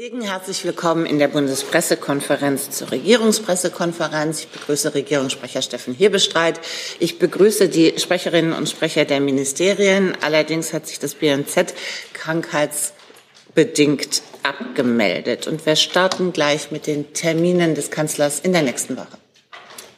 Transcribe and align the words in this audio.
Herzlich 0.00 0.64
willkommen 0.64 1.06
in 1.06 1.18
der 1.18 1.26
Bundespressekonferenz 1.26 2.70
zur 2.70 2.92
Regierungspressekonferenz. 2.92 4.42
Ich 4.42 4.48
begrüße 4.48 4.94
Regierungssprecher 4.94 5.60
Steffen 5.60 5.92
Hebestreit. 5.92 6.60
Ich 7.00 7.18
begrüße 7.18 7.68
die 7.68 7.98
Sprecherinnen 7.98 8.52
und 8.52 8.68
Sprecher 8.68 9.06
der 9.06 9.18
Ministerien. 9.18 10.16
Allerdings 10.20 10.72
hat 10.72 10.86
sich 10.86 11.00
das 11.00 11.16
BNZ 11.16 11.74
krankheitsbedingt 12.12 14.22
abgemeldet. 14.44 15.48
Und 15.48 15.66
wir 15.66 15.74
starten 15.74 16.32
gleich 16.32 16.70
mit 16.70 16.86
den 16.86 17.12
Terminen 17.12 17.74
des 17.74 17.90
Kanzlers 17.90 18.38
in 18.38 18.52
der 18.52 18.62
nächsten 18.62 18.96
Woche. 18.96 19.18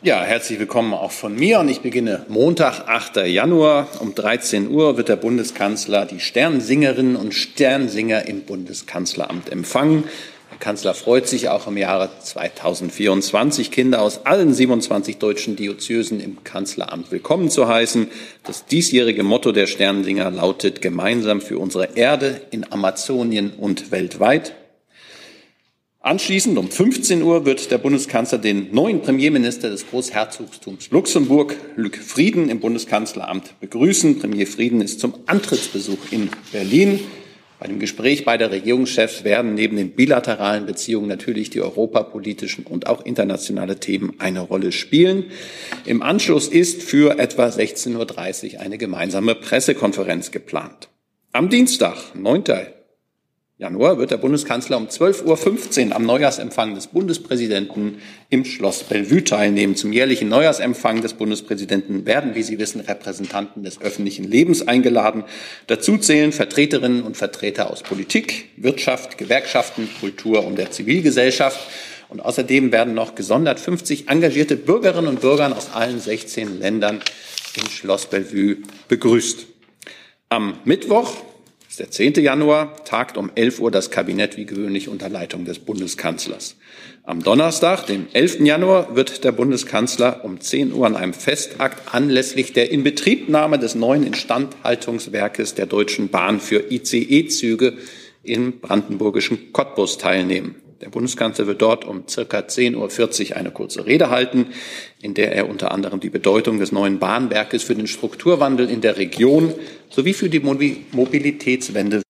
Ja, 0.02 0.22
herzlich 0.22 0.58
willkommen 0.58 0.94
auch 0.94 1.10
von 1.10 1.36
mir. 1.36 1.60
Und 1.60 1.68
ich 1.68 1.82
beginne 1.82 2.24
Montag, 2.30 2.88
8. 2.88 3.16
Januar. 3.26 3.86
Um 4.00 4.14
13 4.14 4.70
Uhr 4.70 4.96
wird 4.96 5.10
der 5.10 5.16
Bundeskanzler 5.16 6.06
die 6.06 6.20
Sternsingerinnen 6.20 7.16
und 7.16 7.34
Sternsinger 7.34 8.26
im 8.26 8.44
Bundeskanzleramt 8.44 9.52
empfangen. 9.52 10.04
Der 10.50 10.58
Kanzler 10.58 10.94
freut 10.94 11.28
sich 11.28 11.50
auch 11.50 11.66
im 11.66 11.76
Jahre 11.76 12.08
2024 12.18 13.70
Kinder 13.70 14.00
aus 14.00 14.24
allen 14.24 14.54
27 14.54 15.18
deutschen 15.18 15.54
Diözesen 15.54 16.18
im 16.20 16.44
Kanzleramt 16.44 17.12
willkommen 17.12 17.50
zu 17.50 17.68
heißen. 17.68 18.08
Das 18.44 18.64
diesjährige 18.64 19.22
Motto 19.22 19.52
der 19.52 19.66
Sternsinger 19.66 20.30
lautet 20.30 20.80
Gemeinsam 20.80 21.42
für 21.42 21.58
unsere 21.58 21.94
Erde 21.96 22.40
in 22.50 22.72
Amazonien 22.72 23.52
und 23.58 23.90
weltweit. 23.90 24.54
Anschließend 26.02 26.56
um 26.56 26.70
15 26.70 27.22
Uhr 27.22 27.44
wird 27.44 27.70
der 27.70 27.76
Bundeskanzler 27.76 28.38
den 28.38 28.72
neuen 28.72 29.02
Premierminister 29.02 29.68
des 29.68 29.86
Großherzogtums 29.86 30.90
Luxemburg, 30.90 31.54
Luc 31.76 31.96
Frieden, 31.96 32.48
im 32.48 32.58
Bundeskanzleramt 32.58 33.60
begrüßen. 33.60 34.18
Premier 34.18 34.46
Frieden 34.46 34.80
ist 34.80 35.00
zum 35.00 35.12
Antrittsbesuch 35.26 35.98
in 36.10 36.30
Berlin. 36.52 37.00
Bei 37.58 37.66
dem 37.66 37.78
Gespräch 37.78 38.24
beider 38.24 38.50
Regierungschefs 38.50 39.24
werden 39.24 39.52
neben 39.52 39.76
den 39.76 39.90
bilateralen 39.90 40.64
Beziehungen 40.64 41.06
natürlich 41.06 41.50
die 41.50 41.60
europapolitischen 41.60 42.64
und 42.64 42.86
auch 42.86 43.04
internationale 43.04 43.78
Themen 43.78 44.14
eine 44.20 44.40
Rolle 44.40 44.72
spielen. 44.72 45.24
Im 45.84 46.00
Anschluss 46.00 46.48
ist 46.48 46.82
für 46.82 47.18
etwa 47.18 47.48
16.30 47.48 48.54
Uhr 48.54 48.60
eine 48.62 48.78
gemeinsame 48.78 49.34
Pressekonferenz 49.34 50.30
geplant. 50.30 50.88
Am 51.32 51.50
Dienstag, 51.50 52.14
9. 52.14 52.44
Januar 53.60 53.98
wird 53.98 54.10
der 54.10 54.16
Bundeskanzler 54.16 54.78
um 54.78 54.86
12.15 54.86 55.88
Uhr 55.88 55.96
am 55.96 56.06
Neujahrsempfang 56.06 56.74
des 56.74 56.86
Bundespräsidenten 56.86 57.98
im 58.30 58.46
Schloss 58.46 58.84
Bellevue 58.84 59.22
teilnehmen. 59.22 59.76
Zum 59.76 59.92
jährlichen 59.92 60.30
Neujahrsempfang 60.30 61.02
des 61.02 61.12
Bundespräsidenten 61.12 62.06
werden, 62.06 62.34
wie 62.34 62.42
Sie 62.42 62.58
wissen, 62.58 62.80
Repräsentanten 62.80 63.62
des 63.62 63.78
öffentlichen 63.82 64.24
Lebens 64.24 64.66
eingeladen. 64.66 65.24
Dazu 65.66 65.98
zählen 65.98 66.32
Vertreterinnen 66.32 67.02
und 67.02 67.18
Vertreter 67.18 67.70
aus 67.70 67.82
Politik, 67.82 68.48
Wirtschaft, 68.56 69.18
Gewerkschaften, 69.18 69.90
Kultur 70.00 70.46
und 70.46 70.56
der 70.56 70.70
Zivilgesellschaft. 70.70 71.60
Und 72.08 72.20
außerdem 72.20 72.72
werden 72.72 72.94
noch 72.94 73.14
gesondert 73.14 73.60
50 73.60 74.08
engagierte 74.08 74.56
Bürgerinnen 74.56 75.06
und 75.06 75.20
Bürger 75.20 75.54
aus 75.54 75.70
allen 75.74 76.00
16 76.00 76.60
Ländern 76.60 77.02
im 77.56 77.68
Schloss 77.68 78.06
Bellevue 78.06 78.56
begrüßt. 78.88 79.44
Am 80.30 80.54
Mittwoch, 80.64 81.12
der 81.80 81.90
10. 81.90 82.14
Januar, 82.22 82.84
tagt 82.84 83.16
um 83.16 83.30
11 83.34 83.58
Uhr 83.58 83.70
das 83.70 83.90
Kabinett 83.90 84.36
wie 84.36 84.44
gewöhnlich 84.44 84.88
unter 84.88 85.08
Leitung 85.08 85.46
des 85.46 85.58
Bundeskanzlers. 85.58 86.56
Am 87.04 87.22
Donnerstag, 87.22 87.86
dem 87.86 88.06
11. 88.12 88.40
Januar, 88.40 88.94
wird 88.94 89.24
der 89.24 89.32
Bundeskanzler 89.32 90.22
um 90.22 90.40
10 90.40 90.74
Uhr 90.74 90.86
an 90.86 90.94
einem 90.94 91.14
Festakt 91.14 91.94
anlässlich 91.94 92.52
der 92.52 92.70
Inbetriebnahme 92.70 93.58
des 93.58 93.74
neuen 93.74 94.06
Instandhaltungswerkes 94.06 95.54
der 95.54 95.64
Deutschen 95.66 96.10
Bahn 96.10 96.38
für 96.38 96.70
ICE-Züge 96.70 97.78
im 98.22 98.60
brandenburgischen 98.60 99.52
Cottbus 99.52 99.96
teilnehmen. 99.96 100.56
Der 100.80 100.88
Bundeskanzler 100.88 101.46
wird 101.46 101.60
dort 101.60 101.84
um 101.84 102.08
circa 102.08 102.38
10.40 102.38 103.30
Uhr 103.30 103.36
eine 103.36 103.50
kurze 103.50 103.84
Rede 103.84 104.08
halten, 104.08 104.46
in 105.02 105.12
der 105.12 105.32
er 105.34 105.46
unter 105.48 105.72
anderem 105.72 106.00
die 106.00 106.08
Bedeutung 106.08 106.58
des 106.58 106.72
neuen 106.72 106.98
Bahnwerkes 106.98 107.62
für 107.62 107.74
den 107.74 107.86
Strukturwandel 107.86 108.70
in 108.70 108.80
der 108.80 108.96
Region 108.96 109.52
sowie 109.90 110.14
für 110.14 110.30
die 110.30 110.40
Mobilitätswende 110.40 112.00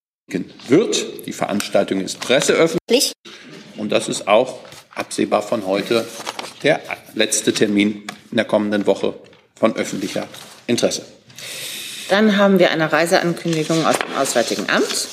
wird. 0.68 1.26
Die 1.26 1.32
Veranstaltung 1.32 2.00
ist 2.00 2.20
presseöffentlich 2.20 3.12
und 3.76 3.90
das 3.90 4.08
ist 4.08 4.28
auch 4.28 4.60
absehbar 4.94 5.42
von 5.42 5.66
heute 5.66 6.06
der 6.62 6.80
letzte 7.14 7.52
Termin 7.52 8.04
in 8.30 8.36
der 8.36 8.44
kommenden 8.44 8.86
Woche 8.86 9.14
von 9.56 9.74
öffentlicher 9.74 10.28
Interesse. 10.68 11.04
Dann 12.08 12.36
haben 12.36 12.60
wir 12.60 12.70
eine 12.70 12.92
Reiseankündigung 12.92 13.84
aus 13.84 13.98
dem 13.98 14.14
Auswärtigen 14.16 14.68
Amt. 14.68 15.08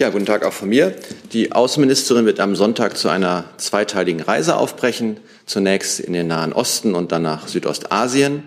Ja, 0.00 0.08
guten 0.08 0.24
Tag 0.24 0.46
auch 0.46 0.54
von 0.54 0.70
mir. 0.70 0.94
Die 1.34 1.52
Außenministerin 1.52 2.24
wird 2.24 2.40
am 2.40 2.56
Sonntag 2.56 2.96
zu 2.96 3.10
einer 3.10 3.44
zweiteiligen 3.58 4.22
Reise 4.22 4.56
aufbrechen. 4.56 5.20
Zunächst 5.44 6.00
in 6.00 6.14
den 6.14 6.26
Nahen 6.26 6.54
Osten 6.54 6.94
und 6.94 7.12
dann 7.12 7.20
nach 7.20 7.48
Südostasien. 7.48 8.44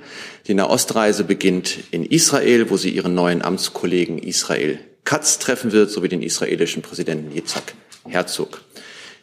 Die 0.48 0.56
Nahostreise 0.56 1.24
beginnt 1.24 1.78
in 1.92 2.08
Israel, 2.08 2.72
wo 2.72 2.78
sie 2.78 2.90
ihren 2.90 3.14
neuen 3.14 3.44
Amtskollegen 3.44 4.18
Israel 4.18 4.80
Katz 5.04 5.38
treffen 5.38 5.72
wird, 5.74 5.92
sowie 5.92 6.10
den 6.10 6.24
israelischen 6.24 6.82
Präsidenten 6.82 7.32
Yitzhak 7.36 7.76
Herzog. 8.08 8.62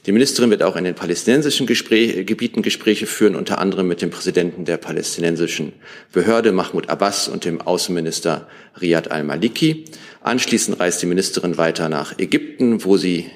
Die 0.07 0.13
Ministerin 0.13 0.49
wird 0.51 0.63
auch 0.63 0.77
in 0.77 0.85
den 0.85 0.95
palästinensischen 0.95 1.67
Gespräch, 1.67 2.27
Gebieten 2.27 2.63
Gespräche 2.63 3.07
führen, 3.07 3.37
unter 3.37 3.59
anderem 3.59 3.87
mit 3.87 4.01
dem 4.01 4.09
Präsidenten 4.09 4.65
der 4.65 4.79
palästinensischen 4.79 5.73
Behörde 6.13 6.53
Mahmoud 6.53 6.89
Abbas 6.89 7.29
und 7.29 7.45
dem 7.45 7.61
Außenminister 7.61 8.49
Riyad 8.81 9.11
al-Maliki. 9.11 9.85
Anschließend 10.23 10.81
reist 10.81 11.03
die 11.03 11.07
Ministerin 11.07 11.59
weiter 11.59 11.91
nach 11.91 12.19
Ägypten, 12.19 12.83
wo 12.85 12.97
sie, 12.97 13.27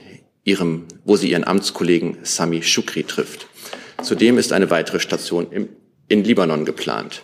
ihrem, 0.44 0.86
wo 1.04 1.16
sie 1.16 1.30
ihren 1.30 1.44
Amtskollegen 1.44 2.16
Sami 2.22 2.62
Shukri 2.62 3.04
trifft. 3.04 3.46
Zudem 4.02 4.38
ist 4.38 4.52
eine 4.52 4.70
weitere 4.70 5.00
Station 5.00 5.48
im, 5.50 5.68
in 6.08 6.24
Libanon 6.24 6.64
geplant. 6.64 7.22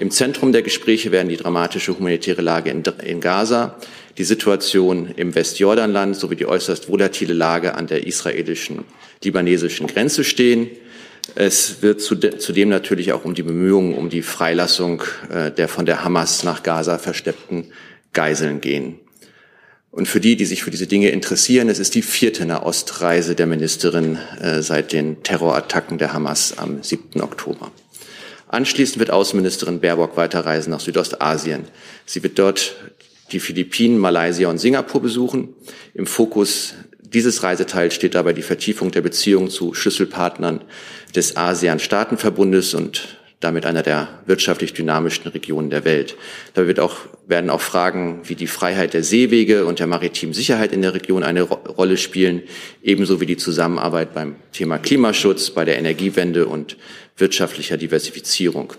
Im 0.00 0.10
Zentrum 0.10 0.50
der 0.50 0.62
Gespräche 0.62 1.12
werden 1.12 1.28
die 1.28 1.36
dramatische 1.36 1.96
humanitäre 1.96 2.42
Lage 2.42 2.70
in, 2.70 2.82
in 3.04 3.20
Gaza, 3.20 3.76
die 4.18 4.24
Situation 4.24 5.08
im 5.16 5.34
Westjordanland 5.34 6.16
sowie 6.16 6.36
die 6.36 6.46
äußerst 6.46 6.88
volatile 6.88 7.32
Lage 7.32 7.74
an 7.74 7.86
der 7.86 8.06
israelischen, 8.06 8.84
libanesischen 9.22 9.86
Grenze 9.86 10.24
stehen. 10.24 10.68
Es 11.34 11.82
wird 11.82 12.00
zudem 12.00 12.68
natürlich 12.68 13.12
auch 13.12 13.24
um 13.24 13.34
die 13.34 13.42
Bemühungen 13.42 13.94
um 13.94 14.10
die 14.10 14.22
Freilassung 14.22 15.02
äh, 15.30 15.50
der 15.50 15.68
von 15.68 15.86
der 15.86 16.02
Hamas 16.02 16.42
nach 16.42 16.62
Gaza 16.62 16.98
versteppten 16.98 17.72
Geiseln 18.12 18.60
gehen. 18.60 18.98
Und 19.92 20.06
für 20.06 20.20
die, 20.20 20.36
die 20.36 20.44
sich 20.44 20.62
für 20.62 20.70
diese 20.70 20.86
Dinge 20.86 21.10
interessieren, 21.10 21.68
es 21.68 21.80
ist 21.80 21.94
die 21.94 22.02
vierte 22.02 22.46
Nahostreise 22.46 23.34
der 23.34 23.46
Ministerin 23.46 24.18
äh, 24.40 24.62
seit 24.62 24.92
den 24.92 25.22
Terrorattacken 25.22 25.98
der 25.98 26.12
Hamas 26.12 26.56
am 26.58 26.82
7. 26.82 27.20
Oktober. 27.20 27.72
Anschließend 28.48 28.98
wird 28.98 29.10
Außenministerin 29.10 29.80
Baerbock 29.80 30.16
weiterreisen 30.16 30.70
nach 30.70 30.80
Südostasien. 30.80 31.64
Sie 32.06 32.22
wird 32.22 32.38
dort 32.38 32.74
die 33.32 33.40
Philippinen, 33.40 33.98
Malaysia 33.98 34.48
und 34.48 34.58
Singapur 34.58 35.02
besuchen. 35.02 35.54
Im 35.94 36.06
Fokus 36.06 36.74
dieses 37.00 37.42
Reiseteils 37.42 37.94
steht 37.94 38.14
dabei 38.14 38.32
die 38.32 38.42
Vertiefung 38.42 38.90
der 38.90 39.00
Beziehungen 39.00 39.50
zu 39.50 39.74
Schlüsselpartnern 39.74 40.62
des 41.14 41.36
ASEAN-Staatenverbundes 41.36 42.74
und 42.74 43.18
damit 43.40 43.64
einer 43.64 43.82
der 43.82 44.20
wirtschaftlich 44.26 44.74
dynamischsten 44.74 45.32
Regionen 45.32 45.70
der 45.70 45.84
Welt. 45.86 46.14
Dabei 46.52 46.68
wird 46.68 46.80
auch, 46.80 46.96
werden 47.26 47.48
auch 47.48 47.62
Fragen 47.62 48.20
wie 48.24 48.34
die 48.34 48.46
Freiheit 48.46 48.92
der 48.92 49.02
Seewege 49.02 49.64
und 49.64 49.78
der 49.78 49.86
maritimen 49.86 50.34
Sicherheit 50.34 50.72
in 50.72 50.82
der 50.82 50.92
Region 50.92 51.22
eine 51.22 51.42
Ro 51.42 51.54
Rolle 51.54 51.96
spielen, 51.96 52.42
ebenso 52.82 53.20
wie 53.20 53.26
die 53.26 53.38
Zusammenarbeit 53.38 54.12
beim 54.12 54.36
Thema 54.52 54.78
Klimaschutz, 54.78 55.50
bei 55.50 55.64
der 55.64 55.78
Energiewende 55.78 56.46
und 56.46 56.76
wirtschaftlicher 57.16 57.78
Diversifizierung. 57.78 58.74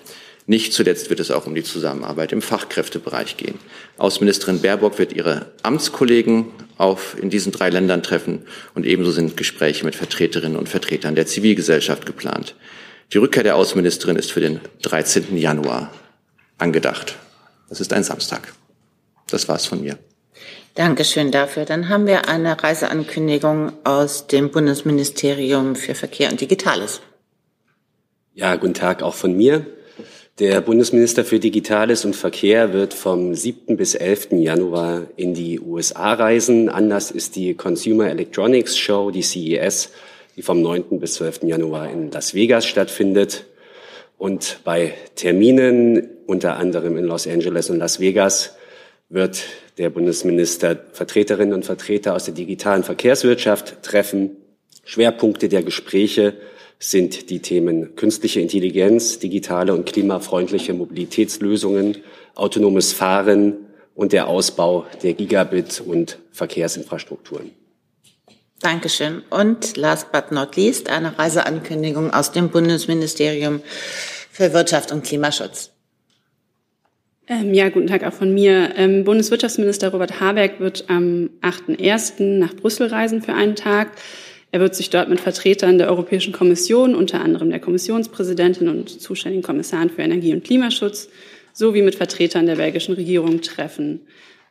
Nicht 0.48 0.74
zuletzt 0.74 1.10
wird 1.10 1.20
es 1.20 1.32
auch 1.32 1.46
um 1.46 1.56
die 1.56 1.64
Zusammenarbeit 1.64 2.32
im 2.32 2.42
Fachkräftebereich 2.42 3.38
gehen. 3.38 3.60
Außenministerin 3.98 4.62
Baerbock 4.62 4.98
wird 4.98 5.14
ihre 5.14 5.52
Amtskollegen 5.64 6.48
auf, 6.78 7.16
in 7.22 7.30
diesen 7.30 7.52
drei 7.52 7.70
Ländern 7.70 8.02
treffen 8.02 8.46
und 8.74 8.86
ebenso 8.86 9.12
sind 9.12 9.38
Gespräche 9.38 9.86
mit 9.86 9.96
Vertreterinnen 9.96 10.58
und 10.58 10.68
Vertretern 10.68 11.16
der 11.16 11.28
Zivilgesellschaft 11.28 12.06
geplant. 12.06 12.56
Die 13.14 13.18
Rückkehr 13.18 13.44
der 13.44 13.56
Außenministerin 13.56 14.16
ist 14.16 14.32
für 14.32 14.40
den 14.40 14.62
13. 14.82 15.38
Januar 15.38 15.94
angedacht. 16.58 17.18
Das 17.70 17.80
ist 17.80 17.94
ein 17.94 18.04
Samstag. 18.04 18.54
Das 19.30 19.48
war's 19.48 19.66
von 19.66 19.82
mir. 19.82 19.98
Dankeschön 20.76 21.32
dafür. 21.32 21.66
Dann 21.66 21.90
haben 21.90 22.08
wir 22.08 22.30
eine 22.30 22.62
Reiseankündigung 22.62 23.74
aus 23.84 24.28
dem 24.28 24.52
Bundesministerium 24.52 25.76
für 25.76 25.96
Verkehr 25.96 26.32
und 26.32 26.40
Digitales. 26.40 27.02
Ja, 28.34 28.56
guten 28.56 28.74
Tag 28.74 29.04
auch 29.04 29.16
von 29.16 29.36
mir. 29.36 29.66
Der 30.40 30.62
Bundesminister 30.62 31.24
für 31.24 31.40
Digitales 31.40 32.06
und 32.06 32.16
Verkehr 32.16 32.74
wird 32.74 32.94
vom 32.94 33.36
7. 33.36 33.78
bis 33.78 33.96
11. 33.96 34.30
Januar 34.32 35.08
in 35.18 35.34
die 35.34 35.60
USA 35.60 36.14
reisen. 36.14 36.70
Anlass 36.70 37.12
ist 37.12 37.36
die 37.36 37.54
Consumer 37.54 38.10
Electronics 38.10 38.78
Show, 38.78 39.12
die 39.12 39.22
CES 39.22 39.92
die 40.36 40.42
vom 40.42 40.62
9. 40.62 41.00
bis 41.00 41.16
12. 41.16 41.44
Januar 41.44 41.92
in 41.92 42.12
Las 42.12 42.34
Vegas 42.34 42.66
stattfindet. 42.66 43.46
Und 44.18 44.60
bei 44.64 44.94
Terminen, 45.16 46.10
unter 46.28 46.58
anderem 46.58 46.98
in 46.98 47.06
Los 47.06 47.28
Angeles 47.28 47.70
und 47.70 47.80
Las 47.80 48.00
Vegas, 48.00 48.56
wird 49.10 49.44
der 49.78 49.90
Bundesminister 49.90 50.78
Vertreterinnen 50.94 51.54
und 51.54 51.66
Vertreter 51.66 52.16
aus 52.16 52.26
der 52.26 52.34
digitalen 52.34 52.84
Verkehrswirtschaft 52.84 53.84
treffen. 53.84 54.38
Schwerpunkte 54.84 55.50
der 55.50 55.64
Gespräche 55.64 56.34
sind 56.82 57.30
die 57.30 57.40
Themen 57.40 57.96
künstliche 57.96 58.42
Intelligenz, 58.42 59.20
digitale 59.20 59.72
und 59.74 59.86
klimafreundliche 59.86 60.74
Mobilitätslösungen, 60.74 61.98
autonomes 62.34 62.92
Fahren 62.92 63.54
und 63.94 64.14
der 64.14 64.28
Ausbau 64.28 64.88
der 65.04 65.14
Gigabit- 65.14 65.80
und 65.80 66.18
Verkehrsinfrastrukturen. 66.32 67.52
Dankeschön. 68.62 69.22
Und 69.30 69.78
last 69.78 70.12
but 70.12 70.32
not 70.32 70.56
least 70.56 70.90
eine 70.90 71.20
Reiseankündigung 71.20 72.12
aus 72.12 72.32
dem 72.32 72.50
Bundesministerium 72.50 73.62
für 74.32 74.52
Wirtschaft 74.52 74.92
und 74.92 75.04
Klimaschutz. 75.04 75.70
Ähm, 77.28 77.54
ja, 77.54 77.70
guten 77.70 77.88
Tag 77.88 78.04
auch 78.04 78.14
von 78.14 78.34
mir. 78.34 78.76
Ähm, 78.76 79.04
Bundeswirtschaftsminister 79.04 79.90
Robert 79.90 80.20
Habeck 80.20 80.60
wird 80.60 80.86
am 80.90 81.30
8.1. 81.42 82.24
nach 82.40 82.56
Brüssel 82.56 82.88
reisen 82.88 83.22
für 83.22 83.34
einen 83.34 83.56
Tag. 83.56 83.92
Er 84.52 84.60
wird 84.60 84.76
sich 84.76 84.90
dort 84.90 85.10
mit 85.10 85.22
Vertretern 85.22 85.78
der 85.78 85.88
Europäischen 85.88 86.34
Kommission, 86.34 86.94
unter 86.94 87.22
anderem 87.22 87.50
der 87.50 87.60
Kommissionspräsidentin 87.60 88.68
und 88.68 88.90
zuständigen 88.90 89.44
Kommissaren 89.44 89.90
für 89.90 90.02
Energie 90.02 90.34
und 90.34 90.44
Klimaschutz, 90.44 91.10
sowie 91.54 91.82
mit 91.82 91.96
Vertretern 91.96 92.46
der 92.46 92.58
belgischen 92.58 92.96
Regierung 92.96 93.42
treffen. 93.42 94.02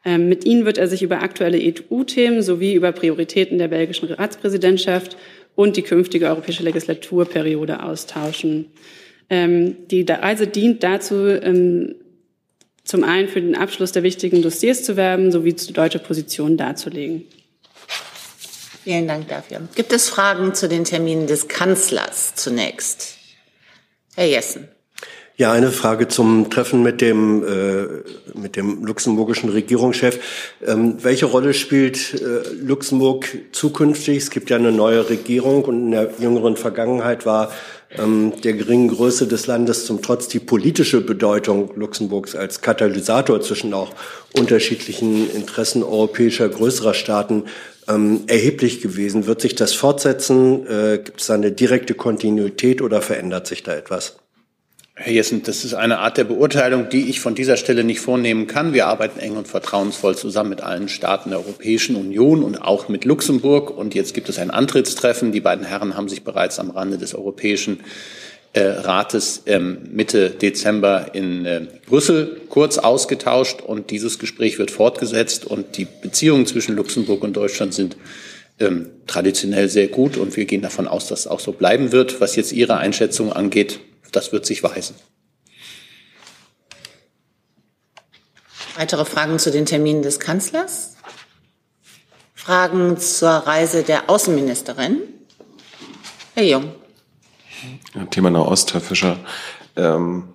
Ähm, 0.04 0.28
mit 0.28 0.46
ihnen 0.46 0.64
wird 0.64 0.78
er 0.78 0.88
sich 0.88 1.02
über 1.02 1.22
aktuelle 1.22 1.58
EU-Themen 1.58 2.42
sowie 2.42 2.74
über 2.74 2.92
Prioritäten 2.92 3.58
der 3.58 3.68
belgischen 3.68 4.10
Ratspräsidentschaft 4.10 5.16
und 5.54 5.76
die 5.76 5.82
künftige 5.82 6.26
europäische 6.26 6.62
Legislaturperiode 6.62 7.82
austauschen. 7.82 8.66
Ähm, 9.28 9.76
die 9.90 10.06
Reise 10.08 10.46
dient 10.46 10.82
dazu, 10.82 11.26
ähm, 11.26 11.96
zum 12.84 13.04
einen 13.04 13.28
für 13.28 13.42
den 13.42 13.54
Abschluss 13.54 13.92
der 13.92 14.02
wichtigen 14.02 14.40
Dossiers 14.40 14.82
zu 14.82 14.96
werben, 14.96 15.30
sowie 15.30 15.54
deutsche 15.72 15.98
Position 15.98 16.56
darzulegen. 16.56 17.24
Vielen 18.82 19.06
Dank 19.06 19.28
dafür. 19.28 19.60
Gibt 19.74 19.92
es 19.92 20.08
Fragen 20.08 20.54
zu 20.54 20.68
den 20.68 20.84
Terminen 20.84 21.26
des 21.26 21.48
Kanzlers 21.48 22.34
zunächst? 22.34 23.16
Herr 24.14 24.26
Jessen. 24.26 24.68
Ja, 25.36 25.52
eine 25.52 25.70
Frage 25.70 26.06
zum 26.06 26.50
Treffen 26.50 26.82
mit 26.82 27.00
dem, 27.00 27.42
äh, 27.42 28.38
mit 28.38 28.56
dem 28.56 28.84
luxemburgischen 28.84 29.48
Regierungschef. 29.48 30.18
Ähm, 30.66 31.02
welche 31.02 31.24
Rolle 31.24 31.54
spielt 31.54 32.12
äh, 32.12 32.42
Luxemburg 32.62 33.26
zukünftig? 33.52 34.18
Es 34.18 34.30
gibt 34.30 34.50
ja 34.50 34.58
eine 34.58 34.70
neue 34.70 35.08
Regierung 35.08 35.64
und 35.64 35.86
in 35.86 35.90
der 35.92 36.10
jüngeren 36.18 36.58
Vergangenheit 36.58 37.24
war 37.24 37.52
der 37.96 38.52
geringen 38.52 38.88
Größe 38.88 39.26
des 39.26 39.48
Landes 39.48 39.84
zum 39.84 40.00
Trotz 40.00 40.28
die 40.28 40.38
politische 40.38 41.00
Bedeutung 41.00 41.72
Luxemburgs 41.74 42.36
als 42.36 42.60
Katalysator 42.60 43.40
zwischen 43.40 43.74
auch 43.74 43.92
unterschiedlichen 44.32 45.28
Interessen 45.34 45.82
europäischer 45.82 46.48
größerer 46.48 46.94
Staaten 46.94 47.44
ähm, 47.88 48.22
erheblich 48.28 48.80
gewesen. 48.80 49.26
Wird 49.26 49.40
sich 49.40 49.56
das 49.56 49.72
fortsetzen? 49.72 50.66
Äh, 50.66 51.00
gibt 51.02 51.20
es 51.20 51.26
da 51.26 51.34
eine 51.34 51.50
direkte 51.50 51.94
Kontinuität 51.94 52.80
oder 52.80 53.02
verändert 53.02 53.48
sich 53.48 53.64
da 53.64 53.74
etwas? 53.74 54.16
Herr 55.02 55.14
Jessen, 55.14 55.42
das 55.42 55.64
ist 55.64 55.72
eine 55.72 56.00
Art 56.00 56.18
der 56.18 56.24
Beurteilung, 56.24 56.90
die 56.90 57.08
ich 57.08 57.20
von 57.20 57.34
dieser 57.34 57.56
Stelle 57.56 57.84
nicht 57.84 58.00
vornehmen 58.00 58.46
kann. 58.46 58.74
Wir 58.74 58.86
arbeiten 58.86 59.18
eng 59.18 59.38
und 59.38 59.48
vertrauensvoll 59.48 60.14
zusammen 60.14 60.50
mit 60.50 60.60
allen 60.60 60.90
Staaten 60.90 61.30
der 61.30 61.38
Europäischen 61.38 61.96
Union 61.96 62.42
und 62.42 62.60
auch 62.60 62.90
mit 62.90 63.06
Luxemburg. 63.06 63.74
Und 63.74 63.94
jetzt 63.94 64.12
gibt 64.12 64.28
es 64.28 64.38
ein 64.38 64.50
Antrittstreffen. 64.50 65.32
Die 65.32 65.40
beiden 65.40 65.64
Herren 65.64 65.96
haben 65.96 66.10
sich 66.10 66.22
bereits 66.22 66.58
am 66.58 66.68
Rande 66.68 66.98
des 66.98 67.14
Europäischen 67.14 67.80
äh, 68.52 68.60
Rates 68.60 69.44
ähm, 69.46 69.78
Mitte 69.90 70.28
Dezember 70.28 71.14
in 71.14 71.46
äh, 71.46 71.62
Brüssel 71.86 72.42
kurz 72.50 72.76
ausgetauscht. 72.76 73.62
Und 73.62 73.90
dieses 73.90 74.18
Gespräch 74.18 74.58
wird 74.58 74.70
fortgesetzt. 74.70 75.46
Und 75.46 75.78
die 75.78 75.86
Beziehungen 76.02 76.44
zwischen 76.44 76.76
Luxemburg 76.76 77.22
und 77.22 77.32
Deutschland 77.32 77.72
sind 77.72 77.96
ähm, 78.58 78.90
traditionell 79.06 79.70
sehr 79.70 79.88
gut. 79.88 80.18
Und 80.18 80.36
wir 80.36 80.44
gehen 80.44 80.60
davon 80.60 80.86
aus, 80.86 81.08
dass 81.08 81.20
es 81.20 81.26
auch 81.26 81.40
so 81.40 81.52
bleiben 81.52 81.90
wird. 81.90 82.20
Was 82.20 82.36
jetzt 82.36 82.52
Ihre 82.52 82.76
Einschätzung 82.76 83.32
angeht, 83.32 83.80
das 84.10 84.32
wird 84.32 84.46
sich 84.46 84.62
weisen. 84.62 84.96
Weitere 88.76 89.04
Fragen 89.04 89.38
zu 89.38 89.50
den 89.50 89.66
Terminen 89.66 90.02
des 90.02 90.20
Kanzlers? 90.20 90.96
Fragen 92.34 92.98
zur 92.98 93.30
Reise 93.30 93.82
der 93.82 94.08
Außenministerin? 94.08 94.98
Herr 96.34 96.44
Jung. 96.44 96.72
Thema 98.10 98.30
Nahost, 98.30 98.72
Herr 98.72 98.80
Fischer. 98.80 99.18
Ähm, 99.76 100.30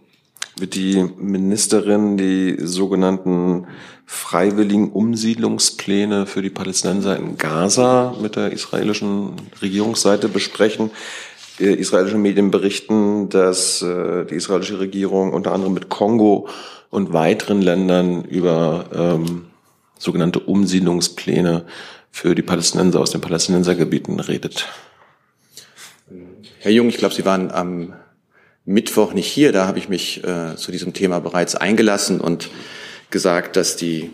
wird 0.58 0.76
die 0.76 1.04
Ministerin 1.18 2.18
die 2.18 2.58
sogenannten 2.62 3.68
freiwilligen 4.06 4.92
Umsiedlungspläne 4.92 6.28
für 6.28 6.42
die 6.42 6.50
Palästinenser 6.50 7.18
in 7.18 7.38
Gaza 7.38 8.16
mit 8.22 8.36
der 8.36 8.52
israelischen 8.52 9.34
Regierungsseite 9.62 10.30
besprechen? 10.30 10.92
Äh, 11.60 11.74
israelische 11.74 12.18
Medien 12.18 12.52
berichten, 12.52 13.30
dass 13.30 13.82
äh, 13.82 14.26
die 14.26 14.36
israelische 14.36 14.80
Regierung 14.80 15.34
unter 15.34 15.54
anderem 15.54 15.74
mit 15.74 15.90
Kongo 15.90 16.50
und 16.90 17.14
weiteren 17.14 17.62
Ländern 17.62 18.24
über 18.26 18.86
ähm, 18.94 19.46
sogenannte 19.98 20.40
Umsiedlungspläne 20.40 21.66
für 22.12 22.36
die 22.36 22.42
Palästinenser 22.42 23.00
aus 23.00 23.12
den 23.12 23.22
Palästinensergebieten 23.22 24.20
redet. 24.20 24.68
Herr 26.60 26.72
Jung, 26.72 26.90
ich 26.90 26.98
glaube, 26.98 27.14
Sie 27.14 27.26
waren 27.26 27.52
am 27.52 27.94
Mittwoch 28.66 29.14
nicht 29.14 29.28
hier. 29.28 29.52
Da 29.52 29.68
habe 29.68 29.78
ich 29.78 29.90
mich 29.90 30.24
äh, 30.24 30.56
zu 30.56 30.72
diesem 30.72 30.94
Thema 30.94 31.20
bereits 31.20 31.56
eingelassen 31.56 32.20
und 32.20 32.50
gesagt, 33.12 33.56
dass 33.56 33.78
die 33.78 34.12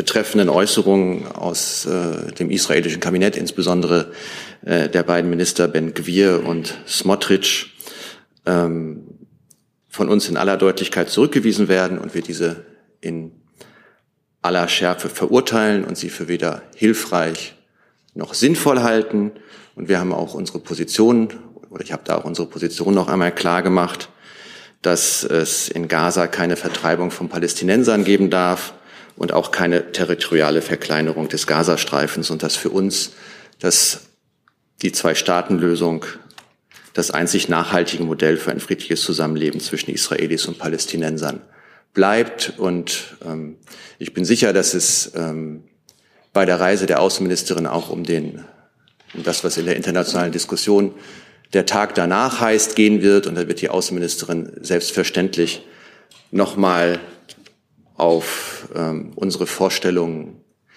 betreffenden 0.00 0.48
Äußerungen 0.48 1.26
aus 1.26 1.84
äh, 1.84 2.32
dem 2.32 2.50
israelischen 2.50 3.00
Kabinett, 3.00 3.36
insbesondere 3.36 4.12
äh, 4.64 4.88
der 4.88 5.02
beiden 5.02 5.28
Minister 5.28 5.68
Ben 5.68 5.92
Gwir 5.92 6.42
und 6.42 6.74
Smotrich, 6.88 7.74
ähm, 8.46 9.02
von 9.90 10.08
uns 10.08 10.26
in 10.30 10.38
aller 10.38 10.56
Deutlichkeit 10.56 11.10
zurückgewiesen 11.10 11.68
werden 11.68 11.98
und 11.98 12.14
wir 12.14 12.22
diese 12.22 12.64
in 13.02 13.32
aller 14.40 14.68
Schärfe 14.68 15.10
verurteilen 15.10 15.84
und 15.84 15.98
sie 15.98 16.08
für 16.08 16.28
weder 16.28 16.62
hilfreich 16.74 17.54
noch 18.14 18.32
sinnvoll 18.32 18.80
halten. 18.80 19.32
Und 19.74 19.90
wir 19.90 20.00
haben 20.00 20.14
auch 20.14 20.32
unsere 20.32 20.60
Position, 20.60 21.28
oder 21.68 21.82
ich 21.82 21.92
habe 21.92 22.04
da 22.06 22.16
auch 22.16 22.24
unsere 22.24 22.48
Position 22.48 22.94
noch 22.94 23.08
einmal 23.08 23.34
klar 23.34 23.62
gemacht, 23.62 24.08
dass 24.80 25.24
es 25.24 25.68
in 25.68 25.88
Gaza 25.88 26.26
keine 26.26 26.56
Vertreibung 26.56 27.10
von 27.10 27.28
Palästinensern 27.28 28.04
geben 28.04 28.30
darf, 28.30 28.72
und 29.20 29.34
auch 29.34 29.50
keine 29.50 29.92
territoriale 29.92 30.62
Verkleinerung 30.62 31.28
des 31.28 31.46
Gazastreifens 31.46 32.30
und 32.30 32.42
dass 32.42 32.56
für 32.56 32.70
uns 32.70 33.12
das, 33.58 34.06
die 34.80 34.92
Zwei-Staaten-Lösung 34.92 36.06
das 36.94 37.10
einzig 37.10 37.50
nachhaltige 37.50 38.02
Modell 38.02 38.38
für 38.38 38.50
ein 38.50 38.60
friedliches 38.60 39.02
Zusammenleben 39.02 39.60
zwischen 39.60 39.90
Israelis 39.90 40.46
und 40.46 40.58
Palästinensern 40.58 41.42
bleibt. 41.92 42.54
Und 42.56 43.18
ähm, 43.22 43.58
ich 43.98 44.14
bin 44.14 44.24
sicher, 44.24 44.54
dass 44.54 44.72
es 44.72 45.12
ähm, 45.14 45.64
bei 46.32 46.46
der 46.46 46.58
Reise 46.58 46.86
der 46.86 47.02
Außenministerin 47.02 47.66
auch 47.66 47.90
um 47.90 48.04
den 48.04 48.46
um 49.12 49.22
das, 49.22 49.44
was 49.44 49.58
in 49.58 49.66
der 49.66 49.76
internationalen 49.76 50.32
Diskussion 50.32 50.94
der 51.52 51.66
Tag 51.66 51.94
danach 51.94 52.40
heißt, 52.40 52.74
gehen 52.74 53.02
wird. 53.02 53.26
Und 53.26 53.34
da 53.34 53.46
wird 53.48 53.60
die 53.60 53.68
Außenministerin 53.68 54.52
selbstverständlich 54.62 55.60
nochmal 56.30 57.00
auf 58.00 58.68
ähm, 58.74 59.12
unsere 59.14 59.46
Vorstellungen 59.46 60.36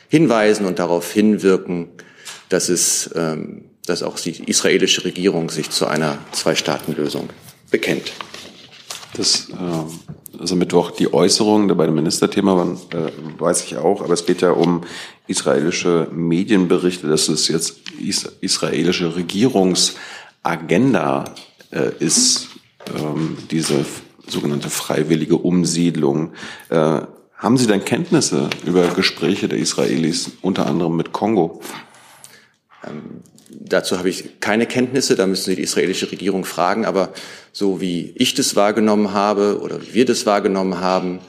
hinweisen 0.10 0.66
und 0.66 0.80
darauf 0.80 1.10
hinwirken, 1.12 1.88
dass 2.50 2.70
es, 2.70 3.10
ähm, 3.16 3.66
dass 3.86 4.04
auch 4.04 4.20
die 4.20 4.44
israelische 4.44 5.06
Regierung 5.06 5.50
sich 5.50 5.70
zu 5.70 5.88
einer 5.88 6.18
Zwei-Staaten-Lösung 6.32 7.30
bekennt. 7.72 8.12
Das, 9.16 9.48
äh, 9.50 10.40
also 10.40 10.56
Mittwoch 10.56 10.92
die 10.92 11.12
Äußerungen 11.14 11.68
der 11.68 11.76
beiden 11.76 11.94
Ministerthema 11.96 12.56
waren, 12.56 12.78
äh, 12.92 13.12
weiß 13.40 13.66
ich 13.66 13.76
auch, 13.78 14.02
aber 14.02 14.14
es 14.14 14.26
geht 14.26 14.42
ja 14.42 14.52
um 14.52 14.84
israelische 15.28 16.08
Medienberichte, 16.12 17.08
dass 17.08 17.28
es 17.30 17.48
jetzt 17.48 17.78
is 18.00 18.26
israelische 18.42 19.16
Regierungsagenda 19.16 21.26
äh, 21.72 21.92
ist, 22.00 22.50
ähm, 22.96 23.38
diese 23.52 23.86
sogenannte 24.28 24.70
freiwillige 24.70 25.38
Umsiedlung. 25.38 26.34
Äh, 26.70 27.02
haben 27.36 27.58
Sie 27.58 27.68
denn 27.68 27.84
Kenntnisse 27.84 28.50
über 28.66 28.88
Gespräche 28.90 29.48
der 29.48 29.60
Israelis, 29.60 30.32
unter 30.42 30.66
anderem 30.66 30.96
mit 30.96 31.12
Kongo? 31.12 31.62
Ähm, 32.88 33.22
dazu 33.50 33.98
habe 33.98 34.10
ich 34.10 34.40
keine 34.40 34.66
Kenntnisse, 34.66 35.16
da 35.16 35.28
müssen 35.28 35.50
Sie 35.50 35.56
die 35.58 35.64
israelische 35.64 36.12
Regierung 36.12 36.46
fragen. 36.46 36.86
Aber 36.86 37.14
so 37.52 37.82
wie 37.82 38.14
ich 38.16 38.34
das 38.34 38.56
wahrgenommen 38.56 39.14
habe 39.14 39.60
oder 39.62 39.82
wie 39.82 39.94
wir 39.94 40.06
das 40.06 40.26
wahrgenommen 40.26 40.80
haben, 40.80 41.20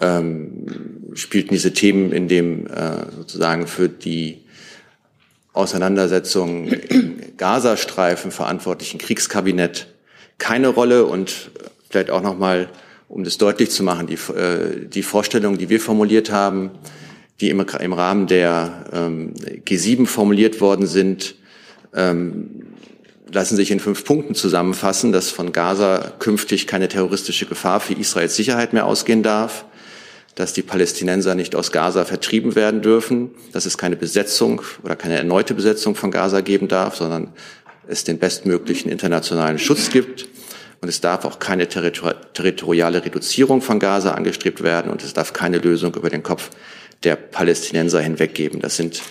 ähm, 0.00 1.10
spielten 1.14 1.50
diese 1.50 1.72
Themen 1.72 2.12
in 2.12 2.28
dem 2.28 2.66
äh, 2.66 3.10
sozusagen 3.16 3.66
für 3.66 3.88
die 3.88 4.38
Auseinandersetzung 5.52 6.68
im 6.68 7.36
Gazastreifen 7.36 8.30
verantwortlichen 8.30 8.98
Kriegskabinett 8.98 9.88
keine 10.38 10.68
Rolle 10.68 11.04
und 11.04 11.50
vielleicht 11.90 12.10
auch 12.10 12.22
noch 12.22 12.38
mal 12.38 12.70
um 13.08 13.24
das 13.24 13.38
deutlich 13.38 13.70
zu 13.70 13.82
machen, 13.82 14.06
die, 14.06 14.14
äh, 14.32 14.86
die 14.86 15.02
Vorstellungen, 15.02 15.58
die 15.58 15.68
wir 15.68 15.80
formuliert 15.80 16.30
haben, 16.30 16.70
die 17.40 17.50
im, 17.50 17.60
im 17.60 17.92
Rahmen 17.92 18.28
der 18.28 18.84
ähm, 18.92 19.34
G7 19.66 20.06
formuliert 20.06 20.60
worden 20.60 20.86
sind, 20.86 21.34
ähm, 21.92 22.66
lassen 23.32 23.56
sich 23.56 23.70
in 23.70 23.80
fünf 23.80 24.04
Punkten 24.04 24.34
zusammenfassen, 24.34 25.12
dass 25.12 25.30
von 25.30 25.52
Gaza 25.52 26.12
künftig 26.18 26.66
keine 26.66 26.88
terroristische 26.88 27.46
Gefahr 27.46 27.80
für 27.80 27.94
Israels 27.94 28.36
Sicherheit 28.36 28.72
mehr 28.72 28.86
ausgehen 28.86 29.22
darf, 29.22 29.64
dass 30.36 30.52
die 30.52 30.62
Palästinenser 30.62 31.34
nicht 31.34 31.56
aus 31.56 31.72
Gaza 31.72 32.04
vertrieben 32.04 32.54
werden 32.54 32.80
dürfen, 32.80 33.30
dass 33.52 33.66
es 33.66 33.76
keine 33.76 33.96
Besetzung 33.96 34.62
oder 34.84 34.94
keine 34.94 35.16
erneute 35.16 35.54
Besetzung 35.54 35.96
von 35.96 36.12
Gaza 36.12 36.40
geben 36.42 36.68
darf, 36.68 36.96
sondern 36.96 37.32
es 37.88 38.04
den 38.04 38.18
bestmöglichen 38.18 38.90
internationalen 38.90 39.58
Schutz 39.58 39.90
gibt. 39.90 40.28
Und 40.80 40.88
es 40.88 41.00
darf 41.00 41.24
auch 41.24 41.38
keine 41.38 41.68
territoriale 41.68 43.04
Reduzierung 43.04 43.60
von 43.60 43.78
Gaza 43.78 44.12
angestrebt 44.12 44.62
werden 44.62 44.90
und 44.90 45.04
es 45.04 45.12
darf 45.12 45.32
keine 45.34 45.58
Lösung 45.58 45.94
über 45.94 46.08
den 46.08 46.22
Kopf 46.22 46.50
der 47.02 47.16
Palästinenser 47.16 48.00
hinweggeben. 48.00 48.60
Das 48.60 48.76
sind 48.76 49.02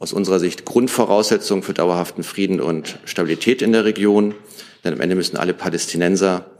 aus 0.00 0.12
unserer 0.12 0.40
Sicht 0.40 0.64
Grundvoraussetzungen 0.64 1.62
für 1.62 1.72
dauerhaften 1.72 2.24
Frieden 2.24 2.60
und 2.60 2.98
Stabilität 3.04 3.62
in 3.62 3.72
der 3.72 3.84
Region. 3.84 4.34
Denn 4.82 4.94
am 4.94 5.00
Ende 5.00 5.14
müssen 5.14 5.36
alle 5.36 5.54
Palästinenser 5.54 6.50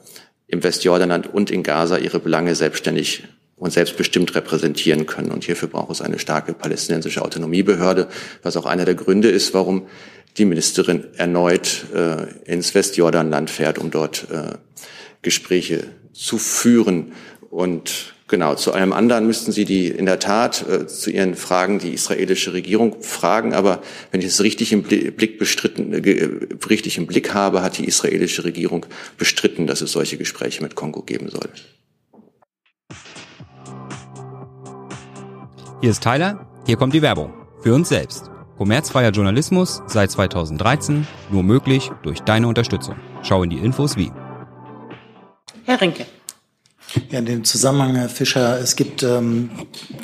im 0.46 0.62
Westjordanland 0.62 1.32
und 1.32 1.50
in 1.50 1.62
Gaza 1.62 1.98
ihre 1.98 2.20
Belange 2.20 2.54
selbstständig 2.54 3.24
und 3.64 3.70
selbstbestimmt 3.70 4.34
repräsentieren 4.34 5.06
können. 5.06 5.30
Und 5.30 5.44
hierfür 5.44 5.68
braucht 5.68 5.90
es 5.90 6.02
eine 6.02 6.18
starke 6.18 6.52
palästinensische 6.52 7.22
Autonomiebehörde, 7.22 8.08
was 8.42 8.58
auch 8.58 8.66
einer 8.66 8.84
der 8.84 8.94
Gründe 8.94 9.30
ist, 9.30 9.54
warum 9.54 9.86
die 10.36 10.44
Ministerin 10.44 11.04
erneut 11.16 11.86
äh, 11.94 12.26
ins 12.44 12.74
Westjordanland 12.74 13.48
fährt, 13.48 13.78
um 13.78 13.90
dort 13.90 14.26
äh, 14.30 14.58
Gespräche 15.22 15.84
zu 16.12 16.36
führen. 16.36 17.12
Und 17.48 18.12
genau, 18.28 18.54
zu 18.54 18.74
allem 18.74 18.92
anderen 18.92 19.26
müssten 19.26 19.50
Sie 19.50 19.64
die 19.64 19.88
in 19.88 20.04
der 20.04 20.18
Tat 20.18 20.68
äh, 20.68 20.86
zu 20.86 21.10
Ihren 21.10 21.34
Fragen 21.34 21.78
die 21.78 21.94
israelische 21.94 22.52
Regierung 22.52 23.00
fragen. 23.00 23.54
Aber 23.54 23.82
wenn 24.10 24.20
ich 24.20 24.26
es 24.26 24.42
richtig 24.42 24.72
im 24.72 24.82
Blick 24.82 25.38
bestritten, 25.38 25.94
äh, 25.94 26.28
richtig 26.68 26.98
im 26.98 27.06
Blick 27.06 27.32
habe, 27.32 27.62
hat 27.62 27.78
die 27.78 27.86
israelische 27.86 28.44
Regierung 28.44 28.84
bestritten, 29.16 29.66
dass 29.66 29.80
es 29.80 29.92
solche 29.92 30.18
Gespräche 30.18 30.62
mit 30.62 30.74
Kongo 30.74 31.00
geben 31.00 31.30
soll. 31.30 31.48
Hier 35.84 35.90
ist 35.90 36.02
Tyler, 36.02 36.46
hier 36.64 36.78
kommt 36.78 36.94
die 36.94 37.02
Werbung. 37.02 37.34
Für 37.60 37.74
uns 37.74 37.90
selbst. 37.90 38.30
Kommerzfreier 38.56 39.10
Journalismus 39.10 39.82
seit 39.86 40.10
2013, 40.10 41.06
nur 41.30 41.42
möglich 41.42 41.90
durch 42.02 42.20
deine 42.20 42.48
Unterstützung. 42.48 42.96
Schau 43.22 43.42
in 43.42 43.50
die 43.50 43.58
Infos 43.58 43.94
wie. 43.94 44.10
Herr 45.64 45.78
Rinke. 45.78 46.06
Ja, 47.10 47.18
in 47.18 47.26
dem 47.26 47.44
Zusammenhang, 47.44 47.96
Herr 47.96 48.08
Fischer, 48.08 48.58
es 48.58 48.76
gibt 48.76 49.02
ähm, 49.02 49.50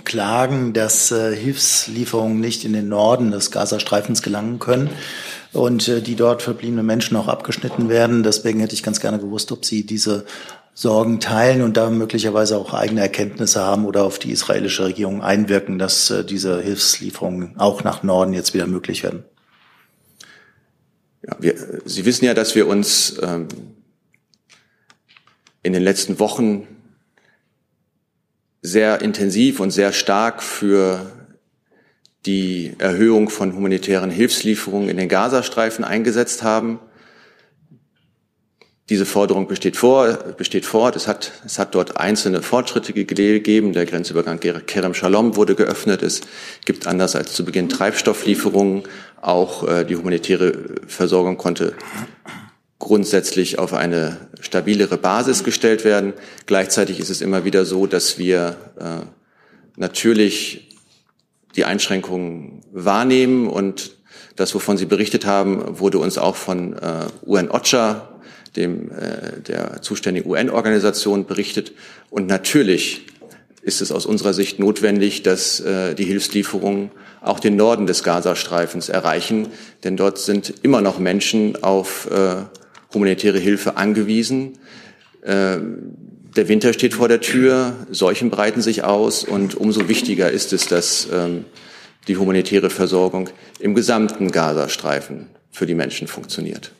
Klagen, 0.04 0.74
dass 0.74 1.12
äh, 1.12 1.34
Hilfslieferungen 1.34 2.40
nicht 2.40 2.66
in 2.66 2.74
den 2.74 2.90
Norden 2.90 3.30
des 3.30 3.50
Gazastreifens 3.50 4.20
gelangen 4.20 4.58
können 4.58 4.90
und 5.54 5.88
äh, 5.88 6.02
die 6.02 6.14
dort 6.14 6.42
verbliebenen 6.42 6.84
Menschen 6.84 7.16
auch 7.16 7.28
abgeschnitten 7.28 7.88
werden. 7.88 8.22
Deswegen 8.22 8.60
hätte 8.60 8.74
ich 8.74 8.82
ganz 8.82 9.00
gerne 9.00 9.18
gewusst, 9.18 9.50
ob 9.50 9.64
Sie 9.64 9.86
diese 9.86 10.26
Sorgen 10.74 11.20
teilen 11.20 11.62
und 11.62 11.76
da 11.76 11.90
möglicherweise 11.90 12.56
auch 12.56 12.72
eigene 12.72 13.00
Erkenntnisse 13.00 13.60
haben 13.60 13.84
oder 13.84 14.04
auf 14.04 14.18
die 14.18 14.30
israelische 14.30 14.84
Regierung 14.84 15.22
einwirken, 15.22 15.78
dass 15.78 16.10
äh, 16.10 16.24
diese 16.24 16.60
Hilfslieferungen 16.60 17.58
auch 17.58 17.84
nach 17.84 18.02
Norden 18.02 18.32
jetzt 18.32 18.54
wieder 18.54 18.66
möglich 18.66 19.02
werden? 19.02 19.24
Ja, 21.22 21.36
wir, 21.38 21.82
Sie 21.84 22.04
wissen 22.04 22.24
ja, 22.24 22.34
dass 22.34 22.54
wir 22.54 22.66
uns 22.66 23.18
ähm, 23.22 23.48
in 25.62 25.72
den 25.72 25.82
letzten 25.82 26.18
Wochen 26.18 26.66
sehr 28.62 29.00
intensiv 29.00 29.60
und 29.60 29.70
sehr 29.70 29.92
stark 29.92 30.42
für 30.42 31.12
die 32.26 32.74
Erhöhung 32.78 33.30
von 33.30 33.54
humanitären 33.54 34.10
Hilfslieferungen 34.10 34.88
in 34.88 34.96
den 34.96 35.08
Gazastreifen 35.08 35.84
eingesetzt 35.84 36.42
haben. 36.42 36.78
Diese 38.90 39.06
Forderung 39.06 39.46
besteht, 39.46 39.76
vor, 39.76 40.14
besteht 40.36 40.66
fort. 40.66 40.96
Es 40.96 41.06
hat, 41.06 41.30
es 41.46 41.60
hat 41.60 41.76
dort 41.76 41.96
einzelne 41.96 42.42
Fortschritte 42.42 42.92
gegeben. 42.92 43.72
Der 43.72 43.86
Grenzübergang 43.86 44.40
Kerem 44.40 44.94
Shalom 44.94 45.36
wurde 45.36 45.54
geöffnet. 45.54 46.02
Es 46.02 46.22
gibt 46.64 46.88
anders 46.88 47.14
als 47.14 47.32
zu 47.32 47.44
Beginn 47.44 47.68
Treibstofflieferungen. 47.68 48.82
Auch 49.22 49.68
äh, 49.68 49.84
die 49.84 49.94
humanitäre 49.94 50.54
Versorgung 50.88 51.36
konnte 51.36 51.74
grundsätzlich 52.80 53.60
auf 53.60 53.74
eine 53.74 54.16
stabilere 54.40 54.98
Basis 54.98 55.44
gestellt 55.44 55.84
werden. 55.84 56.12
Gleichzeitig 56.46 56.98
ist 56.98 57.10
es 57.10 57.20
immer 57.20 57.44
wieder 57.44 57.64
so, 57.64 57.86
dass 57.86 58.18
wir 58.18 58.56
äh, 58.80 59.06
natürlich 59.76 60.76
die 61.54 61.64
Einschränkungen 61.64 62.62
wahrnehmen 62.72 63.46
und 63.46 63.92
das, 64.34 64.52
wovon 64.52 64.76
Sie 64.76 64.86
berichtet 64.86 65.26
haben, 65.26 65.78
wurde 65.78 65.98
uns 65.98 66.18
auch 66.18 66.34
von 66.34 66.72
äh, 66.72 67.06
UN-OCHA 67.24 68.19
dem, 68.56 68.90
äh, 68.90 69.40
der 69.46 69.82
zuständigen 69.82 70.30
UN-Organisation 70.30 71.26
berichtet. 71.26 71.72
Und 72.10 72.26
natürlich 72.26 73.06
ist 73.62 73.80
es 73.80 73.92
aus 73.92 74.06
unserer 74.06 74.32
Sicht 74.32 74.58
notwendig, 74.58 75.22
dass 75.22 75.60
äh, 75.60 75.94
die 75.94 76.04
Hilfslieferungen 76.04 76.90
auch 77.20 77.40
den 77.40 77.56
Norden 77.56 77.86
des 77.86 78.02
Gazastreifens 78.02 78.88
erreichen, 78.88 79.48
denn 79.84 79.96
dort 79.96 80.18
sind 80.18 80.54
immer 80.62 80.80
noch 80.80 80.98
Menschen 80.98 81.62
auf 81.62 82.10
äh, 82.10 82.36
humanitäre 82.94 83.38
Hilfe 83.38 83.76
angewiesen. 83.76 84.58
Äh, 85.22 85.58
der 86.36 86.48
Winter 86.48 86.72
steht 86.72 86.94
vor 86.94 87.08
der 87.08 87.20
Tür, 87.20 87.74
Seuchen 87.90 88.30
breiten 88.30 88.62
sich 88.62 88.84
aus 88.84 89.24
und 89.24 89.54
umso 89.54 89.88
wichtiger 89.88 90.30
ist 90.30 90.52
es, 90.52 90.66
dass 90.66 91.08
ähm, 91.12 91.44
die 92.08 92.16
humanitäre 92.16 92.70
Versorgung 92.70 93.28
im 93.58 93.74
gesamten 93.74 94.30
Gazastreifen 94.30 95.26
für 95.50 95.66
die 95.66 95.74
Menschen 95.74 96.08
funktioniert. 96.08 96.72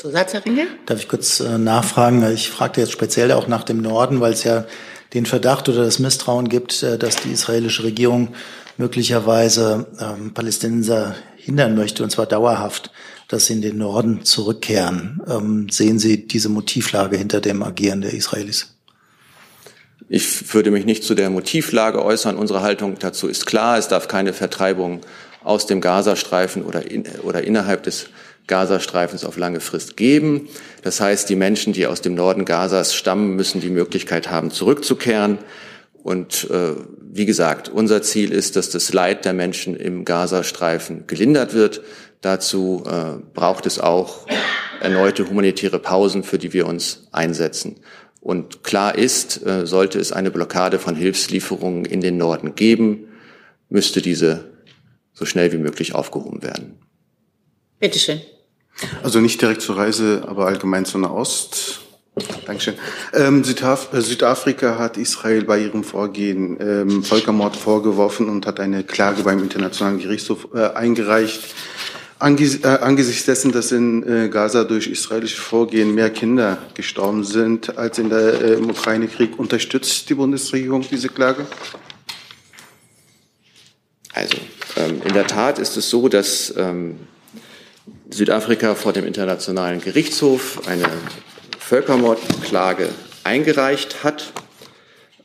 Zusatz, 0.00 0.32
Herr 0.32 0.46
Ringe? 0.46 0.66
Darf 0.86 0.98
ich 0.98 1.08
kurz 1.08 1.40
äh, 1.40 1.58
nachfragen? 1.58 2.24
Ich 2.32 2.48
fragte 2.48 2.80
jetzt 2.80 2.90
speziell 2.90 3.32
auch 3.32 3.48
nach 3.48 3.64
dem 3.64 3.82
Norden, 3.82 4.22
weil 4.22 4.32
es 4.32 4.44
ja 4.44 4.64
den 5.12 5.26
Verdacht 5.26 5.68
oder 5.68 5.84
das 5.84 5.98
Misstrauen 5.98 6.48
gibt, 6.48 6.82
äh, 6.82 6.96
dass 6.96 7.16
die 7.16 7.30
israelische 7.30 7.84
Regierung 7.84 8.28
möglicherweise 8.78 9.88
ähm, 10.00 10.32
Palästinenser 10.32 11.16
hindern 11.36 11.74
möchte, 11.74 12.02
und 12.02 12.08
zwar 12.08 12.24
dauerhaft, 12.24 12.90
dass 13.28 13.44
sie 13.44 13.52
in 13.52 13.60
den 13.60 13.76
Norden 13.76 14.24
zurückkehren. 14.24 15.20
Ähm, 15.28 15.68
sehen 15.68 15.98
Sie 15.98 16.26
diese 16.26 16.48
Motivlage 16.48 17.18
hinter 17.18 17.42
dem 17.42 17.62
Agieren 17.62 18.00
der 18.00 18.14
Israelis? 18.14 18.74
Ich 20.08 20.54
würde 20.54 20.70
mich 20.70 20.86
nicht 20.86 21.04
zu 21.04 21.14
der 21.14 21.28
Motivlage 21.28 22.02
äußern. 22.02 22.38
Unsere 22.38 22.62
Haltung 22.62 22.98
dazu 22.98 23.28
ist 23.28 23.44
klar. 23.44 23.76
Es 23.76 23.88
darf 23.88 24.08
keine 24.08 24.32
Vertreibung 24.32 25.02
aus 25.44 25.66
dem 25.66 25.82
Gazastreifen 25.82 26.64
oder, 26.64 26.90
in, 26.90 27.04
oder 27.22 27.44
innerhalb 27.44 27.82
des 27.82 28.08
Gazastreifens 28.46 29.24
auf 29.24 29.36
lange 29.36 29.60
Frist 29.60 29.96
geben. 29.96 30.48
Das 30.82 31.00
heißt, 31.00 31.28
die 31.28 31.36
Menschen, 31.36 31.72
die 31.72 31.86
aus 31.86 32.00
dem 32.00 32.14
Norden 32.14 32.44
Gazas 32.44 32.94
stammen, 32.94 33.36
müssen 33.36 33.60
die 33.60 33.70
Möglichkeit 33.70 34.30
haben, 34.30 34.50
zurückzukehren. 34.50 35.38
Und 36.02 36.50
äh, 36.50 36.74
wie 37.00 37.26
gesagt, 37.26 37.68
unser 37.68 38.02
Ziel 38.02 38.32
ist, 38.32 38.56
dass 38.56 38.70
das 38.70 38.92
Leid 38.92 39.24
der 39.24 39.34
Menschen 39.34 39.76
im 39.76 40.04
Gazastreifen 40.04 41.06
gelindert 41.06 41.54
wird. 41.54 41.82
Dazu 42.20 42.84
äh, 42.86 43.22
braucht 43.34 43.66
es 43.66 43.78
auch 43.78 44.26
erneute 44.80 45.28
humanitäre 45.28 45.78
Pausen, 45.78 46.22
für 46.22 46.38
die 46.38 46.52
wir 46.52 46.66
uns 46.66 47.08
einsetzen. 47.12 47.76
Und 48.20 48.64
klar 48.64 48.96
ist, 48.96 49.44
äh, 49.46 49.66
sollte 49.66 49.98
es 49.98 50.12
eine 50.12 50.30
Blockade 50.30 50.78
von 50.78 50.94
Hilfslieferungen 50.94 51.84
in 51.84 52.00
den 52.00 52.18
Norden 52.18 52.54
geben, 52.54 53.08
müsste 53.68 54.02
diese 54.02 54.50
so 55.12 55.24
schnell 55.24 55.52
wie 55.52 55.58
möglich 55.58 55.94
aufgehoben 55.94 56.42
werden. 56.42 56.78
Bitte 57.80 57.98
schön. 57.98 58.20
Also 59.02 59.20
nicht 59.20 59.40
direkt 59.40 59.62
zur 59.62 59.76
Reise, 59.76 60.22
aber 60.26 60.46
allgemein 60.46 60.84
zur 60.84 61.00
Nahost. 61.00 61.80
Dankeschön. 62.44 62.74
Ähm, 63.14 63.42
Südaf 63.44 63.92
äh, 63.94 64.00
Südafrika 64.02 64.78
hat 64.78 64.98
Israel 64.98 65.44
bei 65.44 65.60
ihrem 65.60 65.84
Vorgehen 65.84 66.58
ähm, 66.60 67.02
Völkermord 67.02 67.56
vorgeworfen 67.56 68.28
und 68.28 68.46
hat 68.46 68.60
eine 68.60 68.84
Klage 68.84 69.22
beim 69.22 69.38
Internationalen 69.38 69.98
Gerichtshof 69.98 70.48
äh, 70.54 70.68
eingereicht. 70.74 71.54
Anges 72.18 72.62
äh, 72.62 72.66
angesichts 72.66 73.24
dessen, 73.24 73.52
dass 73.52 73.72
in 73.72 74.06
äh, 74.06 74.28
Gaza 74.28 74.64
durch 74.64 74.88
israelische 74.88 75.40
Vorgehen 75.40 75.94
mehr 75.94 76.10
Kinder 76.10 76.58
gestorben 76.74 77.24
sind 77.24 77.78
als 77.78 77.98
in 77.98 78.10
der, 78.10 78.42
äh, 78.42 78.52
im 78.54 78.68
Ukraine-Krieg, 78.68 79.38
unterstützt 79.38 80.10
die 80.10 80.14
Bundesregierung 80.14 80.82
diese 80.82 81.08
Klage? 81.08 81.46
Also, 84.12 84.36
ähm, 84.76 85.00
in 85.02 85.14
der 85.14 85.26
Tat 85.26 85.58
ist 85.58 85.78
es 85.78 85.88
so, 85.88 86.08
dass 86.08 86.52
ähm, 86.58 86.98
Südafrika 88.10 88.74
vor 88.74 88.92
dem 88.92 89.06
Internationalen 89.06 89.80
Gerichtshof 89.80 90.66
eine 90.66 90.88
Völkermordklage 91.58 92.88
eingereicht 93.24 94.02
hat. 94.02 94.32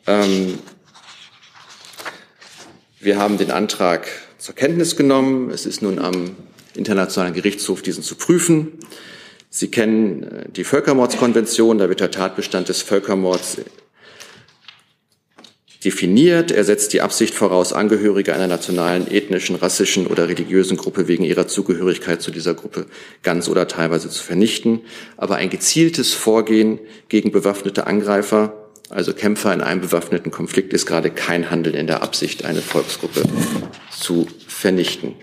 Ähm, 0.07 0.59
wir 2.99 3.17
haben 3.17 3.37
den 3.37 3.51
Antrag 3.51 4.07
zur 4.37 4.55
Kenntnis 4.55 4.95
genommen. 4.95 5.49
Es 5.49 5.65
ist 5.65 5.81
nun 5.81 5.99
am 5.99 6.35
Internationalen 6.75 7.33
Gerichtshof, 7.33 7.81
diesen 7.81 8.03
zu 8.03 8.15
prüfen. 8.15 8.79
Sie 9.49 9.69
kennen 9.69 10.23
äh, 10.23 10.49
die 10.49 10.63
Völkermordskonvention. 10.63 11.77
Da 11.77 11.89
wird 11.89 11.99
der 11.99 12.11
Tatbestand 12.11 12.69
des 12.69 12.81
Völkermords 12.81 13.57
definiert. 15.85 16.51
Er 16.51 16.63
setzt 16.63 16.93
die 16.93 17.01
Absicht 17.01 17.33
voraus, 17.33 17.71
Angehörige 17.71 18.33
einer 18.33 18.47
nationalen, 18.47 19.09
ethnischen, 19.09 19.55
rassischen 19.55 20.07
oder 20.07 20.27
religiösen 20.27 20.77
Gruppe 20.77 21.07
wegen 21.07 21.23
ihrer 21.23 21.47
Zugehörigkeit 21.47 22.21
zu 22.21 22.31
dieser 22.31 22.55
Gruppe 22.55 22.87
ganz 23.23 23.47
oder 23.47 23.67
teilweise 23.67 24.09
zu 24.09 24.23
vernichten. 24.23 24.81
Aber 25.15 25.35
ein 25.35 25.49
gezieltes 25.49 26.13
Vorgehen 26.13 26.79
gegen 27.07 27.31
bewaffnete 27.31 27.87
Angreifer, 27.87 28.69
also 28.89 29.13
Kämpfer 29.13 29.53
in 29.53 29.61
einem 29.61 29.81
bewaffneten 29.81 30.31
Konflikt, 30.31 30.73
ist 30.73 30.85
gerade 30.85 31.11
kein 31.11 31.49
Handeln 31.51 31.75
in 31.75 31.87
der 31.87 32.01
Absicht, 32.03 32.45
eine 32.45 32.61
Volksgruppe 32.61 33.23
zu 33.91 34.27
vernichten. 34.47 35.13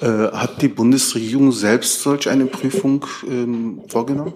Äh, 0.00 0.06
hat 0.06 0.62
die 0.62 0.68
Bundesregierung 0.68 1.52
selbst 1.52 2.02
solch 2.02 2.28
eine 2.28 2.46
Prüfung 2.46 3.06
ähm, 3.26 3.82
vorgenommen? 3.88 4.34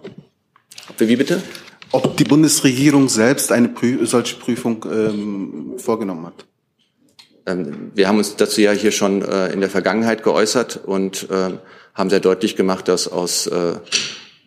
Wie 0.99 1.16
bitte? 1.16 1.42
Ob 1.93 2.17
die 2.17 2.25
Bundesregierung 2.25 3.09
selbst 3.09 3.53
eine 3.53 3.69
Prü 3.69 4.05
solche 4.07 4.37
Prüfung 4.37 4.85
ähm, 4.91 5.75
vorgenommen 5.79 6.26
hat? 6.26 6.47
Ähm, 7.47 7.93
wir 7.95 8.09
haben 8.09 8.19
uns 8.19 8.37
dazu 8.37 8.61
ja 8.61 8.73
hier 8.73 8.93
schon 8.93 9.23
äh, 9.23 9.53
in 9.53 9.61
der 9.61 9.71
Vergangenheit 9.71 10.23
geäußert 10.23 10.81
und 10.85 11.31
äh, 11.31 11.50
haben 11.95 12.11
sehr 12.11 12.21
deutlich 12.21 12.57
gemacht, 12.57 12.88
dass 12.88 13.07
aus 13.09 13.47
äh, 13.47 13.75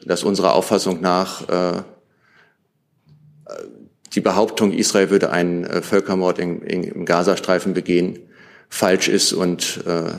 dass 0.06 0.24
unserer 0.24 0.54
Auffassung 0.54 1.02
nach 1.02 1.48
äh, 1.50 1.82
die 4.14 4.22
Behauptung, 4.22 4.72
Israel 4.72 5.10
würde 5.10 5.32
einen 5.32 5.66
äh, 5.66 5.82
Völkermord 5.82 6.40
in, 6.40 6.62
in, 6.62 6.84
im 6.84 7.06
Gazastreifen 7.06 7.74
begehen, 7.74 8.20
falsch 8.70 9.10
ist 9.10 9.34
und 9.34 9.84
äh, 9.86 10.12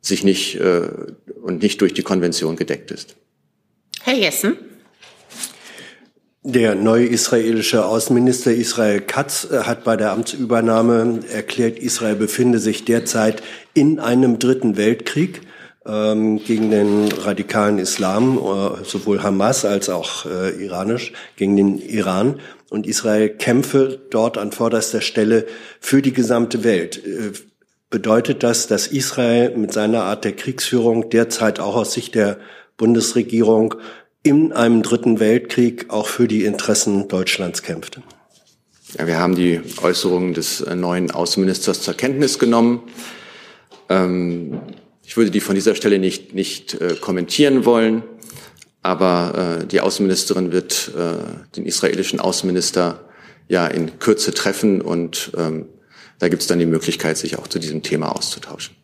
sich 0.00 0.24
nicht 0.24 0.56
äh, 0.56 0.88
und 1.42 1.62
nicht 1.62 1.80
durch 1.80 1.92
die 1.92 2.02
Konvention 2.02 2.56
gedeckt 2.56 2.90
ist. 2.90 3.16
Herr 4.02 4.16
Jessen. 4.16 4.56
Der 6.44 6.74
neue 6.74 7.06
israelische 7.06 7.86
Außenminister 7.86 8.52
Israel 8.52 9.00
Katz 9.00 9.46
äh, 9.48 9.58
hat 9.58 9.84
bei 9.84 9.96
der 9.96 10.10
Amtsübernahme 10.10 11.20
erklärt, 11.32 11.78
Israel 11.78 12.16
befinde 12.16 12.58
sich 12.58 12.84
derzeit 12.84 13.44
in 13.74 14.00
einem 14.00 14.40
dritten 14.40 14.76
Weltkrieg 14.76 15.42
ähm, 15.86 16.42
gegen 16.44 16.72
den 16.72 17.12
radikalen 17.12 17.78
Islam, 17.78 18.38
äh, 18.38 18.84
sowohl 18.84 19.22
Hamas 19.22 19.64
als 19.64 19.88
auch 19.88 20.26
äh, 20.26 20.50
iranisch, 20.60 21.12
gegen 21.36 21.56
den 21.56 21.78
Iran. 21.78 22.40
Und 22.70 22.88
Israel 22.88 23.28
kämpfe 23.28 24.00
dort 24.10 24.36
an 24.36 24.50
vorderster 24.50 25.00
Stelle 25.00 25.46
für 25.78 26.02
die 26.02 26.12
gesamte 26.12 26.64
Welt. 26.64 27.06
Äh, 27.06 27.34
bedeutet 27.88 28.42
das, 28.42 28.66
dass 28.66 28.88
Israel 28.88 29.56
mit 29.56 29.72
seiner 29.72 30.02
Art 30.02 30.24
der 30.24 30.32
Kriegsführung 30.32 31.08
derzeit 31.08 31.60
auch 31.60 31.76
aus 31.76 31.92
Sicht 31.92 32.16
der 32.16 32.38
Bundesregierung 32.78 33.76
in 34.22 34.52
einem 34.52 34.82
dritten 34.82 35.20
Weltkrieg 35.20 35.86
auch 35.88 36.06
für 36.06 36.28
die 36.28 36.44
Interessen 36.44 37.08
Deutschlands 37.08 37.62
kämpft? 37.62 38.00
Ja, 38.98 39.06
wir 39.06 39.18
haben 39.18 39.34
die 39.34 39.60
Äußerungen 39.82 40.34
des 40.34 40.60
äh, 40.60 40.74
neuen 40.74 41.10
Außenministers 41.10 41.82
zur 41.82 41.94
Kenntnis 41.94 42.38
genommen. 42.38 42.82
Ähm, 43.88 44.60
ich 45.04 45.16
würde 45.16 45.30
die 45.30 45.40
von 45.40 45.54
dieser 45.54 45.74
Stelle 45.74 45.98
nicht, 45.98 46.34
nicht 46.34 46.74
äh, 46.74 46.94
kommentieren 47.00 47.64
wollen, 47.64 48.02
aber 48.82 49.60
äh, 49.62 49.66
die 49.66 49.80
Außenministerin 49.80 50.52
wird 50.52 50.92
äh, 50.96 51.54
den 51.56 51.64
israelischen 51.64 52.20
Außenminister 52.20 53.00
ja 53.48 53.66
in 53.66 53.98
Kürze 53.98 54.32
treffen 54.32 54.80
und 54.80 55.32
ähm, 55.36 55.66
da 56.18 56.28
gibt 56.28 56.42
es 56.42 56.48
dann 56.48 56.58
die 56.58 56.66
Möglichkeit, 56.66 57.18
sich 57.18 57.38
auch 57.38 57.48
zu 57.48 57.58
diesem 57.58 57.82
Thema 57.82 58.14
auszutauschen. 58.14 58.76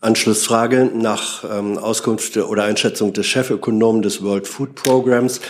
Anschlussfrage 0.00 0.90
nach 0.94 1.44
ähm, 1.44 1.76
Auskunft 1.76 2.36
oder 2.36 2.64
Einschätzung 2.64 3.12
des 3.12 3.26
Chefökonomen 3.26 4.02
des 4.02 4.22
World 4.22 4.48
Food 4.48 4.74
Programs 4.74 5.40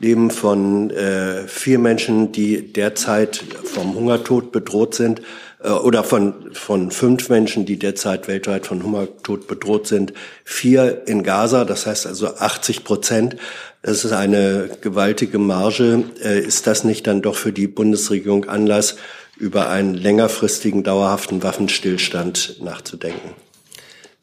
leben 0.00 0.30
von 0.30 0.90
äh, 0.90 1.46
vier 1.46 1.78
Menschen, 1.78 2.32
die 2.32 2.72
derzeit 2.72 3.44
vom 3.64 3.94
Hungertod 3.94 4.52
bedroht 4.52 4.94
sind, 4.94 5.22
äh, 5.62 5.70
oder 5.70 6.04
von, 6.04 6.52
von 6.52 6.90
fünf 6.90 7.28
Menschen, 7.28 7.66
die 7.66 7.78
derzeit 7.78 8.28
weltweit 8.28 8.66
von 8.66 8.82
Hungertod 8.82 9.46
bedroht 9.48 9.86
sind, 9.86 10.12
vier 10.44 11.02
in 11.06 11.22
Gaza, 11.22 11.64
das 11.64 11.86
heißt 11.86 12.06
also 12.06 12.28
80 12.28 12.84
Prozent. 12.84 13.36
Das 13.82 14.04
ist 14.04 14.12
eine 14.12 14.70
gewaltige 14.80 15.38
Marge. 15.38 16.04
Äh, 16.22 16.40
ist 16.40 16.66
das 16.66 16.84
nicht 16.84 17.06
dann 17.06 17.22
doch 17.22 17.36
für 17.36 17.52
die 17.52 17.66
Bundesregierung 17.66 18.46
Anlass, 18.46 18.96
über 19.36 19.68
einen 19.68 19.94
längerfristigen, 19.94 20.82
dauerhaften 20.82 21.42
Waffenstillstand 21.44 22.60
nachzudenken. 22.60 23.47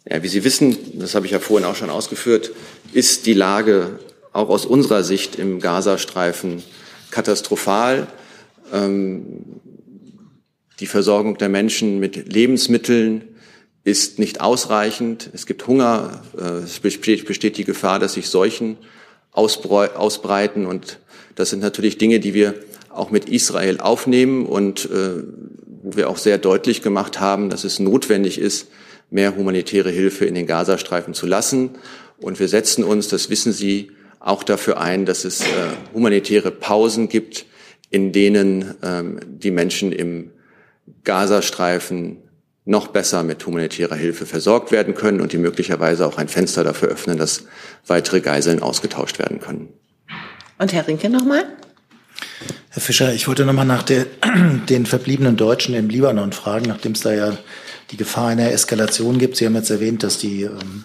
Ja, 0.08 0.22
wie 0.22 0.28
Sie 0.28 0.44
wissen, 0.44 0.78
das 1.00 1.16
habe 1.16 1.26
ich 1.26 1.32
ja 1.32 1.40
vorhin 1.40 1.68
auch 1.68 1.76
schon 1.76 1.90
ausgeführt, 1.90 2.52
ist 2.94 3.26
die 3.26 3.34
Lage 3.34 4.00
auch 4.34 4.50
aus 4.50 4.66
unserer 4.66 5.04
Sicht 5.04 5.38
im 5.38 5.60
Gazastreifen 5.60 6.62
katastrophal. 7.10 8.08
Ähm, 8.72 9.44
die 10.80 10.86
Versorgung 10.86 11.38
der 11.38 11.50
Menschen 11.50 12.00
mit 12.00 12.32
Lebensmitteln 12.32 13.24
ist 13.84 14.20
nicht 14.20 14.42
ausreichend. 14.42 15.30
Es 15.34 15.48
gibt 15.48 15.66
Hunger. 15.66 16.22
Äh, 16.38 16.64
es 16.64 16.80
besteht, 16.80 17.26
besteht 17.26 17.58
die 17.58 17.64
Gefahr, 17.64 17.98
dass 17.98 18.14
sich 18.14 18.30
Seuchen 18.30 18.78
ausbreiten. 19.32 20.68
Und 20.68 21.00
das 21.34 21.50
sind 21.50 21.62
natürlich 21.62 21.98
Dinge, 21.98 22.20
die 22.20 22.36
wir 22.36 22.54
auch 22.90 23.10
mit 23.10 23.28
Israel 23.28 23.80
aufnehmen 23.80 24.46
und 24.46 24.86
äh, 24.86 25.24
wo 25.82 25.96
wir 25.96 26.10
auch 26.10 26.18
sehr 26.18 26.38
deutlich 26.38 26.84
gemacht 26.84 27.20
haben, 27.20 27.50
dass 27.50 27.64
es 27.64 27.80
notwendig 27.80 28.40
ist, 28.40 28.68
mehr 29.16 29.36
humanitäre 29.36 29.90
Hilfe 29.90 30.26
in 30.26 30.36
den 30.36 30.46
Gazastreifen 30.46 31.14
zu 31.14 31.26
lassen. 31.26 31.72
Und 32.20 32.40
wir 32.40 32.48
setzen 32.48 32.84
uns, 32.84 33.08
das 33.08 33.30
wissen 33.30 33.52
Sie, 33.54 33.92
auch 34.20 34.44
dafür 34.44 34.80
ein, 34.80 35.06
dass 35.06 35.24
es 35.24 35.42
äh, 35.42 35.46
humanitäre 35.94 36.52
Pausen 36.52 37.10
gibt, 37.10 37.46
in 37.90 38.12
denen 38.12 38.76
ähm, 38.84 39.20
die 39.26 39.52
Menschen 39.52 39.92
im 39.92 40.32
Gazastreifen 41.04 42.18
noch 42.66 42.88
besser 42.88 43.24
mit 43.24 43.46
humanitärer 43.46 43.96
Hilfe 43.96 44.26
versorgt 44.26 44.72
werden 44.72 44.96
können 44.96 45.22
und 45.22 45.32
die 45.32 45.38
möglicherweise 45.38 46.06
auch 46.06 46.18
ein 46.18 46.28
Fenster 46.28 46.64
dafür 46.64 46.90
öffnen, 46.90 47.18
dass 47.18 47.44
weitere 47.86 48.22
Geiseln 48.22 48.62
ausgetauscht 48.62 49.20
werden 49.20 49.40
können. 49.40 49.70
Und 50.58 50.74
Herr 50.74 50.88
Rinke 50.88 51.10
nochmal? 51.10 51.46
Herr 52.72 52.82
Fischer, 52.82 53.14
ich 53.14 53.28
wollte 53.28 53.46
nochmal 53.46 53.66
nach 53.66 53.84
der, 53.84 54.08
den 54.70 54.86
verbliebenen 54.86 55.38
Deutschen 55.38 55.76
im 55.76 55.90
Libanon 55.90 56.34
fragen, 56.34 56.66
nachdem 56.68 56.94
es 56.94 57.02
da 57.02 57.14
ja 57.14 57.38
die 57.96 58.04
Gefahr 58.04 58.28
einer 58.28 58.52
Eskalation 58.52 59.20
gibt. 59.20 59.38
Sie 59.38 59.46
haben 59.46 59.56
jetzt 59.56 59.70
erwähnt, 59.70 60.04
dass 60.04 60.18
die 60.18 60.44
ähm, 60.44 60.84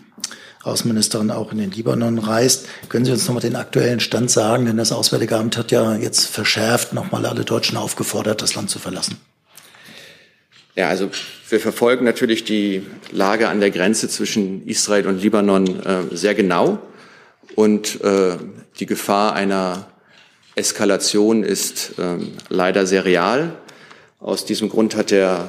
Außenministerin 0.62 1.32
auch 1.32 1.50
in 1.50 1.58
den 1.58 1.72
Libanon 1.72 2.18
reist. 2.18 2.68
Können 2.88 3.04
Sie 3.04 3.10
uns 3.10 3.26
nochmal 3.26 3.40
den 3.40 3.56
aktuellen 3.56 3.98
Stand 3.98 4.30
sagen? 4.30 4.66
Denn 4.66 4.76
das 4.76 4.92
Auswärtige 4.92 5.36
Amt 5.36 5.56
hat 5.56 5.72
ja 5.72 5.96
jetzt 5.96 6.26
verschärft 6.26 6.92
nochmal 6.92 7.26
alle 7.26 7.44
Deutschen 7.44 7.76
aufgefordert, 7.76 8.42
das 8.42 8.54
Land 8.54 8.70
zu 8.70 8.78
verlassen. 8.78 9.16
Ja, 10.76 10.88
also 10.88 11.10
wir 11.48 11.58
verfolgen 11.58 12.04
natürlich 12.04 12.44
die 12.44 12.86
Lage 13.10 13.48
an 13.48 13.58
der 13.58 13.72
Grenze 13.72 14.08
zwischen 14.08 14.64
Israel 14.68 15.08
und 15.08 15.20
Libanon 15.20 15.66
äh, 15.84 16.16
sehr 16.16 16.36
genau. 16.36 16.78
Und 17.56 18.00
äh, 18.04 18.36
die 18.78 18.86
Gefahr 18.86 19.34
einer 19.34 19.88
Eskalation 20.54 21.42
ist 21.42 21.94
ähm, 21.98 22.34
leider 22.48 22.86
sehr 22.86 23.04
real. 23.04 23.56
Aus 24.20 24.44
diesem 24.44 24.68
Grund 24.68 24.94
hat 24.94 25.10
der 25.10 25.48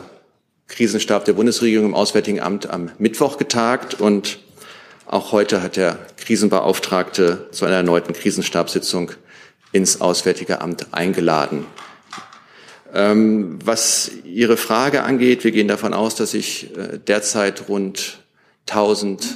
Krisenstab 0.71 1.25
der 1.25 1.34
Bundesregierung 1.34 1.88
im 1.88 1.93
Auswärtigen 1.93 2.39
Amt 2.39 2.69
am 2.69 2.91
Mittwoch 2.97 3.38
getagt 3.38 3.99
und 3.99 4.39
auch 5.05 5.34
heute 5.34 5.62
hat 5.62 5.75
der 5.75 5.99
Krisenbeauftragte 6.15 7.49
zu 7.51 7.65
einer 7.65 7.75
erneuten 7.75 8.13
Krisenstabssitzung 8.13 9.12
ins 9.73 9.99
Auswärtige 9.99 10.62
Amt 10.62 10.88
eingeladen. 10.93 11.65
Ähm, 12.93 13.60
was 13.65 14.12
Ihre 14.23 14.55
Frage 14.55 15.03
angeht, 15.03 15.43
wir 15.43 15.51
gehen 15.51 15.67
davon 15.67 15.93
aus, 15.93 16.15
dass 16.15 16.31
sich 16.31 16.75
äh, 16.77 16.99
derzeit 17.05 17.67
rund 17.67 18.23
1000 18.69 19.27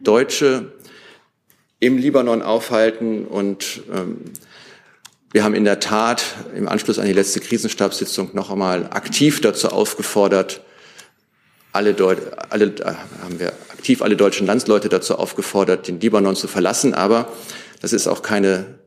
Deutsche 0.00 0.72
im 1.80 1.98
Libanon 1.98 2.40
aufhalten 2.40 3.26
und 3.26 3.82
ähm, 3.92 4.24
wir 5.32 5.44
haben 5.44 5.54
in 5.54 5.64
der 5.64 5.80
Tat 5.80 6.24
im 6.56 6.66
Anschluss 6.66 6.98
an 6.98 7.04
die 7.04 7.12
letzte 7.12 7.40
Krisenstabssitzung 7.40 8.30
noch 8.32 8.50
einmal 8.50 8.86
aktiv 8.86 9.42
dazu 9.42 9.68
aufgefordert, 9.68 10.62
alle, 11.78 11.94
Deut 11.94 12.18
alle 12.50 12.66
äh, 12.66 12.84
haben 13.22 13.38
wir 13.38 13.52
aktiv 13.70 14.02
alle 14.02 14.16
deutschen 14.16 14.46
Landsleute 14.46 14.88
dazu 14.88 15.14
aufgefordert, 15.16 15.88
den 15.88 16.00
Libanon 16.00 16.36
zu 16.36 16.48
verlassen. 16.48 16.92
Aber 16.92 17.32
das 17.80 17.92
ist 17.92 18.08
auch 18.08 18.22
keine 18.22 18.78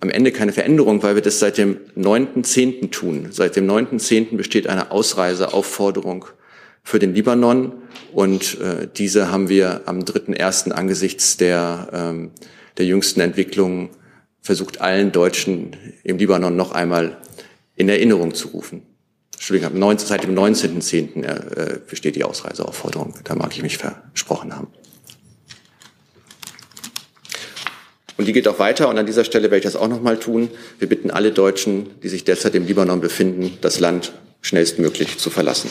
am 0.00 0.10
Ende 0.10 0.30
keine 0.30 0.52
Veränderung, 0.52 1.02
weil 1.02 1.14
wir 1.14 1.22
das 1.22 1.38
seit 1.38 1.56
dem 1.56 1.78
9.10. 1.96 2.90
tun. 2.90 3.28
Seit 3.30 3.56
dem 3.56 3.66
9.10. 3.66 4.36
besteht 4.36 4.66
eine 4.66 4.90
Ausreiseaufforderung 4.90 6.26
für 6.82 6.98
den 6.98 7.14
Libanon 7.14 7.72
und 8.12 8.60
äh, 8.60 8.88
diese 8.94 9.30
haben 9.30 9.48
wir 9.48 9.82
am 9.86 10.00
3.1. 10.00 10.72
angesichts 10.72 11.38
der, 11.38 11.88
ähm, 11.92 12.30
der 12.76 12.84
jüngsten 12.84 13.20
Entwicklungen 13.20 13.88
versucht 14.42 14.80
allen 14.80 15.12
Deutschen 15.12 15.76
im 16.04 16.18
Libanon 16.18 16.54
noch 16.54 16.72
einmal 16.72 17.16
in 17.74 17.88
Erinnerung 17.88 18.34
zu 18.34 18.48
rufen. 18.48 18.82
Entschuldigung, 19.36 19.98
seit 19.98 20.24
dem 20.24 20.34
19.10. 20.34 21.22
Äh, 21.22 21.80
besteht 21.88 22.16
die 22.16 22.24
Ausreiseaufforderung. 22.24 23.14
Da 23.22 23.34
mag 23.34 23.54
ich 23.54 23.62
mich 23.62 23.78
versprochen 23.78 24.56
haben. 24.56 24.68
Und 28.16 28.26
die 28.26 28.32
geht 28.32 28.48
auch 28.48 28.58
weiter. 28.58 28.88
Und 28.88 28.98
an 28.98 29.06
dieser 29.06 29.24
Stelle 29.24 29.44
werde 29.44 29.58
ich 29.58 29.64
das 29.64 29.76
auch 29.76 29.88
noch 29.88 30.02
mal 30.02 30.18
tun. 30.18 30.50
Wir 30.78 30.88
bitten 30.88 31.10
alle 31.10 31.32
Deutschen, 31.32 32.00
die 32.02 32.08
sich 32.08 32.24
derzeit 32.24 32.54
im 32.54 32.66
Libanon 32.66 33.00
befinden, 33.00 33.58
das 33.60 33.78
Land 33.78 34.12
schnellstmöglich 34.40 35.18
zu 35.18 35.30
verlassen. 35.30 35.70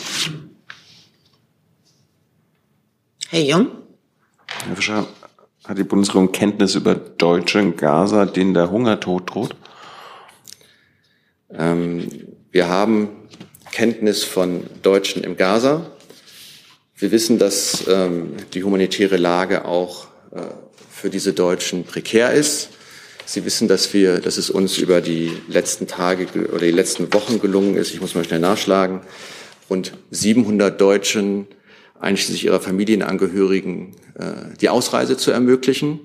Herr 3.28 3.42
Jung? 3.42 3.68
Herr 4.66 4.76
Fischer, 4.76 5.06
hat 5.64 5.78
die 5.78 5.84
Bundesregierung 5.84 6.30
Kenntnis 6.30 6.76
über 6.76 6.94
Deutsche 6.94 7.58
in 7.58 7.76
Gaza, 7.76 8.26
denen 8.26 8.54
der 8.54 8.70
Hungertod 8.70 9.34
droht? 9.34 9.56
Ähm, 11.50 12.08
wir 12.52 12.68
haben 12.68 13.08
Kenntnis 13.72 14.24
von 14.24 14.64
Deutschen 14.82 15.24
im 15.24 15.36
Gaza. 15.36 15.90
Wir 16.96 17.10
wissen, 17.10 17.38
dass 17.38 17.84
ähm, 17.88 18.34
die 18.54 18.64
humanitäre 18.64 19.16
Lage 19.16 19.64
auch 19.64 20.06
äh, 20.32 20.40
für 20.90 21.10
diese 21.10 21.32
Deutschen 21.32 21.84
prekär 21.84 22.32
ist. 22.32 22.70
Sie 23.26 23.44
wissen, 23.44 23.68
dass 23.68 23.92
wir, 23.92 24.20
dass 24.20 24.36
es 24.36 24.50
uns 24.50 24.78
über 24.78 25.00
die 25.00 25.32
letzten 25.48 25.86
Tage 25.86 26.26
oder 26.48 26.60
die 26.64 26.70
letzten 26.70 27.12
Wochen 27.12 27.40
gelungen 27.40 27.76
ist. 27.76 27.92
Ich 27.92 28.00
muss 28.00 28.14
mal 28.14 28.24
schnell 28.24 28.40
nachschlagen. 28.40 29.00
Rund 29.68 29.92
700 30.10 30.80
Deutschen, 30.80 31.48
einschließlich 32.00 32.44
ihrer 32.44 32.60
Familienangehörigen, 32.60 33.96
äh, 34.14 34.56
die 34.60 34.68
Ausreise 34.68 35.16
zu 35.16 35.32
ermöglichen. 35.32 36.00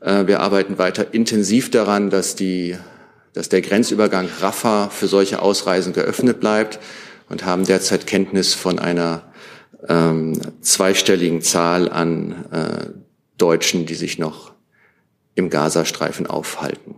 Äh, 0.00 0.26
wir 0.26 0.40
arbeiten 0.40 0.78
weiter 0.78 1.12
intensiv 1.12 1.70
daran, 1.70 2.08
dass 2.08 2.36
die 2.36 2.76
dass 3.32 3.48
der 3.48 3.60
Grenzübergang 3.60 4.28
Rafah 4.40 4.88
für 4.88 5.08
solche 5.08 5.40
Ausreisen 5.40 5.92
geöffnet 5.92 6.40
bleibt 6.40 6.78
und 7.28 7.44
haben 7.44 7.64
derzeit 7.64 8.06
Kenntnis 8.06 8.54
von 8.54 8.78
einer 8.78 9.32
ähm, 9.88 10.40
zweistelligen 10.60 11.42
Zahl 11.42 11.90
an 11.90 12.44
äh, 12.50 12.90
Deutschen, 13.36 13.86
die 13.86 13.94
sich 13.94 14.18
noch 14.18 14.52
im 15.34 15.50
Gazastreifen 15.50 16.26
aufhalten. 16.26 16.96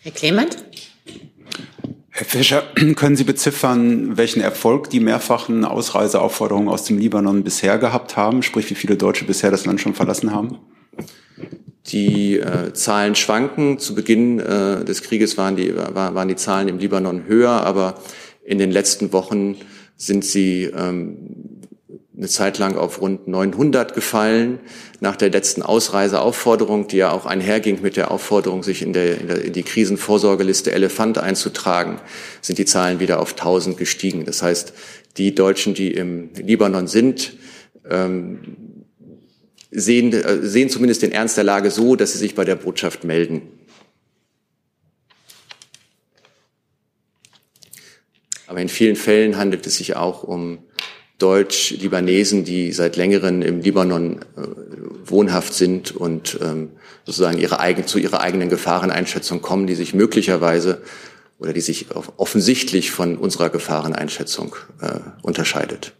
Herr 0.00 0.12
Clement? 0.12 0.56
Herr 2.10 2.26
Fischer, 2.26 2.62
können 2.96 3.16
Sie 3.16 3.24
beziffern, 3.24 4.16
welchen 4.16 4.40
Erfolg 4.40 4.90
die 4.90 5.00
mehrfachen 5.00 5.64
Ausreiseaufforderungen 5.64 6.68
aus 6.68 6.84
dem 6.84 6.98
Libanon 6.98 7.44
bisher 7.44 7.78
gehabt 7.78 8.16
haben? 8.16 8.42
Sprich, 8.42 8.70
wie 8.70 8.74
viele 8.74 8.96
Deutsche 8.96 9.24
bisher 9.24 9.50
das 9.50 9.66
Land 9.66 9.80
schon 9.80 9.94
verlassen 9.94 10.32
haben? 10.32 10.58
Die 11.88 12.38
äh, 12.38 12.72
Zahlen 12.72 13.14
schwanken. 13.14 13.78
Zu 13.78 13.94
Beginn 13.94 14.38
äh, 14.38 14.84
des 14.84 15.02
Krieges 15.02 15.38
waren 15.38 15.56
die, 15.56 15.74
war, 15.74 16.14
waren 16.14 16.28
die 16.28 16.36
Zahlen 16.36 16.68
im 16.68 16.78
Libanon 16.78 17.26
höher, 17.26 17.50
aber 17.50 17.94
in 18.44 18.58
den 18.58 18.70
letzten 18.70 19.12
Wochen 19.12 19.56
sind 19.96 20.24
sie 20.24 20.64
ähm, 20.64 21.58
eine 22.18 22.26
Zeit 22.26 22.58
lang 22.58 22.76
auf 22.76 23.00
rund 23.00 23.28
900 23.28 23.94
gefallen. 23.94 24.58
Nach 25.00 25.14
der 25.14 25.30
letzten 25.30 25.62
Ausreiseaufforderung, 25.62 26.88
die 26.88 26.96
ja 26.96 27.12
auch 27.12 27.26
einherging 27.26 27.80
mit 27.80 27.96
der 27.96 28.10
Aufforderung, 28.10 28.64
sich 28.64 28.82
in, 28.82 28.92
der, 28.92 29.20
in, 29.20 29.28
der, 29.28 29.44
in 29.44 29.52
die 29.52 29.62
Krisenvorsorgeliste 29.62 30.72
Elefant 30.72 31.18
einzutragen, 31.18 32.00
sind 32.42 32.58
die 32.58 32.64
Zahlen 32.64 32.98
wieder 32.98 33.20
auf 33.20 33.32
1000 33.32 33.78
gestiegen. 33.78 34.24
Das 34.24 34.42
heißt, 34.42 34.72
die 35.16 35.34
Deutschen, 35.34 35.74
die 35.74 35.92
im 35.92 36.30
Libanon 36.34 36.88
sind, 36.88 37.34
ähm, 37.88 38.67
sehen, 39.70 40.12
äh, 40.12 40.46
sehen 40.46 40.70
zumindest 40.70 41.02
den 41.02 41.12
Ernst 41.12 41.36
der 41.36 41.44
Lage 41.44 41.70
so, 41.70 41.96
dass 41.96 42.12
sie 42.12 42.18
sich 42.18 42.34
bei 42.34 42.44
der 42.44 42.56
Botschaft 42.56 43.04
melden. 43.04 43.42
Aber 48.46 48.60
in 48.60 48.68
vielen 48.68 48.96
Fällen 48.96 49.36
handelt 49.36 49.66
es 49.66 49.76
sich 49.76 49.94
auch 49.94 50.22
um 50.22 50.60
Deutsch-Libanesen, 51.18 52.44
die 52.44 52.72
seit 52.72 52.96
längerem 52.96 53.42
im 53.42 53.60
Libanon 53.60 54.20
äh, 54.36 54.42
wohnhaft 55.04 55.52
sind 55.52 55.94
und 55.94 56.38
ähm, 56.40 56.70
sozusagen 57.04 57.38
ihre 57.38 57.60
eigen, 57.60 57.86
zu 57.86 57.98
ihrer 57.98 58.20
eigenen 58.20 58.48
Gefahreneinschätzung 58.48 59.42
kommen, 59.42 59.66
die 59.66 59.74
sich 59.74 59.94
möglicherweise 59.94 60.82
oder 61.38 61.52
die 61.52 61.60
sich 61.60 61.86
offensichtlich 62.16 62.90
von 62.90 63.16
unserer 63.16 63.50
Gefahreneinschätzung 63.50 64.56
äh, 64.80 65.00
unterscheidet. 65.22 65.92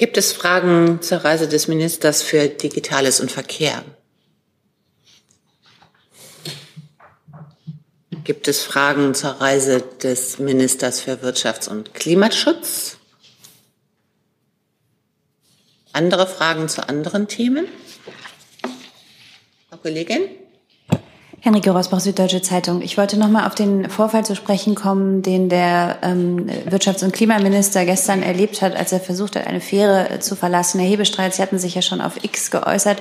Gibt 0.00 0.16
es 0.16 0.32
Fragen 0.32 1.02
zur 1.02 1.18
Reise 1.18 1.46
des 1.46 1.68
Ministers 1.68 2.22
für 2.22 2.48
Digitales 2.48 3.20
und 3.20 3.30
Verkehr? 3.30 3.84
Gibt 8.24 8.48
es 8.48 8.62
Fragen 8.62 9.12
zur 9.12 9.32
Reise 9.32 9.82
des 10.02 10.38
Ministers 10.38 11.02
für 11.02 11.22
Wirtschafts- 11.22 11.68
und 11.68 11.92
Klimaschutz? 11.92 12.96
Andere 15.92 16.26
Fragen 16.26 16.70
zu 16.70 16.88
anderen 16.88 17.28
Themen? 17.28 17.68
Frau 19.68 19.76
Kollegin? 19.76 20.22
Henrike 21.42 21.70
Rosbach, 21.70 22.00
Süddeutsche 22.00 22.42
Zeitung. 22.42 22.82
Ich 22.82 22.98
wollte 22.98 23.18
noch 23.18 23.28
mal 23.28 23.46
auf 23.46 23.54
den 23.54 23.88
Vorfall 23.88 24.26
zu 24.26 24.36
sprechen 24.36 24.74
kommen, 24.74 25.22
den 25.22 25.48
der 25.48 25.98
ähm, 26.02 26.46
Wirtschafts- 26.68 27.02
und 27.02 27.14
Klimaminister 27.14 27.86
gestern 27.86 28.22
erlebt 28.22 28.60
hat, 28.60 28.76
als 28.76 28.92
er 28.92 29.00
versucht 29.00 29.36
hat, 29.36 29.46
eine 29.46 29.62
Fähre 29.62 30.18
zu 30.20 30.36
verlassen. 30.36 30.80
Herr 30.80 30.88
Hebestreit, 30.88 31.34
Sie 31.34 31.40
hatten 31.40 31.58
sich 31.58 31.74
ja 31.74 31.80
schon 31.80 32.02
auf 32.02 32.22
X 32.22 32.50
geäußert. 32.50 32.98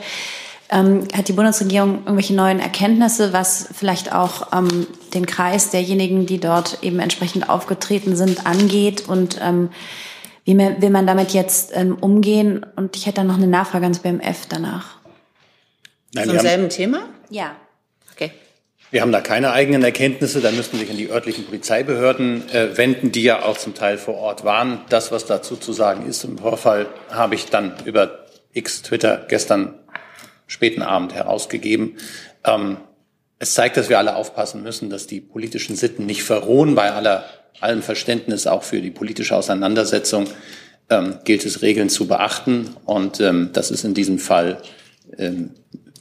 Ähm, 0.72 1.08
hat 1.18 1.28
die 1.28 1.34
Bundesregierung 1.34 2.04
irgendwelche 2.06 2.34
neuen 2.34 2.60
Erkenntnisse, 2.62 3.34
was 3.34 3.68
vielleicht 3.74 4.14
auch 4.14 4.54
ähm, 4.54 4.88
den 5.14 5.26
Kreis 5.26 5.72
derjenigen, 5.72 6.26
die 6.26 6.40
dort 6.40 6.82
eben 6.82 7.00
entsprechend 7.00 7.50
aufgetreten 7.50 8.16
sind, 8.16 8.46
angeht? 8.46 9.10
Und 9.10 9.38
ähm, 9.42 9.70
wie 10.46 10.58
will 10.58 10.92
man 10.92 11.06
damit 11.06 11.32
jetzt 11.32 11.72
ähm, 11.76 11.98
umgehen? 12.00 12.66
Und 12.78 12.96
ich 12.96 13.06
hätte 13.06 13.18
dann 13.18 13.28
noch 13.28 13.38
eine 13.38 13.48
Nachfrage 13.48 13.84
ans 13.84 14.00
BMF 14.00 14.46
danach. 14.48 14.96
Nein, 16.14 16.30
Zum 16.30 16.40
selben 16.40 16.70
Thema? 16.70 17.00
Ja. 17.30 17.52
Wir 18.92 19.02
haben 19.02 19.12
da 19.12 19.22
keine 19.22 19.52
eigenen 19.52 19.84
Erkenntnisse. 19.84 20.42
Da 20.42 20.52
müssten 20.52 20.80
sich 20.80 20.90
an 20.90 20.98
die 20.98 21.10
örtlichen 21.10 21.46
Polizeibehörden 21.46 22.50
äh, 22.50 22.76
wenden, 22.76 23.12
die 23.12 23.22
ja 23.22 23.44
auch 23.44 23.58
zum 23.58 23.76
Teil 23.76 24.00
vor 24.00 24.16
Ort 24.16 24.44
waren. 24.44 24.82
Das, 24.90 25.12
was 25.12 25.28
dazu 25.28 25.58
zu 25.58 25.74
sagen 25.74 26.08
ist 26.08 26.24
im 26.24 26.40
Vorfall, 26.40 26.88
habe 27.10 27.36
ich 27.36 27.46
dann 27.46 27.74
über 27.86 28.26
X 28.52 28.82
Twitter 28.82 29.26
gestern 29.28 29.76
späten 30.48 30.82
Abend 30.82 31.14
herausgegeben. 31.14 31.98
Ähm, 32.44 32.78
es 33.38 33.54
zeigt, 33.54 33.78
dass 33.78 33.90
wir 33.90 34.00
alle 34.00 34.16
aufpassen 34.16 34.64
müssen, 34.64 34.90
dass 34.90 35.06
die 35.06 35.22
politischen 35.22 35.76
Sitten 35.76 36.08
nicht 36.08 36.24
verrohen. 36.24 36.74
Bei 36.74 36.92
aller, 36.92 37.26
allem 37.62 37.84
Verständnis 37.84 38.48
auch 38.48 38.64
für 38.64 38.82
die 38.82 38.92
politische 38.92 39.36
Auseinandersetzung 39.36 40.26
ähm, 40.90 41.20
gilt 41.26 41.46
es, 41.46 41.62
Regeln 41.62 41.90
zu 41.90 42.08
beachten. 42.08 42.76
Und 42.86 43.22
ähm, 43.22 43.52
das 43.54 43.70
ist 43.70 43.84
in 43.84 43.94
diesem 43.94 44.18
Fall 44.18 44.64
ähm, 45.16 45.52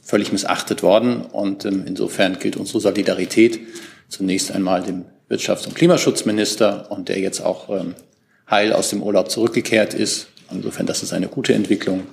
völlig 0.09 0.33
missachtet 0.33 0.83
worden. 0.83 1.21
Und 1.21 1.67
ähm, 1.67 1.85
insofern 1.87 2.39
gilt 2.39 2.57
unsere 2.57 2.81
Solidarität 2.81 3.61
zunächst 4.09 4.51
einmal 4.51 4.83
dem 4.83 5.05
Wirtschafts- 5.29 5.67
und 5.67 5.75
Klimaschutzminister 5.75 6.91
und 6.91 7.11
der 7.11 7.21
jetzt 7.21 7.41
auch 7.41 7.69
ähm, 7.69 7.95
heil 8.51 8.73
aus 8.73 8.89
dem 8.89 9.03
Urlaub 9.03 9.31
zurückgekehrt 9.31 9.93
ist. 9.93 10.29
Insofern, 10.51 10.87
das 10.87 11.03
ist 11.03 11.13
eine 11.13 11.29
gute 11.29 11.53
Entwicklung. 11.53 12.05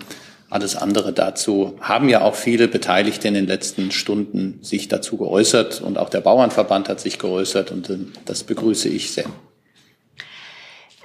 Alles 0.50 0.76
andere 0.76 1.14
dazu 1.14 1.78
haben 1.80 2.10
ja 2.10 2.22
auch 2.22 2.36
viele 2.36 2.68
Beteiligte 2.68 3.30
in 3.30 3.34
den 3.34 3.48
letzten 3.48 3.92
Stunden 3.92 4.60
sich 4.62 4.90
dazu 4.90 5.16
geäußert 5.16 5.82
und 5.82 5.98
auch 5.98 6.10
der 6.10 6.22
Bauernverband 6.22 6.90
hat 6.90 7.00
sich 7.00 7.18
geäußert 7.18 7.72
und 7.72 7.90
ähm, 7.90 8.12
das 8.26 8.44
begrüße 8.44 8.90
ich 8.90 9.12
sehr. 9.12 9.26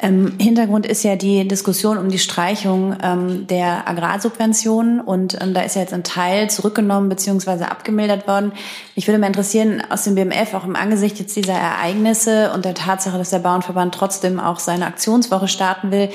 Ähm, 0.02 0.36
Hintergrund 0.38 0.86
ist 0.86 1.02
ja 1.02 1.14
die 1.14 1.46
Diskussion 1.46 1.98
um 1.98 2.08
die 2.08 2.18
Streichung 2.18 2.96
ähm, 3.02 3.46
der 3.46 3.86
Agrarsubventionen 3.86 5.00
und 5.00 5.38
ähm, 5.40 5.52
da 5.52 5.60
ist 5.60 5.76
ja 5.76 5.82
jetzt 5.82 5.92
ein 5.92 6.04
Teil 6.04 6.48
zurückgenommen 6.48 7.10
bzw. 7.10 7.64
abgemildert 7.64 8.26
worden. 8.26 8.52
Mich 8.96 9.06
würde 9.06 9.18
mal 9.18 9.26
interessieren, 9.26 9.82
aus 9.90 10.04
dem 10.04 10.14
BMF, 10.14 10.54
auch 10.54 10.64
im 10.64 10.74
Angesicht 10.74 11.18
jetzt 11.18 11.36
dieser 11.36 11.52
Ereignisse 11.52 12.50
und 12.54 12.64
der 12.64 12.74
Tatsache, 12.74 13.18
dass 13.18 13.28
der 13.28 13.40
Bauernverband 13.40 13.94
trotzdem 13.94 14.40
auch 14.40 14.58
seine 14.58 14.86
Aktionswoche 14.86 15.48
starten 15.48 15.90
will, 15.90 16.08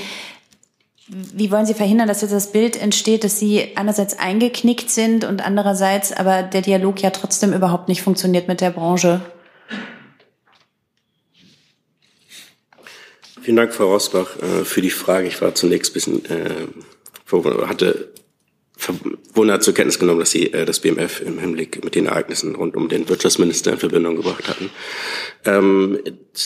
wie 1.08 1.52
wollen 1.52 1.68
Sie 1.68 1.76
verhindern, 1.76 2.08
dass 2.08 2.22
jetzt 2.22 2.34
das 2.34 2.52
Bild 2.52 2.82
entsteht, 2.82 3.24
dass 3.24 3.38
Sie 3.38 3.78
einerseits 3.78 4.18
eingeknickt 4.18 4.90
sind 4.90 5.24
und 5.24 5.46
andererseits 5.46 6.12
aber 6.12 6.42
der 6.42 6.62
Dialog 6.62 7.00
ja 7.04 7.12
trotzdem 7.12 7.54
überhaupt 7.54 7.88
nicht 7.88 8.02
funktioniert 8.02 8.48
mit 8.48 8.60
der 8.60 8.72
Branche? 8.72 9.22
Vielen 13.46 13.58
Dank, 13.58 13.76
Frau 13.76 13.92
Rosbach, 13.92 14.38
äh, 14.42 14.66
für 14.66 14.82
die 14.82 14.90
Frage. 14.90 15.28
Ich 15.28 15.40
war 15.40 15.54
zunächst 15.54 15.92
ein 15.92 15.94
bisschen, 15.94 16.26
äh, 16.26 17.68
hatte 17.68 18.12
verwundert 18.76 19.62
zur 19.62 19.76
Kenntnis 19.76 20.00
genommen, 20.00 20.22
dass 20.22 20.32
Sie 20.32 20.52
äh, 20.52 20.66
das 20.66 20.80
BMF 20.80 21.22
im 21.22 21.38
Hinblick 21.38 21.84
mit 21.84 21.94
den 21.94 22.08
Ereignissen 22.08 22.56
rund 22.56 22.76
um 22.76 22.90
den 22.90 23.08
Wirtschaftsminister 23.08 23.74
in 23.74 23.78
Verbindung 23.78 24.16
gebracht 24.16 24.50
hatten. 24.50 24.72
Ähm, 25.46 26.00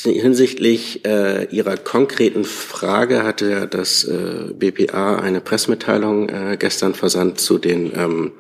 hinsichtlich 0.04 1.06
äh, 1.06 1.48
Ihrer 1.56 1.78
konkreten 1.78 2.44
Frage 2.44 3.24
hatte 3.24 3.70
das 3.70 4.04
äh, 4.04 4.52
BPA 4.54 5.20
eine 5.20 5.40
Pressemitteilung 5.40 6.28
äh, 6.28 6.58
gestern 6.60 6.96
versandt 6.96 7.40
zu 7.40 7.60
den 7.60 7.94
ähm, 7.96 8.32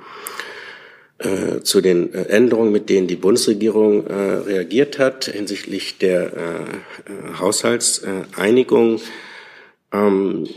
äh, 1.19 1.61
zu 1.63 1.81
den 1.81 2.13
äh, 2.13 2.23
Änderungen, 2.29 2.71
mit 2.71 2.89
denen 2.89 3.07
die 3.07 3.17
Bundesregierung 3.17 4.07
äh, 4.07 4.13
reagiert 4.13 4.99
hat 4.99 5.25
hinsichtlich 5.25 5.97
der 5.97 6.21
äh, 6.21 6.31
äh 6.31 7.39
Haushaltseinigung. 7.39 9.01
Ähm, 9.91 10.47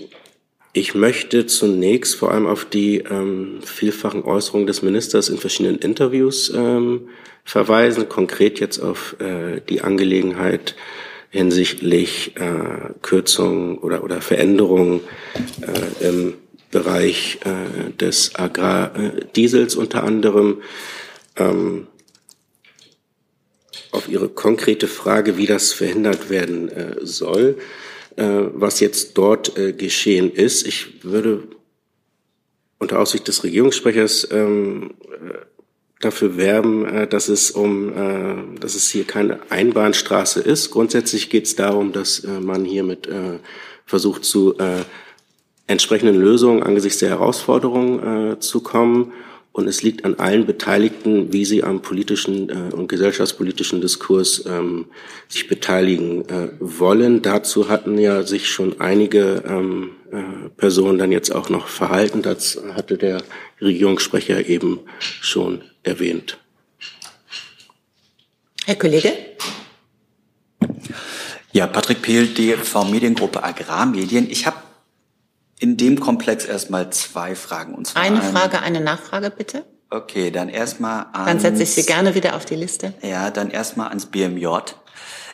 Ich 0.75 0.95
möchte 0.95 1.47
zunächst 1.47 2.15
vor 2.15 2.31
allem 2.31 2.47
auf 2.47 2.65
die 2.65 2.99
ähm, 2.99 3.59
vielfachen 3.63 4.23
Äußerungen 4.23 4.67
des 4.67 4.83
Ministers 4.83 5.29
in 5.29 5.37
verschiedenen 5.37 5.79
Interviews 5.79 6.51
ähm, 6.55 7.09
verweisen, 7.45 8.09
konkret 8.09 8.59
jetzt 8.59 8.79
auf 8.79 9.17
äh, 9.21 9.61
die 9.69 9.83
Angelegenheit 9.83 10.75
hinsichtlich 11.29 12.35
Kürzungen 13.01 13.79
oder, 13.79 14.05
oder 14.05 14.21
Veränderungen 14.21 15.01
im 16.01 16.35
Bereich 16.73 17.39
äh, 17.45 17.93
des 17.93 18.35
Agrardiesels 18.35 19.77
unter 19.77 20.03
anderem. 20.03 20.63
Ähm, 21.37 21.87
auf 23.93 24.09
Ihre 24.09 24.29
konkrete 24.29 24.89
Frage, 24.89 25.37
wie 25.37 25.47
das 25.47 25.73
verhindert 25.73 26.31
werden 26.31 26.69
äh, 26.71 26.97
soll, 27.03 27.59
äh, 28.17 28.25
was 28.25 28.81
jetzt 28.81 29.17
dort 29.19 29.57
äh, 29.57 29.73
geschehen 29.73 30.33
ist. 30.33 30.67
Ich 30.67 31.05
würde 31.05 31.45
unter 32.79 32.99
Aussicht 32.99 33.29
des 33.29 33.45
Regierungssprechers 33.45 34.29
ähm, 34.33 34.95
äh, 35.03 35.35
dafür 36.01 36.37
werben, 36.37 36.85
äh, 36.85 37.07
dass 37.07 37.29
es 37.29 37.51
um, 37.51 37.93
äh, 37.97 38.59
dass 38.59 38.75
es 38.75 38.91
hier 38.91 39.05
keine 39.05 39.41
Einbahnstraße 39.51 40.41
ist. 40.41 40.71
Grundsätzlich 40.71 41.31
geht 41.31 41.47
es 41.47 41.55
darum, 41.55 41.93
dass 41.93 42.25
äh, 42.25 42.41
man 42.41 42.65
hiermit 42.65 43.09
versucht 43.85 44.25
zu 44.25 44.57
entsprechenden 45.67 46.17
Lösungen 46.17 46.63
angesichts 46.63 46.99
der 46.99 47.11
Herausforderungen 47.11 48.33
äh, 48.33 48.39
zu 48.41 48.61
kommen. 48.61 49.13
Und 49.53 49.69
es 49.69 49.83
liegt 49.83 50.07
an 50.07 50.15
allen 50.15 50.47
Beteiligten, 50.47 51.33
wie 51.35 51.45
sie 51.45 51.63
am 51.63 51.83
politischen 51.83 52.49
äh, 52.49 52.75
und 52.75 52.89
gesellschaftspolitischen 52.89 53.83
Diskurs 53.83 54.45
ähm, 54.47 54.87
sich 55.29 55.47
beteiligen 55.47 56.27
äh, 56.29 56.49
wollen. 56.59 57.21
Dazu 57.21 57.69
hatten 57.69 57.99
ja 57.99 58.23
sich 58.23 58.49
schon 58.49 58.81
einige 58.81 59.43
ähm, 59.47 59.91
äh, 60.11 60.49
Personen 60.57 60.99
dann 60.99 61.13
jetzt 61.13 61.35
auch 61.35 61.51
noch 61.51 61.69
verhalten. 61.69 62.23
Das 62.23 62.63
hatte 62.75 62.97
der 62.97 63.23
Regierungssprecher 63.61 64.47
eben 64.47 64.81
schon 64.99 65.61
erwähnt. 65.83 66.39
Herr 68.65 68.77
Kollege? 68.77 69.13
Ja, 71.53 71.67
Patrick 71.67 72.01
Pehl, 72.01 72.29
DFV 72.29 72.85
Mediengruppe 72.91 73.43
Agrarmedien. 73.45 74.31
Ich 74.31 74.47
habe 74.47 74.57
in 75.63 75.77
dem 75.77 76.01
Komplex 76.01 76.45
erstmal 76.45 76.91
zwei 76.91 77.37
Fragen. 77.37 77.75
Und 77.75 77.87
zwar 77.87 78.03
eine 78.03 78.21
Frage, 78.21 78.61
eine 78.63 78.81
Nachfrage 78.81 79.31
bitte. 79.31 79.65
Okay, 79.91 80.33
dann 80.33 80.49
erstmal 80.49 81.07
an. 81.13 81.27
Dann 81.27 81.39
setze 81.39 81.63
ich 81.63 81.71
Sie 81.71 81.85
gerne 81.85 82.17
wieder 82.17 82.35
auf 82.35 82.45
die 82.45 82.57
Liste. 82.57 82.95
Ja, 83.01 83.31
dann 83.31 83.49
erstmal 83.51 83.89
ans 83.89 84.07
BMJ. 84.07 84.47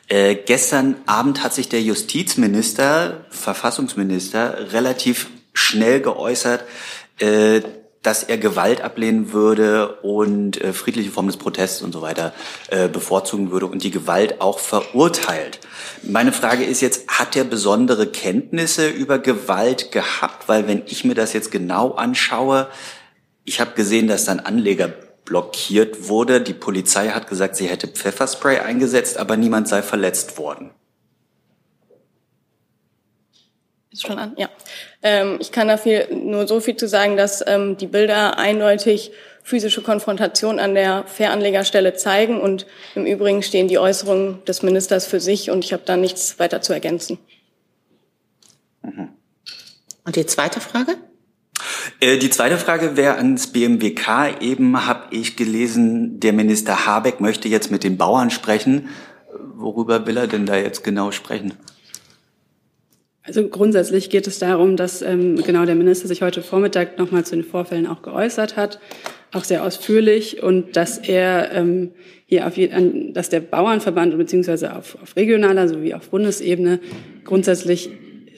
Äh, 0.08 0.34
gestern 0.34 0.96
Abend 1.06 1.42
hat 1.42 1.54
sich 1.54 1.70
der 1.70 1.80
Justizminister, 1.80 3.24
Verfassungsminister, 3.30 4.72
relativ 4.72 5.28
schnell 5.54 6.02
geäußert, 6.02 6.62
äh, 7.20 7.62
dass 8.08 8.22
er 8.22 8.38
Gewalt 8.38 8.80
ablehnen 8.80 9.34
würde 9.34 9.96
und 10.00 10.58
äh, 10.62 10.72
friedliche 10.72 11.10
Formen 11.10 11.28
des 11.28 11.36
Protests 11.36 11.82
und 11.82 11.92
so 11.92 12.00
weiter 12.00 12.32
äh, 12.70 12.88
bevorzugen 12.88 13.50
würde 13.50 13.66
und 13.66 13.84
die 13.84 13.90
Gewalt 13.90 14.40
auch 14.40 14.60
verurteilt. 14.60 15.60
Meine 16.02 16.32
Frage 16.32 16.64
ist 16.64 16.80
jetzt, 16.80 17.06
hat 17.06 17.36
er 17.36 17.44
besondere 17.44 18.06
Kenntnisse 18.06 18.88
über 18.88 19.18
Gewalt 19.18 19.92
gehabt? 19.92 20.48
Weil 20.48 20.66
wenn 20.66 20.84
ich 20.86 21.04
mir 21.04 21.14
das 21.14 21.34
jetzt 21.34 21.50
genau 21.50 21.90
anschaue, 21.90 22.68
ich 23.44 23.60
habe 23.60 23.72
gesehen, 23.72 24.08
dass 24.08 24.24
dann 24.24 24.40
Anleger 24.40 24.88
blockiert 25.26 26.08
wurde. 26.08 26.40
Die 26.40 26.54
Polizei 26.54 27.10
hat 27.10 27.28
gesagt, 27.28 27.56
sie 27.56 27.66
hätte 27.66 27.88
Pfefferspray 27.88 28.60
eingesetzt, 28.60 29.18
aber 29.18 29.36
niemand 29.36 29.68
sei 29.68 29.82
verletzt 29.82 30.38
worden. 30.38 30.70
Ist 33.90 34.06
schon 34.06 34.18
an, 34.18 34.34
ja. 34.36 34.50
Ähm, 35.02 35.38
ich 35.40 35.50
kann 35.50 35.68
dafür 35.68 36.08
nur 36.12 36.46
so 36.46 36.60
viel 36.60 36.76
zu 36.76 36.86
sagen, 36.86 37.16
dass 37.16 37.42
ähm, 37.46 37.76
die 37.78 37.86
Bilder 37.86 38.38
eindeutig 38.38 39.12
physische 39.42 39.80
Konfrontation 39.80 40.58
an 40.58 40.74
der 40.74 41.04
Fähranlegerstelle 41.06 41.94
zeigen 41.94 42.38
und 42.38 42.66
im 42.94 43.06
Übrigen 43.06 43.42
stehen 43.42 43.66
die 43.66 43.78
Äußerungen 43.78 44.44
des 44.44 44.62
Ministers 44.62 45.06
für 45.06 45.20
sich 45.20 45.50
und 45.50 45.64
ich 45.64 45.72
habe 45.72 45.84
da 45.86 45.96
nichts 45.96 46.38
weiter 46.38 46.60
zu 46.60 46.74
ergänzen. 46.74 47.18
Mhm. 48.82 49.08
Und 50.04 50.16
die 50.16 50.26
zweite 50.26 50.60
Frage? 50.60 50.96
Äh, 52.00 52.18
die 52.18 52.30
zweite 52.30 52.58
Frage 52.58 52.96
wäre 52.96 53.16
ans 53.16 53.48
BMWK. 53.48 54.40
Eben 54.40 54.86
habe 54.86 55.14
ich 55.14 55.36
gelesen, 55.36 56.20
der 56.20 56.34
Minister 56.34 56.86
Habeck 56.86 57.20
möchte 57.20 57.48
jetzt 57.48 57.70
mit 57.70 57.84
den 57.84 57.96
Bauern 57.96 58.30
sprechen. 58.30 58.88
Worüber 59.54 60.06
will 60.06 60.18
er 60.18 60.26
denn 60.26 60.46
da 60.46 60.56
jetzt 60.56 60.84
genau 60.84 61.10
sprechen? 61.10 61.54
Also 63.28 63.46
grundsätzlich 63.46 64.08
geht 64.08 64.26
es 64.26 64.38
darum, 64.38 64.76
dass 64.76 65.02
ähm, 65.02 65.36
genau 65.36 65.66
der 65.66 65.74
Minister 65.74 66.08
sich 66.08 66.22
heute 66.22 66.40
Vormittag 66.40 66.96
nochmal 66.96 67.26
zu 67.26 67.36
den 67.36 67.44
Vorfällen 67.44 67.86
auch 67.86 68.00
geäußert 68.00 68.56
hat, 68.56 68.80
auch 69.32 69.44
sehr 69.44 69.64
ausführlich 69.64 70.42
und 70.42 70.76
dass 70.76 70.96
er 70.96 71.52
ähm, 71.52 71.90
hier 72.24 72.46
auf 72.46 72.56
jeden, 72.56 73.12
dass 73.12 73.28
der 73.28 73.40
Bauernverband 73.40 74.16
beziehungsweise 74.16 74.74
auf, 74.74 74.96
auf 75.02 75.14
regionaler 75.14 75.68
sowie 75.68 75.92
auf 75.92 76.08
Bundesebene 76.08 76.80
grundsätzlich 77.24 77.90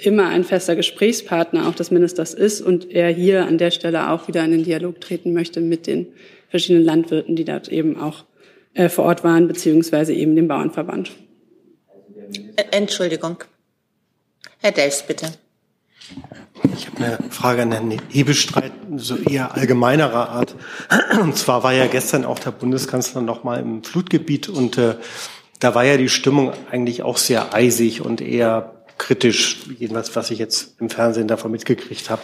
immer 0.03 0.27
ein 0.29 0.43
fester 0.43 0.75
Gesprächspartner 0.75 1.69
auch 1.69 1.75
des 1.77 1.93
Ministers 1.93 2.35
ist 2.35 2.61
und 2.61 2.91
er 2.91 3.11
hier 3.11 3.47
an 3.47 3.59
der 3.59 3.71
Stelle 3.71 4.11
auch 4.11 4.27
wieder 4.27 4.45
in 4.45 4.51
den 4.51 4.65
Dialog 4.65 5.01
treten 5.01 5.33
möchte 5.33 5.61
mit 5.61 5.87
den 5.87 6.09
verschiedenen 6.49 6.85
Landwirten, 6.85 7.37
die 7.37 7.45
dort 7.45 7.69
eben 7.69 7.97
auch 7.97 8.25
äh, 8.75 8.89
vor 8.89 9.05
Ort 9.05 9.23
waren, 9.23 9.47
beziehungsweise 9.47 10.13
eben 10.15 10.35
dem 10.35 10.49
Bauernverband. 10.49 11.13
Entschuldigung. 12.73 13.37
Herr 14.61 14.73
Delfs, 14.73 15.07
bitte. 15.07 15.33
Ich 16.77 16.87
habe 16.87 16.97
eine 16.99 17.31
Frage 17.31 17.63
an 17.63 17.73
Herrn 17.73 17.99
Hebestreit, 18.11 18.73
so 18.97 19.17
eher 19.17 19.55
allgemeinerer 19.55 20.29
Art. 20.29 20.55
Und 21.21 21.37
zwar 21.37 21.63
war 21.63 21.73
ja 21.73 21.87
gestern 21.87 22.27
auch 22.27 22.39
der 22.39 22.51
Bundeskanzler 22.51 23.23
noch 23.23 23.43
mal 23.43 23.59
im 23.59 23.83
Flutgebiet 23.83 24.49
und 24.49 24.77
äh, 24.77 24.97
da 25.61 25.75
war 25.75 25.85
ja 25.85 25.97
die 25.97 26.09
Stimmung 26.09 26.53
eigentlich 26.71 27.03
auch 27.03 27.17
sehr 27.17 27.55
eisig 27.55 28.03
und 28.03 28.21
eher 28.21 28.75
kritisch, 28.99 29.61
jedenfalls 29.79 30.15
was 30.15 30.31
ich 30.31 30.39
jetzt 30.39 30.79
im 30.79 30.91
Fernsehen 30.91 31.29
davon 31.29 31.51
mitgekriegt 31.51 32.11
habe. 32.11 32.21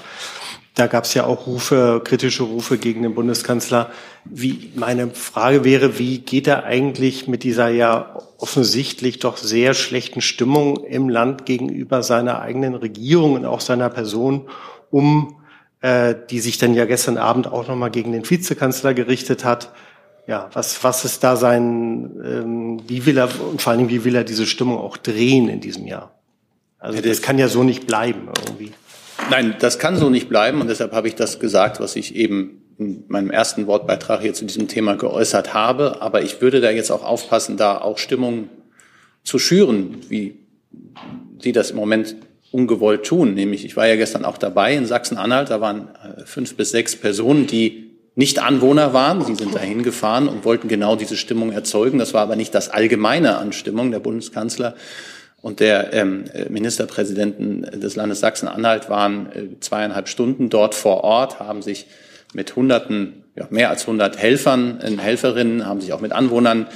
Da 0.76 0.88
gab 0.88 1.04
es 1.04 1.14
ja 1.14 1.24
auch 1.24 1.46
Rufe, 1.46 2.02
kritische 2.04 2.42
Rufe 2.42 2.76
gegen 2.76 3.02
den 3.02 3.14
Bundeskanzler. 3.14 3.90
Wie, 4.26 4.72
meine 4.74 5.08
Frage 5.08 5.64
wäre, 5.64 5.98
wie 5.98 6.18
geht 6.18 6.46
er 6.46 6.64
eigentlich 6.64 7.26
mit 7.26 7.44
dieser 7.44 7.68
ja 7.68 8.18
offensichtlich 8.36 9.18
doch 9.18 9.38
sehr 9.38 9.72
schlechten 9.72 10.20
Stimmung 10.20 10.84
im 10.84 11.08
Land 11.08 11.46
gegenüber 11.46 12.02
seiner 12.02 12.42
eigenen 12.42 12.74
Regierung 12.74 13.32
und 13.32 13.46
auch 13.46 13.62
seiner 13.62 13.88
Person 13.88 14.50
um, 14.90 15.36
äh, 15.80 16.14
die 16.28 16.40
sich 16.40 16.58
dann 16.58 16.74
ja 16.74 16.84
gestern 16.84 17.16
Abend 17.16 17.46
auch 17.50 17.66
nochmal 17.68 17.90
gegen 17.90 18.12
den 18.12 18.28
Vizekanzler 18.28 18.92
gerichtet 18.92 19.46
hat? 19.46 19.72
Ja, 20.26 20.50
was, 20.52 20.84
was 20.84 21.06
ist 21.06 21.24
da 21.24 21.36
sein, 21.36 22.20
ähm, 22.22 22.82
wie 22.86 23.06
will 23.06 23.16
er, 23.16 23.30
und 23.40 23.62
vor 23.62 23.70
allen 23.70 23.78
Dingen, 23.78 23.90
wie 23.90 24.04
will 24.04 24.14
er 24.14 24.24
diese 24.24 24.44
Stimmung 24.44 24.76
auch 24.76 24.98
drehen 24.98 25.48
in 25.48 25.62
diesem 25.62 25.86
Jahr? 25.86 26.12
Also 26.78 27.00
das 27.00 27.22
kann 27.22 27.38
ja 27.38 27.48
so 27.48 27.62
nicht 27.62 27.86
bleiben 27.86 28.28
irgendwie. 28.46 28.72
Nein, 29.30 29.56
das 29.58 29.78
kann 29.78 29.96
so 29.96 30.08
nicht 30.08 30.28
bleiben 30.28 30.60
und 30.60 30.68
deshalb 30.68 30.92
habe 30.92 31.08
ich 31.08 31.14
das 31.14 31.40
gesagt, 31.40 31.80
was 31.80 31.96
ich 31.96 32.14
eben 32.14 32.62
in 32.78 33.04
meinem 33.08 33.30
ersten 33.30 33.66
Wortbeitrag 33.66 34.20
hier 34.20 34.34
zu 34.34 34.44
diesem 34.44 34.68
Thema 34.68 34.96
geäußert 34.96 35.54
habe. 35.54 36.00
Aber 36.00 36.22
ich 36.22 36.40
würde 36.40 36.60
da 36.60 36.70
jetzt 36.70 36.90
auch 36.90 37.04
aufpassen, 37.04 37.56
da 37.56 37.78
auch 37.78 37.98
Stimmung 37.98 38.50
zu 39.24 39.38
schüren, 39.38 39.98
wie 40.08 40.36
Sie 41.40 41.52
das 41.52 41.70
im 41.70 41.76
Moment 41.76 42.16
ungewollt 42.52 43.04
tun. 43.04 43.34
Nämlich, 43.34 43.64
ich 43.64 43.76
war 43.76 43.86
ja 43.86 43.96
gestern 43.96 44.24
auch 44.24 44.38
dabei 44.38 44.74
in 44.74 44.86
Sachsen-Anhalt, 44.86 45.50
da 45.50 45.60
waren 45.60 45.88
äh, 45.88 46.24
fünf 46.24 46.54
bis 46.56 46.70
sechs 46.70 46.96
Personen, 46.96 47.46
die 47.46 47.86
nicht 48.14 48.38
Anwohner 48.38 48.94
waren. 48.94 49.22
Sie 49.24 49.34
sind 49.34 49.54
dahin 49.54 49.82
gefahren 49.82 50.28
und 50.28 50.44
wollten 50.44 50.68
genau 50.68 50.96
diese 50.96 51.16
Stimmung 51.16 51.52
erzeugen. 51.52 51.98
Das 51.98 52.14
war 52.14 52.22
aber 52.22 52.36
nicht 52.36 52.54
das 52.54 52.70
allgemeine 52.70 53.36
Anstimmung. 53.36 53.90
Der 53.90 54.00
Bundeskanzler 54.00 54.74
und 55.42 55.60
der 55.60 55.92
ähm, 55.92 56.24
Ministerpräsidenten 56.48 57.62
des 57.80 57.94
Landes 57.94 58.20
Sachsen-Anhalt 58.20 58.88
waren 58.88 59.26
äh, 59.32 59.60
zweieinhalb 59.60 60.08
Stunden 60.08 60.48
dort 60.48 60.74
vor 60.74 61.04
Ort, 61.04 61.38
haben 61.38 61.62
sich 61.62 61.86
mit 62.34 62.56
Hunderten, 62.56 63.24
ja, 63.36 63.46
mehr 63.50 63.70
als 63.70 63.86
hundert 63.86 64.18
Helfern 64.18 64.80
äh, 64.80 64.96
Helferinnen, 64.98 65.66
haben 65.66 65.80
sich 65.80 65.92
auch 65.92 66.00
mit 66.00 66.12
Anwohnern 66.12 66.66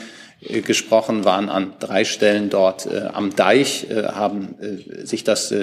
äh, 0.42 0.60
gesprochen, 0.60 1.24
waren 1.24 1.48
an 1.48 1.74
drei 1.80 2.04
Stellen 2.04 2.50
dort 2.50 2.86
äh, 2.86 3.08
am 3.12 3.34
Deich, 3.34 3.90
äh, 3.90 4.04
haben 4.04 4.56
äh, 4.60 5.06
sich 5.06 5.24
das 5.24 5.54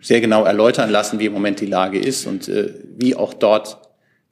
sehr 0.00 0.20
genau 0.20 0.44
erläutern 0.44 0.90
lassen, 0.90 1.20
wie 1.20 1.26
im 1.26 1.32
Moment 1.32 1.60
die 1.60 1.66
Lage 1.66 1.98
ist 1.98 2.26
und 2.26 2.50
wie 2.96 3.14
auch 3.14 3.34
dort 3.34 3.78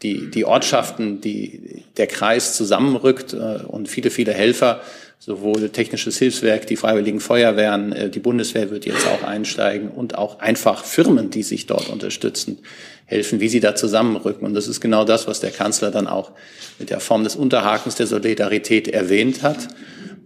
die, 0.02 0.28
die 0.28 0.44
Ortschaften, 0.44 1.20
die, 1.20 1.84
der 1.96 2.08
Kreis 2.08 2.56
zusammenrückt 2.56 3.34
und 3.34 3.88
viele, 3.88 4.10
viele 4.10 4.32
Helfer 4.32 4.80
sowohl 5.20 5.68
technisches 5.68 6.16
Hilfswerk, 6.16 6.66
die 6.66 6.76
Freiwilligen 6.76 7.20
Feuerwehren, 7.20 7.92
äh, 7.92 8.08
die 8.08 8.18
Bundeswehr 8.18 8.70
wird 8.70 8.86
jetzt 8.86 9.06
auch 9.06 9.22
einsteigen 9.22 9.90
und 9.90 10.16
auch 10.16 10.40
einfach 10.40 10.82
Firmen, 10.82 11.30
die 11.30 11.42
sich 11.42 11.66
dort 11.66 11.90
unterstützen, 11.90 12.58
helfen, 13.04 13.38
wie 13.38 13.50
sie 13.50 13.60
da 13.60 13.74
zusammenrücken. 13.74 14.46
Und 14.46 14.54
das 14.54 14.66
ist 14.66 14.80
genau 14.80 15.04
das, 15.04 15.28
was 15.28 15.38
der 15.40 15.50
Kanzler 15.50 15.90
dann 15.90 16.06
auch 16.06 16.32
mit 16.78 16.88
der 16.88 17.00
Form 17.00 17.22
des 17.22 17.36
Unterhakens 17.36 17.96
der 17.96 18.06
Solidarität 18.06 18.88
erwähnt 18.88 19.42
hat. 19.42 19.68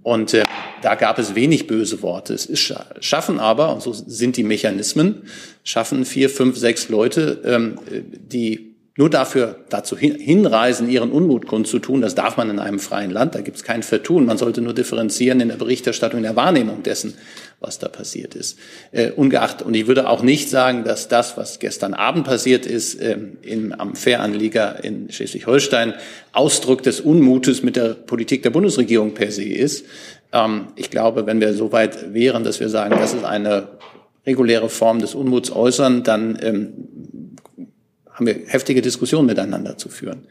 Und 0.05 0.33
äh, 0.33 0.45
da 0.81 0.95
gab 0.95 1.19
es 1.19 1.35
wenig 1.35 1.67
böse 1.67 2.01
Worte. 2.03 2.33
Es 2.33 2.47
ist 2.47 2.73
schaffen 3.01 3.41
aber, 3.41 3.75
und 3.75 3.83
so 3.83 3.93
sind 3.93 4.37
die 4.37 4.45
Mechanismen, 4.45 5.23
schaffen 5.65 6.05
vier, 6.05 6.31
fünf, 6.31 6.57
sechs 6.57 6.89
Leute, 6.89 7.41
ähm, 7.45 7.81
die 7.91 8.74
nur 8.97 9.11
dafür 9.11 9.57
dazu 9.71 9.97
hinreisen, 9.99 10.89
ihren 10.89 11.11
Unmut 11.11 11.47
kundzutun, 11.47 12.01
das 12.01 12.15
darf 12.15 12.37
man 12.37 12.49
in 12.49 12.61
einem 12.61 12.79
freien 12.79 13.11
Land, 13.11 13.35
da 13.35 13.41
gibt 13.41 13.57
es 13.57 13.65
kein 13.65 13.83
Vertun. 13.83 14.25
Man 14.25 14.39
sollte 14.39 14.61
nur 14.61 14.73
differenzieren 14.73 15.41
in 15.41 15.49
der 15.49 15.57
Berichterstattung, 15.57 16.19
in 16.19 16.23
der 16.23 16.37
Wahrnehmung 16.37 16.85
dessen, 16.85 17.15
was 17.59 17.81
da 17.81 17.89
passiert 17.89 18.37
ist. 18.37 18.57
Äh, 18.93 19.11
ungeachtet, 19.11 19.67
und 19.67 19.75
ich 19.75 19.89
würde 19.89 20.09
auch 20.09 20.23
nicht 20.23 20.49
sagen, 20.49 20.85
dass 20.85 21.09
das, 21.09 21.37
was 21.37 21.59
gestern 21.59 21.93
Abend 21.93 22.25
passiert 22.25 22.67
ist, 22.67 23.01
ähm, 23.03 23.39
im, 23.43 23.73
am 23.73 23.97
Fähranlieger 23.97 24.85
in 24.85 25.11
Schleswig-Holstein, 25.11 25.95
Ausdruck 26.33 26.85
des 26.85 27.01
Unmutes 27.01 27.65
mit 27.65 27.75
der 27.75 27.95
Politik 27.95 28.45
der 28.45 28.51
Bundesregierung 28.51 29.13
per 29.15 29.33
se 29.33 29.43
ist. 29.43 29.87
Ähm, 30.33 30.69
ich 30.77 30.91
glaube, 30.91 31.27
wenn 31.27 31.41
wir 31.41 31.53
so 31.55 31.73
weit 31.73 32.15
wären, 32.15 32.45
dass 32.45 32.61
wir 32.61 32.69
sagen, 32.69 32.95
das 32.97 33.13
ist 33.13 33.25
eine 33.25 33.71
reguläre 34.25 34.69
Form 34.69 35.01
des 35.01 35.17
Unmuts 35.17 35.51
äußern, 35.51 36.05
dann 36.05 36.39
ähm, 36.41 37.24
haben 38.15 38.27
wir 38.27 38.41
heftige 38.47 38.81
Diskussionen 38.81 39.27
miteinander 39.27 39.77
zu 39.77 39.89
führen. 39.91 40.27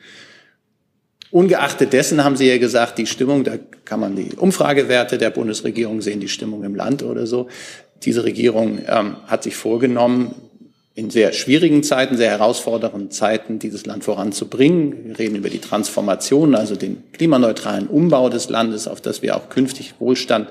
Ungeachtet 1.32 1.94
dessen 1.94 2.24
haben 2.24 2.36
Sie 2.36 2.48
ja 2.48 2.58
gesagt, 2.58 2.98
die 2.98 3.08
Stimmung, 3.08 3.44
da 3.44 3.54
kann 3.86 4.00
man 4.00 4.16
die 4.16 4.36
Umfragewerte 4.36 5.18
der 5.18 5.32
Bundesregierung 5.32 6.02
sehen, 6.02 6.20
die 6.20 6.28
Stimmung 6.28 6.64
im 6.64 6.76
Land 6.76 7.04
oder 7.04 7.26
so. 7.26 7.48
Diese 8.04 8.24
Regierung 8.24 8.80
ähm, 8.88 9.18
hat 9.26 9.44
sich 9.44 9.56
vorgenommen, 9.56 10.36
in 10.96 11.10
sehr 11.10 11.34
schwierigen 11.34 11.82
Zeiten, 11.82 12.18
sehr 12.18 12.30
herausfordernden 12.30 13.10
Zeiten 13.10 13.58
dieses 13.58 13.88
Land 13.88 14.04
voranzubringen. 14.04 15.06
Wir 15.08 15.20
reden 15.20 15.36
über 15.36 15.50
die 15.50 15.60
Transformation, 15.60 16.54
also 16.54 16.76
den 16.76 17.02
klimaneutralen 17.14 17.88
Umbau 17.88 18.30
des 18.30 18.50
Landes, 18.50 18.88
auf 18.88 19.02
das 19.02 19.24
wir 19.24 19.36
auch 19.36 19.50
künftig 19.50 19.96
Wohlstand 19.98 20.50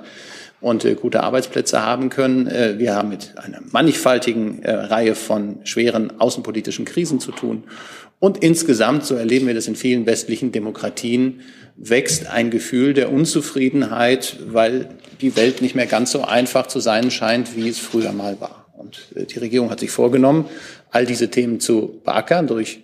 und 0.63 0.85
äh, 0.85 0.95
gute 0.95 1.23
Arbeitsplätze 1.23 1.83
haben 1.83 2.09
können. 2.09 2.47
Äh, 2.47 2.79
wir 2.79 2.95
haben 2.95 3.11
mit 3.11 3.35
einer 3.37 3.61
mannigfaltigen 3.71 4.63
äh, 4.63 4.73
Reihe 4.73 5.15
von 5.15 5.59
schweren 5.65 6.19
außenpolitischen 6.19 6.85
Krisen 6.85 7.21
zu 7.21 7.33
tun. 7.33 7.65
Und 8.19 8.39
insgesamt, 8.39 9.05
so 9.05 9.17
erleben 9.17 9.49
wir 9.49 9.55
das 9.55 9.67
in 9.67 9.75
vielen 9.75 10.07
westlichen 10.07 10.53
Demokratien, 10.53 11.41
wächst 11.77 12.29
ein 12.29 12.51
Gefühl 12.51 12.95
der 12.95 13.13
Unzufriedenheit, 13.13 14.39
weil 14.47 14.89
die 15.21 15.35
Welt 15.37 15.61
nicht 15.61 15.75
mehr 15.75 15.87
ganz 15.87 16.13
so 16.13 16.23
einfach 16.23 16.69
zu 16.69 16.79
sein 16.79 17.11
scheint, 17.11 17.57
wie 17.57 17.69
es 17.69 17.81
früher 17.81 18.13
mal 18.13 18.41
war. 18.41 18.73
Und 18.79 19.09
äh, 19.17 19.25
die 19.27 19.41
Regierung 19.41 19.71
hat 19.71 19.81
sich 19.81 19.91
vorgenommen, 19.91 20.47
all 20.91 21.07
diese 21.07 21.31
Themen 21.31 21.59
zu 21.59 22.01
beackern 22.05 22.47
durch 22.47 22.81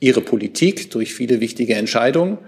ihre 0.00 0.20
Politik, 0.20 0.92
durch 0.92 1.12
viele 1.12 1.40
wichtige 1.40 1.74
Entscheidungen. 1.74 2.38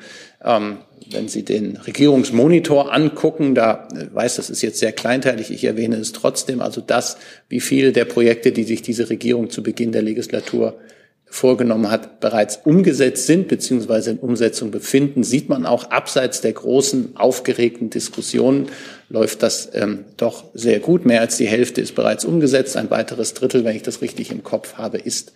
Ähm, 0.44 0.78
wenn 1.12 1.28
Sie 1.28 1.44
den 1.44 1.76
Regierungsmonitor 1.76 2.92
angucken, 2.92 3.54
da 3.54 3.88
äh, 3.94 4.14
weiß, 4.14 4.36
das 4.36 4.50
ist 4.50 4.62
jetzt 4.62 4.78
sehr 4.78 4.92
kleinteilig, 4.92 5.50
ich 5.50 5.64
erwähne 5.64 5.96
es 5.96 6.12
trotzdem, 6.12 6.60
also 6.60 6.80
das, 6.80 7.16
wie 7.48 7.60
viele 7.60 7.92
der 7.92 8.04
Projekte, 8.04 8.52
die 8.52 8.64
sich 8.64 8.82
diese 8.82 9.10
Regierung 9.10 9.50
zu 9.50 9.62
Beginn 9.62 9.92
der 9.92 10.02
Legislatur 10.02 10.78
vorgenommen 11.26 11.90
hat, 11.90 12.18
bereits 12.18 12.60
umgesetzt 12.64 13.26
sind 13.26 13.46
beziehungsweise 13.46 14.10
in 14.10 14.18
Umsetzung 14.18 14.72
befinden, 14.72 15.22
sieht 15.22 15.48
man 15.48 15.64
auch 15.64 15.90
abseits 15.90 16.40
der 16.40 16.52
großen 16.52 17.16
aufgeregten 17.16 17.88
Diskussionen 17.88 18.66
läuft 19.10 19.42
das 19.42 19.68
ähm, 19.74 20.04
doch 20.16 20.44
sehr 20.54 20.80
gut. 20.80 21.04
Mehr 21.04 21.20
als 21.20 21.36
die 21.36 21.46
Hälfte 21.46 21.80
ist 21.80 21.94
bereits 21.94 22.24
umgesetzt. 22.24 22.76
Ein 22.76 22.90
weiteres 22.90 23.34
Drittel, 23.34 23.64
wenn 23.64 23.76
ich 23.76 23.82
das 23.82 24.02
richtig 24.02 24.30
im 24.30 24.42
Kopf 24.42 24.74
habe, 24.74 24.98
ist 24.98 25.32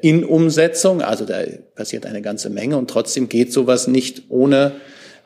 in 0.00 0.24
Umsetzung. 0.24 1.02
Also 1.02 1.24
da 1.24 1.42
passiert 1.74 2.06
eine 2.06 2.22
ganze 2.22 2.50
Menge 2.50 2.76
und 2.76 2.88
trotzdem 2.88 3.28
geht 3.28 3.52
sowas 3.52 3.88
nicht 3.88 4.24
ohne, 4.28 4.72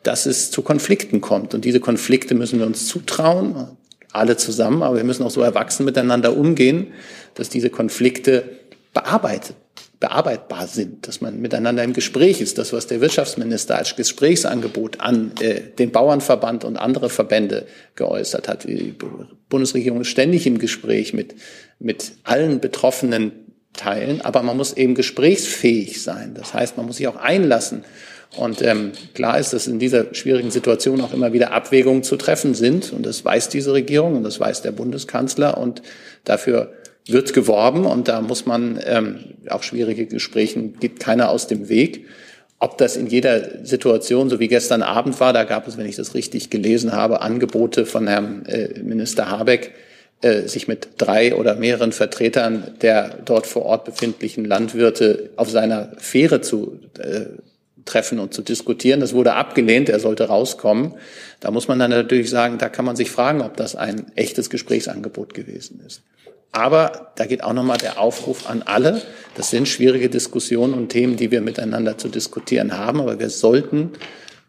dass 0.03 0.26
es 0.26 0.50
zu 0.50 0.62
Konflikten 0.62 1.20
kommt. 1.20 1.55
Und 1.55 1.64
diese 1.64 1.81
Konflikte 1.81 2.35
müssen 2.35 2.59
wir 2.59 2.66
uns 2.66 2.87
zutrauen, 2.87 3.76
alle 4.12 4.37
zusammen, 4.37 4.83
aber 4.83 4.96
wir 4.96 5.05
müssen 5.05 5.22
auch 5.22 5.31
so 5.31 5.42
erwachsen 5.42 5.85
miteinander 5.85 6.37
umgehen, 6.37 6.88
dass 7.35 7.48
diese 7.48 7.70
Konflikte 7.70 8.44
bearbeitet 8.92 9.57
bearbeitbar 10.00 10.66
sind, 10.66 11.07
dass 11.07 11.20
man 11.20 11.40
miteinander 11.40 11.85
im 11.85 11.92
Gespräch 11.92 12.40
ist. 12.40 12.57
Das, 12.57 12.72
was 12.72 12.87
der 12.87 13.03
Wirtschaftsminister 13.03 13.76
als 13.76 13.94
Gesprächsangebot 13.96 14.98
an 15.00 15.33
äh, 15.40 15.61
den 15.79 15.92
Bauernverband 15.92 16.64
und 16.64 16.79
andere 16.79 17.11
Verbände 17.11 17.66
geäußert 17.96 18.48
hat. 18.48 18.64
Die 18.64 18.94
Bundesregierung 19.50 20.00
ist 20.00 20.09
ständig 20.09 20.46
im 20.46 20.59
Gespräch 20.59 21.12
mit, 21.12 21.35
mit 21.79 22.12
allen 22.24 22.61
betroffenen 22.61 23.33
teilen, 23.74 24.20
aber 24.20 24.42
man 24.42 24.56
muss 24.56 24.72
eben 24.72 24.94
gesprächsfähig 24.94 26.02
sein. 26.02 26.35
Das 26.35 26.54
heißt, 26.54 26.76
man 26.76 26.87
muss 26.87 26.96
sich 26.96 27.09
auch 27.09 27.16
einlassen. 27.16 27.85
Und 28.37 28.62
ähm, 28.62 28.92
klar 29.14 29.38
ist, 29.38 29.52
dass 29.52 29.66
in 29.66 29.78
dieser 29.78 30.14
schwierigen 30.14 30.50
Situation 30.50 31.00
auch 31.00 31.12
immer 31.12 31.33
wieder 31.33 31.52
Abwägungen 31.52 32.02
zu 32.02 32.16
treffen 32.16 32.54
sind. 32.54 32.92
Und 32.92 33.04
das 33.04 33.24
weiß 33.24 33.48
diese 33.48 33.72
Regierung 33.72 34.16
und 34.16 34.22
das 34.22 34.38
weiß 34.38 34.62
der 34.62 34.70
Bundeskanzler. 34.70 35.59
Und 35.59 35.83
dafür 36.24 36.72
wird 37.06 37.33
geworben. 37.33 37.87
Und 37.87 38.06
da 38.09 38.20
muss 38.20 38.46
man 38.46 38.78
ähm, 38.85 39.18
auch 39.48 39.62
schwierige 39.62 40.06
Gespräche, 40.06 40.61
geht 40.61 41.00
keiner 41.00 41.30
aus 41.30 41.48
dem 41.48 41.68
Weg. 41.68 42.06
Ob 42.61 42.78
das 42.78 42.96
in 42.96 43.06
jeder 43.06 43.64
Situation, 43.64 44.28
so 44.28 44.38
wie 44.38 44.48
gestern 44.48 44.83
Abend 44.83 45.18
war, 45.18 45.33
da 45.33 45.44
gab 45.44 45.66
es, 45.66 45.78
wenn 45.78 45.87
ich 45.87 45.96
das 45.96 46.14
richtig 46.14 46.50
gelesen 46.50 46.92
habe, 46.92 47.22
Angebote 47.22 47.87
von 47.87 48.06
Herrn 48.06 48.44
äh, 48.46 48.80
Minister 48.80 49.30
Habeck, 49.30 49.72
sich 50.46 50.68
mit 50.68 50.88
drei 50.98 51.35
oder 51.35 51.54
mehreren 51.54 51.92
Vertretern 51.92 52.74
der 52.83 53.18
dort 53.24 53.46
vor 53.46 53.64
Ort 53.64 53.87
befindlichen 53.87 54.44
Landwirte 54.44 55.30
auf 55.37 55.50
seiner 55.50 55.92
Fähre 55.96 56.42
zu 56.42 56.78
äh, 56.98 57.26
treffen 57.87 58.18
und 58.18 58.35
zu 58.35 58.42
diskutieren. 58.42 59.00
Das 59.00 59.14
wurde 59.14 59.33
abgelehnt, 59.33 59.88
er 59.88 59.98
sollte 59.98 60.24
rauskommen. 60.24 60.94
Da 61.40 61.50
muss 61.50 61.68
man 61.68 61.78
dann 61.78 61.90
natürlich 61.90 62.28
sagen, 62.28 62.59
da 62.59 62.68
kann 62.68 62.85
man 62.85 62.96
sich 62.96 63.11
fragen, 63.11 63.40
ob 63.40 63.56
das 63.56 63.76
ein 63.76 64.12
echtes 64.14 64.50
Gesprächsangebot 64.50 65.33
gewesen 65.33 65.80
ist. 65.87 66.02
Aber 66.52 67.12
da 67.16 67.26
geht 67.26 67.42
auch 67.42 67.52
nochmal 67.52 67.78
der 67.78 67.98
Aufruf 67.98 68.50
an 68.50 68.62
alle. 68.62 69.00
Das 69.37 69.50
sind 69.50 69.68
schwierige 69.68 70.11
Diskussionen 70.11 70.74
und 70.74 70.90
Themen, 70.90 71.16
die 71.16 71.30
wir 71.30 71.40
miteinander 71.40 71.96
zu 71.96 72.09
diskutieren 72.09 72.76
haben. 72.76 73.00
Aber 73.00 73.18
wir 73.18 73.30
sollten 73.30 73.92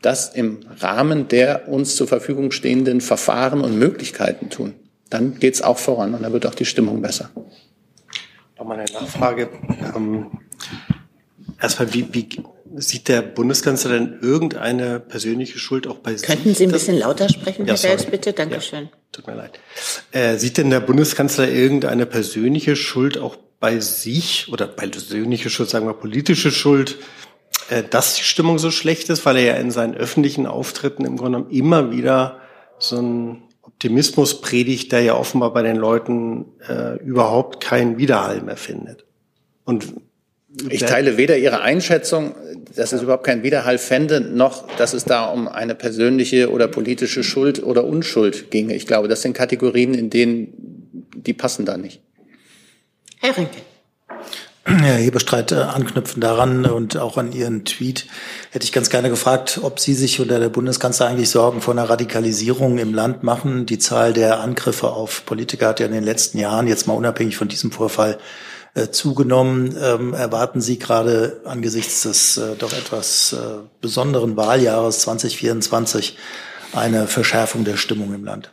das 0.02 0.34
im 0.34 0.60
Rahmen 0.80 1.28
der 1.28 1.70
uns 1.70 1.96
zur 1.96 2.08
Verfügung 2.08 2.52
stehenden 2.52 3.00
Verfahren 3.02 3.62
und 3.62 3.78
Möglichkeiten 3.78 4.50
tun 4.50 4.74
dann 5.12 5.40
geht 5.40 5.54
es 5.54 5.62
auch 5.62 5.78
voran 5.78 6.14
und 6.14 6.24
dann 6.24 6.34
wird 6.34 6.48
auch 6.48 6.56
die 6.56 6.66
Stimmung 6.66 7.02
besser. 7.02 7.30
Nochmal 8.58 8.80
eine 8.80 8.92
Nachfrage. 8.92 9.50
Ähm, 9.96 10.40
erstmal, 11.62 11.94
wie, 11.94 12.14
wie 12.14 12.30
sieht 12.76 13.08
der 13.08 13.22
Bundeskanzler 13.22 13.92
denn 13.92 14.20
irgendeine 14.22 15.00
persönliche 15.00 15.60
Schuld 15.60 15.86
auch 15.88 15.98
bei 15.98 16.16
sich? 16.16 16.28
Könnten 16.28 16.56
Sie 16.56 16.66
ein 16.66 16.72
bisschen 16.72 16.98
lauter 16.98 17.28
sprechen, 17.28 17.66
Herr 17.66 17.76
ja, 17.76 17.90
Dels, 17.90 18.06
bitte? 18.06 18.34
Dankeschön. 18.34 18.86
Ja, 18.86 18.90
tut 19.12 19.28
mir 19.28 19.36
leid. 19.36 19.60
Äh, 20.12 20.38
sieht 20.38 20.58
denn 20.58 20.70
der 20.70 20.80
Bundeskanzler 20.80 21.50
irgendeine 21.50 22.06
persönliche 22.06 22.76
Schuld 22.76 23.18
auch 23.18 23.36
bei 23.60 23.80
sich 23.80 24.48
oder 24.52 24.68
persönliche 24.68 25.50
Schuld, 25.50 25.70
sagen 25.70 25.86
wir 25.86 25.94
politische 25.94 26.52
Schuld, 26.52 26.98
äh, 27.70 27.84
dass 27.84 28.16
die 28.16 28.24
Stimmung 28.24 28.60
so 28.60 28.72
schlecht 28.72 29.10
ist, 29.10 29.26
weil 29.26 29.38
er 29.38 29.44
ja 29.44 29.54
in 29.56 29.72
seinen 29.72 29.94
öffentlichen 29.94 30.48
Auftritten 30.48 31.04
im 31.04 31.18
Grunde 31.18 31.40
genommen 31.40 31.52
immer 31.52 31.92
wieder 31.92 32.40
so 32.80 32.98
ein 32.98 33.44
Optimismus 33.82 34.42
predigt, 34.42 34.92
der 34.92 35.02
ja 35.02 35.16
offenbar 35.16 35.52
bei 35.54 35.64
den 35.64 35.76
Leuten 35.76 36.46
äh, 36.70 36.98
überhaupt 37.04 37.64
keinen 37.64 37.98
Widerhall 37.98 38.44
mehr 38.44 38.56
findet. 38.56 39.06
Und 39.66 39.96
ich 40.70 40.82
teile 40.82 41.18
weder 41.18 41.36
Ihre 41.36 41.62
Einschätzung, 41.62 42.36
dass 42.76 42.94
es 42.94 43.02
überhaupt 43.02 43.24
keinen 43.24 43.42
Widerhall 43.42 43.80
fände, 43.80 44.22
noch 44.22 44.68
dass 44.78 44.94
es 44.94 45.04
da 45.04 45.26
um 45.26 45.48
eine 45.48 45.74
persönliche 45.74 46.52
oder 46.52 46.68
politische 46.68 47.24
Schuld 47.24 47.64
oder 47.64 47.84
Unschuld 47.84 48.52
ginge. 48.52 48.76
Ich 48.76 48.86
glaube, 48.86 49.08
das 49.08 49.24
sind 49.24 49.34
Kategorien, 49.34 49.96
in 49.96 50.12
denen 50.12 51.02
die 51.16 51.34
passen 51.34 51.66
da 51.66 51.76
nicht. 51.76 52.02
Herr 53.20 53.36
Rinke. 53.36 53.62
Herr 54.64 54.98
Hebestreit, 54.98 55.52
äh, 55.52 55.56
anknüpfen 55.56 56.22
daran 56.22 56.66
und 56.66 56.96
auch 56.96 57.18
an 57.18 57.32
Ihren 57.32 57.66
Tweet 57.66 58.06
hätte 58.52 58.64
ich 58.64 58.72
ganz 58.72 58.92
gerne 58.92 59.10
gefragt, 59.10 59.60
ob 59.64 59.80
Sie 59.80 59.96
sich 59.96 60.20
oder 60.20 60.40
der 60.40 60.50
Bundeskanzler 60.50 61.08
eigentlich 61.08 61.32
Sorgen 61.32 61.62
vor 61.62 61.74
einer 61.74 61.90
Radikalisierung 61.90 62.78
im 62.78 62.94
Land 62.94 63.24
machen. 63.24 63.66
Die 63.66 63.80
Zahl 63.80 64.14
der 64.14 64.40
Angriffe 64.40 64.92
auf 64.92 65.26
Politiker 65.26 65.70
hat 65.70 65.80
ja 65.80 65.88
in 65.88 65.94
den 65.94 66.04
letzten 66.04 66.38
Jahren, 66.38 66.68
jetzt 66.68 66.86
mal 66.86 66.94
unabhängig 66.94 67.38
von 67.38 67.48
diesem 67.48 67.72
Vorfall, 67.72 68.20
äh, 68.76 68.90
zugenommen. 68.90 69.76
Ähm, 69.82 70.14
erwarten 70.14 70.62
Sie 70.62 70.78
gerade 70.78 71.42
angesichts 71.44 72.04
des 72.04 72.38
äh, 72.38 72.56
doch 72.56 72.72
etwas 72.72 73.34
äh, 73.34 73.64
besonderen 73.82 74.38
Wahljahres 74.38 75.00
2024 75.00 76.18
eine 76.74 77.08
Verschärfung 77.08 77.66
der 77.66 77.78
Stimmung 77.78 78.14
im 78.14 78.24
Land? 78.24 78.52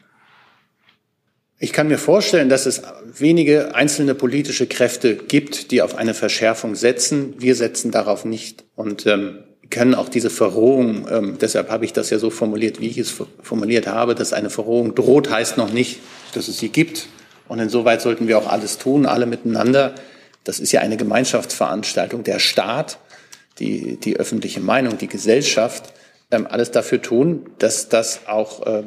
Ich 1.61 1.73
kann 1.73 1.89
mir 1.89 1.99
vorstellen, 1.99 2.49
dass 2.49 2.67
es 2.67 2.83
wenige 3.05 3.75
einzelne 3.75 4.15
politische 4.15 4.69
Kräfte 4.69 5.17
gibt, 5.17 5.73
die 5.73 5.83
auf 5.83 5.97
eine 5.97 6.15
Verschärfung 6.15 6.77
setzen. 6.77 7.35
Wir 7.39 7.57
setzen 7.57 7.91
darauf 7.91 8.25
nicht 8.25 8.65
und 8.77 9.07
ähm, 9.07 9.41
können 9.71 9.95
auch 9.95 10.09
diese 10.09 10.31
Verrohung, 10.31 11.09
ähm, 11.11 11.37
deshalb 11.41 11.69
habe 11.69 11.85
ich 11.85 11.93
das 11.93 12.11
ja 12.11 12.19
so 12.19 12.31
formuliert, 12.31 12.81
wie 12.81 12.87
ich 12.87 12.99
es 12.99 13.13
formuliert 13.43 13.87
habe, 13.87 14.15
dass 14.15 14.33
eine 14.33 14.51
Verrohung 14.51 14.95
droht, 14.95 15.31
heißt 15.31 15.59
noch 15.59 15.73
nicht, 15.73 15.99
dass 16.33 16.49
es 16.49 16.59
sie 16.59 16.69
gibt. 16.69 17.09
Und 17.49 17.59
insoweit 17.59 18.01
sollten 18.03 18.29
wir 18.29 18.39
auch 18.39 18.47
alles 18.47 18.79
tun, 18.79 19.05
alle 19.05 19.27
miteinander. 19.27 19.95
Das 20.45 20.61
ist 20.61 20.73
ja 20.73 20.81
eine 20.81 20.97
Gemeinschaftsveranstaltung. 20.97 22.23
Der 22.23 22.39
Staat, 22.39 22.99
die, 23.59 23.97
die 23.97 24.17
öffentliche 24.17 24.61
Meinung, 24.61 24.97
die 24.97 25.09
Gesellschaft, 25.09 25.93
ähm, 26.31 26.47
alles 26.49 26.71
dafür 26.71 27.03
tun, 27.03 27.51
dass 27.59 27.89
das 27.89 28.27
auch 28.27 28.67
äh, 28.67 28.85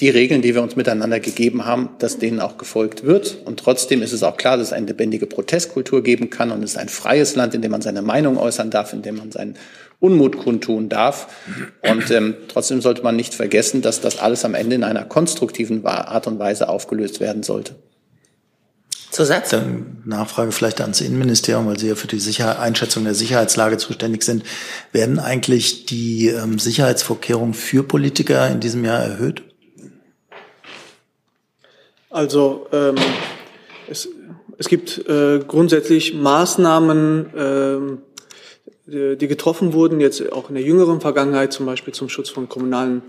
die 0.00 0.08
Regeln, 0.08 0.42
die 0.42 0.54
wir 0.54 0.62
uns 0.62 0.74
miteinander 0.74 1.20
gegeben 1.20 1.64
haben, 1.64 1.90
dass 1.98 2.18
denen 2.18 2.40
auch 2.40 2.58
gefolgt 2.58 3.04
wird. 3.04 3.38
Und 3.44 3.60
trotzdem 3.60 4.02
ist 4.02 4.12
es 4.12 4.22
auch 4.22 4.36
klar, 4.36 4.56
dass 4.56 4.68
es 4.68 4.72
eine 4.72 4.86
lebendige 4.86 5.26
Protestkultur 5.26 6.02
geben 6.02 6.30
kann 6.30 6.50
und 6.50 6.62
es 6.62 6.72
ist 6.72 6.78
ein 6.78 6.88
freies 6.88 7.36
Land, 7.36 7.54
in 7.54 7.62
dem 7.62 7.70
man 7.70 7.82
seine 7.82 8.02
Meinung 8.02 8.38
äußern 8.38 8.70
darf, 8.70 8.92
in 8.92 9.02
dem 9.02 9.16
man 9.16 9.30
seinen 9.30 9.56
Unmut 10.00 10.38
kundtun 10.38 10.88
darf. 10.88 11.28
Und 11.82 12.10
ähm, 12.10 12.34
trotzdem 12.48 12.80
sollte 12.80 13.02
man 13.02 13.14
nicht 13.14 13.34
vergessen, 13.34 13.82
dass 13.82 14.00
das 14.00 14.18
alles 14.18 14.44
am 14.44 14.54
Ende 14.54 14.74
in 14.74 14.82
einer 14.82 15.04
konstruktiven 15.04 15.86
Art 15.86 16.26
und 16.26 16.38
Weise 16.40 16.68
aufgelöst 16.68 17.20
werden 17.20 17.44
sollte. 17.44 17.76
Zusatz? 19.12 19.50
Dann 19.50 20.02
Nachfrage 20.04 20.52
vielleicht 20.52 20.80
ans 20.80 21.00
Innenministerium, 21.02 21.66
weil 21.66 21.78
Sie 21.78 21.88
ja 21.88 21.94
für 21.94 22.08
die 22.08 22.18
Sicher 22.18 22.58
Einschätzung 22.58 23.04
der 23.04 23.14
Sicherheitslage 23.14 23.76
zuständig 23.76 24.24
sind. 24.24 24.42
Werden 24.90 25.18
eigentlich 25.18 25.86
die 25.86 26.28
ähm, 26.28 26.58
Sicherheitsvorkehrungen 26.58 27.54
für 27.54 27.84
Politiker 27.84 28.50
in 28.50 28.60
diesem 28.60 28.84
Jahr 28.84 29.00
erhöht? 29.00 29.42
Also 32.12 32.66
ähm, 32.72 32.96
es, 33.88 34.06
es 34.58 34.68
gibt 34.68 35.08
äh, 35.08 35.38
grundsätzlich 35.48 36.12
Maßnahmen, 36.12 37.30
ähm, 37.34 38.02
die, 38.86 39.16
die 39.16 39.28
getroffen 39.28 39.72
wurden, 39.72 39.98
jetzt 39.98 40.30
auch 40.30 40.50
in 40.50 40.56
der 40.56 40.64
jüngeren 40.64 41.00
Vergangenheit, 41.00 41.54
zum 41.54 41.64
Beispiel 41.64 41.94
zum 41.94 42.10
Schutz 42.10 42.28
von 42.28 42.50
kommunalen 42.50 43.00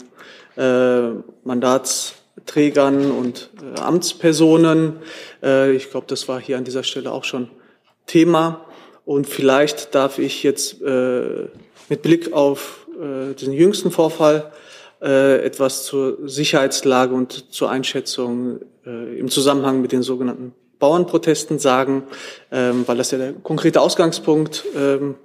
äh, 0.55 1.09
Mandatsträgern 1.43 3.11
und 3.11 3.49
äh, 3.61 3.81
Amtspersonen. 3.81 4.93
Äh, 5.43 5.73
ich 5.73 5.91
glaube, 5.91 6.07
das 6.07 6.29
war 6.29 6.39
hier 6.39 6.57
an 6.57 6.63
dieser 6.63 6.83
Stelle 6.83 7.11
auch 7.11 7.25
schon 7.25 7.49
Thema. 8.07 8.65
Und 9.03 9.27
vielleicht 9.27 9.93
darf 9.95 10.17
ich 10.17 10.43
jetzt 10.43 10.81
äh, 10.81 11.47
mit 11.89 12.03
Blick 12.03 12.31
auf 12.31 12.87
äh, 12.97 13.33
diesen 13.33 13.51
jüngsten 13.51 13.91
Vorfall 13.91 14.53
äh, 15.03 15.43
etwas 15.43 15.83
zur 15.83 16.17
Sicherheitslage 16.27 17.13
und 17.13 17.53
zur 17.53 17.69
Einschätzung 17.69 18.61
äh, 18.85 19.19
im 19.19 19.29
Zusammenhang 19.29 19.81
mit 19.81 19.91
den 19.91 20.01
sogenannten 20.01 20.53
Bauernprotesten 20.79 21.59
sagen, 21.59 22.03
ähm, 22.51 22.83
weil 22.87 22.97
das 22.97 23.11
ja 23.11 23.17
der 23.17 23.33
konkrete 23.33 23.81
Ausgangspunkt 23.81 24.65
ähm, 24.75 25.15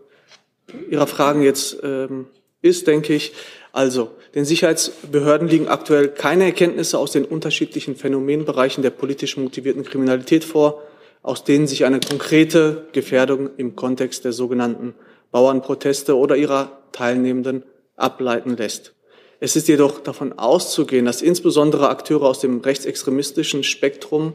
Ihrer 0.90 1.06
Fragen 1.06 1.42
jetzt 1.42 1.78
ähm, 1.82 2.26
ist, 2.60 2.86
denke 2.86 3.14
ich. 3.14 3.32
Also, 3.72 4.10
den 4.34 4.44
Sicherheitsbehörden 4.44 5.48
liegen 5.48 5.68
aktuell 5.68 6.08
keine 6.08 6.44
Erkenntnisse 6.44 6.98
aus 6.98 7.12
den 7.12 7.24
unterschiedlichen 7.24 7.96
Phänomenbereichen 7.96 8.82
der 8.82 8.90
politisch 8.90 9.36
motivierten 9.36 9.84
Kriminalität 9.84 10.44
vor, 10.44 10.82
aus 11.22 11.44
denen 11.44 11.66
sich 11.66 11.84
eine 11.84 12.00
konkrete 12.00 12.86
Gefährdung 12.92 13.50
im 13.56 13.76
Kontext 13.76 14.24
der 14.24 14.32
sogenannten 14.32 14.94
Bauernproteste 15.30 16.16
oder 16.16 16.36
ihrer 16.36 16.78
Teilnehmenden 16.92 17.62
ableiten 17.96 18.56
lässt. 18.56 18.94
Es 19.40 19.54
ist 19.54 19.68
jedoch 19.68 20.00
davon 20.00 20.36
auszugehen, 20.36 21.04
dass 21.04 21.22
insbesondere 21.22 21.88
Akteure 21.88 22.24
aus 22.24 22.40
dem 22.40 22.60
rechtsextremistischen 22.60 23.62
Spektrum 23.62 24.32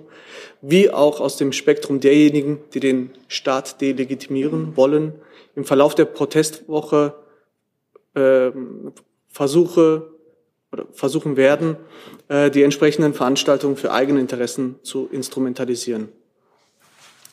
wie 0.62 0.92
auch 0.92 1.20
aus 1.20 1.36
dem 1.36 1.52
Spektrum 1.52 2.00
derjenigen, 2.00 2.60
die 2.74 2.80
den 2.80 3.12
Staat 3.28 3.82
delegitimieren 3.82 4.78
wollen, 4.78 5.14
im 5.56 5.66
Verlauf 5.66 5.94
der 5.94 6.06
Protestwoche 6.06 7.16
äh, 8.14 8.52
Versuche 9.28 10.10
oder 10.72 10.86
versuchen 10.94 11.36
werden, 11.36 11.76
äh, 12.30 12.50
die 12.50 12.64
entsprechenden 12.64 13.14
Veranstaltungen 13.14 13.76
für 13.76 13.92
eigene 13.92 14.22
Interessen 14.22 14.76
zu 14.84 15.10
instrumentalisieren. 15.12 16.10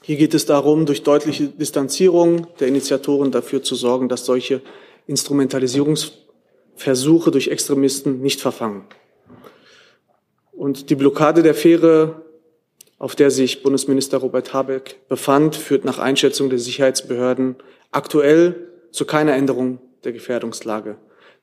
Hier 0.03 0.17
geht 0.17 0.35
es 0.35 0.45
darum, 0.45 0.87
durch 0.87 1.05
deutliche 1.05 1.49
Distanzierung 1.49 2.49
der 2.59 2.69
Initiatoren 2.69 3.31
dafür 3.31 3.63
zu 3.63 3.77
sorgen, 3.77 4.09
dass 4.09 4.25
solche 4.25 4.61
Instrumentalisierungs 5.07 6.13
Versuche 6.81 7.31
durch 7.31 7.49
Extremisten 7.49 8.23
nicht 8.23 8.41
verfangen. 8.41 8.87
Und 10.51 10.89
die 10.89 10.95
Blockade 10.95 11.43
der 11.43 11.55
Fähre, 11.55 12.23
auf 12.99 13.15
der 13.15 13.31
sich 13.31 13.63
Bundesminister 13.63 14.17
Robert 14.17 14.55
Habeck 14.55 15.07
befand, 15.07 15.57
führt 15.57 15.85
nach 15.85 15.99
Einschätzung 15.99 16.49
der 16.49 16.59
Sicherheitsbehörden 16.59 17.57
aktuell 17.91 18.67
zu 18.93 19.05
keiner 19.05 19.35
Änderung 19.35 19.79
der 20.05 20.13
Gefährdungslage. 20.13 20.97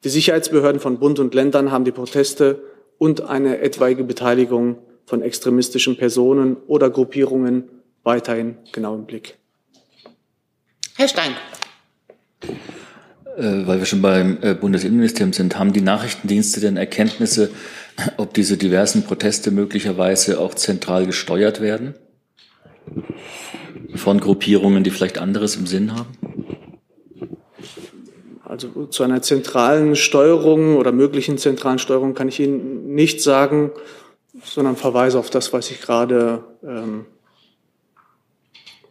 Die 0.03 0.09
Sicherheitsbehörden 0.09 0.81
von 0.81 0.97
Bund 0.97 1.19
und 1.19 1.35
Ländern 1.35 1.71
haben 1.71 1.85
die 1.85 1.91
Proteste 1.91 2.63
und 2.97 3.21
eine 3.21 3.59
etwaige 3.59 4.03
Beteiligung 4.03 4.79
von 5.05 5.21
extremistischen 5.21 5.97
Personen 5.97 6.57
oder 6.65 6.89
Gruppierungen 6.89 7.69
weiterhin 8.03 8.57
genau 8.71 8.95
im 8.95 9.05
Blick. 9.05 9.37
Herr 10.95 11.07
Stein. 11.07 11.35
Äh, 13.37 13.67
weil 13.67 13.77
wir 13.77 13.85
schon 13.85 14.01
beim 14.01 14.39
äh, 14.41 14.55
Bundesinnenministerium 14.55 15.31
sind, 15.31 15.59
haben 15.59 15.71
die 15.71 15.81
Nachrichtendienste 15.81 16.59
denn 16.59 16.75
Erkenntnisse, 16.75 17.51
ob 18.17 18.33
diese 18.33 18.57
diversen 18.57 19.03
Proteste 19.03 19.51
möglicherweise 19.51 20.39
auch 20.39 20.55
zentral 20.55 21.05
gesteuert 21.05 21.61
werden? 21.61 21.93
Von 23.93 24.19
Gruppierungen, 24.19 24.83
die 24.83 24.89
vielleicht 24.89 25.19
anderes 25.19 25.55
im 25.55 25.67
Sinn 25.67 25.95
haben? 25.95 26.17
Also 28.43 28.87
zu 28.87 29.03
einer 29.03 29.21
zentralen 29.21 29.95
Steuerung 29.95 30.77
oder 30.77 30.91
möglichen 30.91 31.37
zentralen 31.37 31.79
Steuerung 31.79 32.15
kann 32.15 32.29
ich 32.29 32.39
Ihnen 32.39 32.95
nicht 32.95 33.21
sagen, 33.21 33.71
sondern 34.43 34.77
verweise 34.77 35.19
auf 35.19 35.29
das, 35.29 35.53
was 35.53 35.69
ich 35.69 35.81
gerade 35.81 36.43
ähm, 36.63 37.05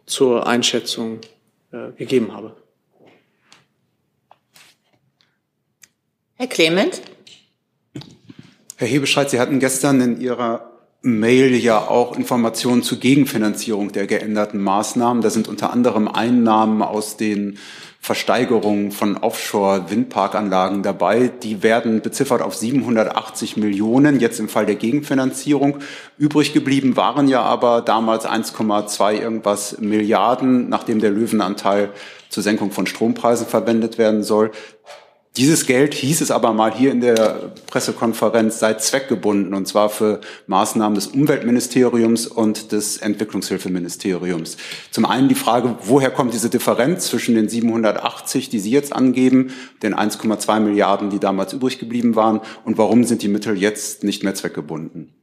zur 0.05 0.47
Einschätzung 0.47 1.19
äh, 1.71 1.91
gegeben 1.97 2.33
habe. 2.33 2.55
Herr 6.39 6.45
Clement? 6.45 7.01
Herr 8.75 8.87
Hebestreit, 8.87 9.31
Sie 9.31 9.39
hatten 9.39 9.59
gestern 9.59 9.99
in 10.01 10.21
Ihrer 10.21 10.71
Mail 11.01 11.55
ja 11.55 11.79
auch 11.79 12.15
Informationen 12.15 12.83
zur 12.83 12.99
Gegenfinanzierung 12.99 13.91
der 13.91 14.05
geänderten 14.05 14.61
Maßnahmen. 14.61 15.23
Da 15.23 15.31
sind 15.31 15.47
unter 15.47 15.73
anderem 15.73 16.07
Einnahmen 16.07 16.83
aus 16.83 17.17
den 17.17 17.57
Versteigerungen 17.99 18.91
von 18.91 19.17
Offshore-Windparkanlagen 19.17 20.83
dabei. 20.83 21.31
Die 21.41 21.63
werden 21.63 22.01
beziffert 22.01 22.43
auf 22.43 22.53
780 22.55 23.57
Millionen, 23.57 24.19
jetzt 24.19 24.39
im 24.39 24.47
Fall 24.47 24.67
der 24.67 24.75
Gegenfinanzierung. 24.75 25.79
Übrig 26.19 26.53
geblieben 26.53 26.95
waren 26.95 27.27
ja 27.27 27.41
aber 27.41 27.81
damals 27.81 28.27
1,2 28.27 29.19
irgendwas 29.19 29.79
Milliarden, 29.79 30.69
nachdem 30.69 30.99
der 30.99 31.09
Löwenanteil 31.09 31.89
zur 32.29 32.43
Senkung 32.43 32.69
von 32.69 32.85
Strompreisen 32.85 33.47
verwendet 33.47 33.97
werden 33.97 34.21
soll. 34.21 34.51
Dieses 35.35 35.67
Geld 35.67 35.93
hieß 35.93 36.21
es 36.21 36.31
aber 36.31 36.51
mal 36.51 36.73
hier 36.73 36.91
in 36.91 36.99
der 36.99 37.51
Pressekonferenz 37.67 38.57
sei 38.57 38.73
zweckgebunden 38.73 39.53
und 39.53 39.67
zwar 39.67 39.89
für 39.89 40.19
Maßnahmen 40.47 40.95
des 40.95 41.07
Umweltministeriums 41.07 42.25
und 42.25 42.71
des 42.71 42.97
Entwicklungshilfeministeriums. 42.97 44.57
Zum 44.89 45.05
einen 45.05 45.29
die 45.29 45.35
Frage, 45.35 45.75
woher 45.83 46.09
kommt 46.09 46.33
diese 46.33 46.49
Differenz 46.49 47.07
zwischen 47.07 47.35
den 47.35 47.49
780, 47.49 48.49
die 48.49 48.59
Sie 48.59 48.71
jetzt 48.71 48.93
angeben, 48.93 49.53
den 49.83 49.93
1,2 49.93 50.59
Milliarden, 50.59 51.11
die 51.11 51.19
damals 51.19 51.53
übrig 51.53 51.77
geblieben 51.77 52.15
waren 52.15 52.41
und 52.65 52.79
warum 52.79 53.03
sind 53.03 53.21
die 53.21 53.27
Mittel 53.27 53.55
jetzt 53.57 54.03
nicht 54.03 54.23
mehr 54.23 54.33
zweckgebunden 54.33 55.13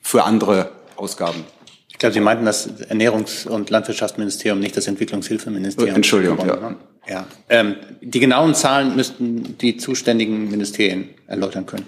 für 0.00 0.22
andere 0.22 0.70
Ausgaben? 0.96 1.44
Ich 1.88 1.98
glaube, 1.98 2.12
Sie 2.12 2.20
meinten 2.20 2.44
das 2.44 2.70
Ernährungs- 2.88 3.48
und 3.48 3.68
Landwirtschaftsministerium, 3.68 4.60
nicht 4.60 4.76
das 4.76 4.86
Entwicklungshilfeministerium. 4.86 5.96
Entschuldigung, 5.96 6.38
ja. 6.46 6.76
Ja, 7.08 7.26
ähm, 7.48 7.76
die 8.00 8.20
genauen 8.20 8.54
Zahlen 8.54 8.94
müssten 8.94 9.58
die 9.58 9.76
zuständigen 9.76 10.50
Ministerien 10.50 11.10
erläutern 11.26 11.66
können. 11.66 11.86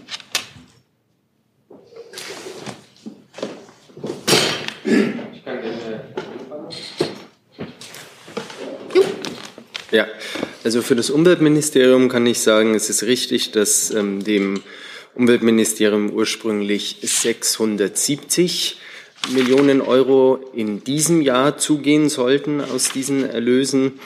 Ja, 9.91 10.07
also 10.65 10.81
für 10.81 10.97
das 10.97 11.11
Umweltministerium 11.11 12.09
kann 12.09 12.27
ich 12.27 12.41
sagen, 12.41 12.75
es 12.75 12.89
ist 12.89 13.03
richtig, 13.03 13.51
dass 13.53 13.91
ähm, 13.91 14.25
dem 14.25 14.63
Umweltministerium 15.15 16.11
ursprünglich 16.11 16.97
670 17.03 18.79
Millionen 19.35 19.83
Euro 19.83 20.41
in 20.55 20.83
diesem 20.83 21.21
Jahr 21.21 21.59
zugehen 21.59 22.09
sollten 22.09 22.63
aus 22.63 22.91
diesen 22.91 23.29
Erlösen 23.29 24.01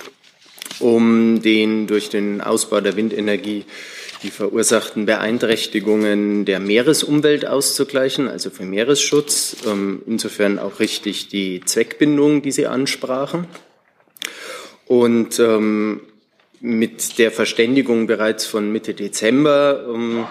um 0.81 1.41
den 1.43 1.87
durch 1.87 2.09
den 2.09 2.41
Ausbau 2.41 2.81
der 2.81 2.97
Windenergie 2.97 3.65
die 4.23 4.31
verursachten 4.31 5.07
Beeinträchtigungen 5.07 6.45
der 6.45 6.59
Meeresumwelt 6.59 7.47
auszugleichen, 7.47 8.29
also 8.29 8.51
für 8.51 8.65
Meeresschutz. 8.65 9.59
Ähm, 9.67 10.03
insofern 10.07 10.59
auch 10.59 10.81
richtig 10.81 11.29
die 11.29 11.61
Zweckbindung, 11.65 12.43
die 12.43 12.53
Sie 12.53 12.67
ansprachen. 12.67 13.47
Und 14.87 15.39
ähm, 15.39 16.01
mit 16.61 17.19
der 17.19 17.31
Verständigung 17.31 18.07
bereits 18.07 18.47
von 18.47 18.73
Mitte 18.73 18.95
Dezember 18.95 19.87
ähm, 19.93 20.27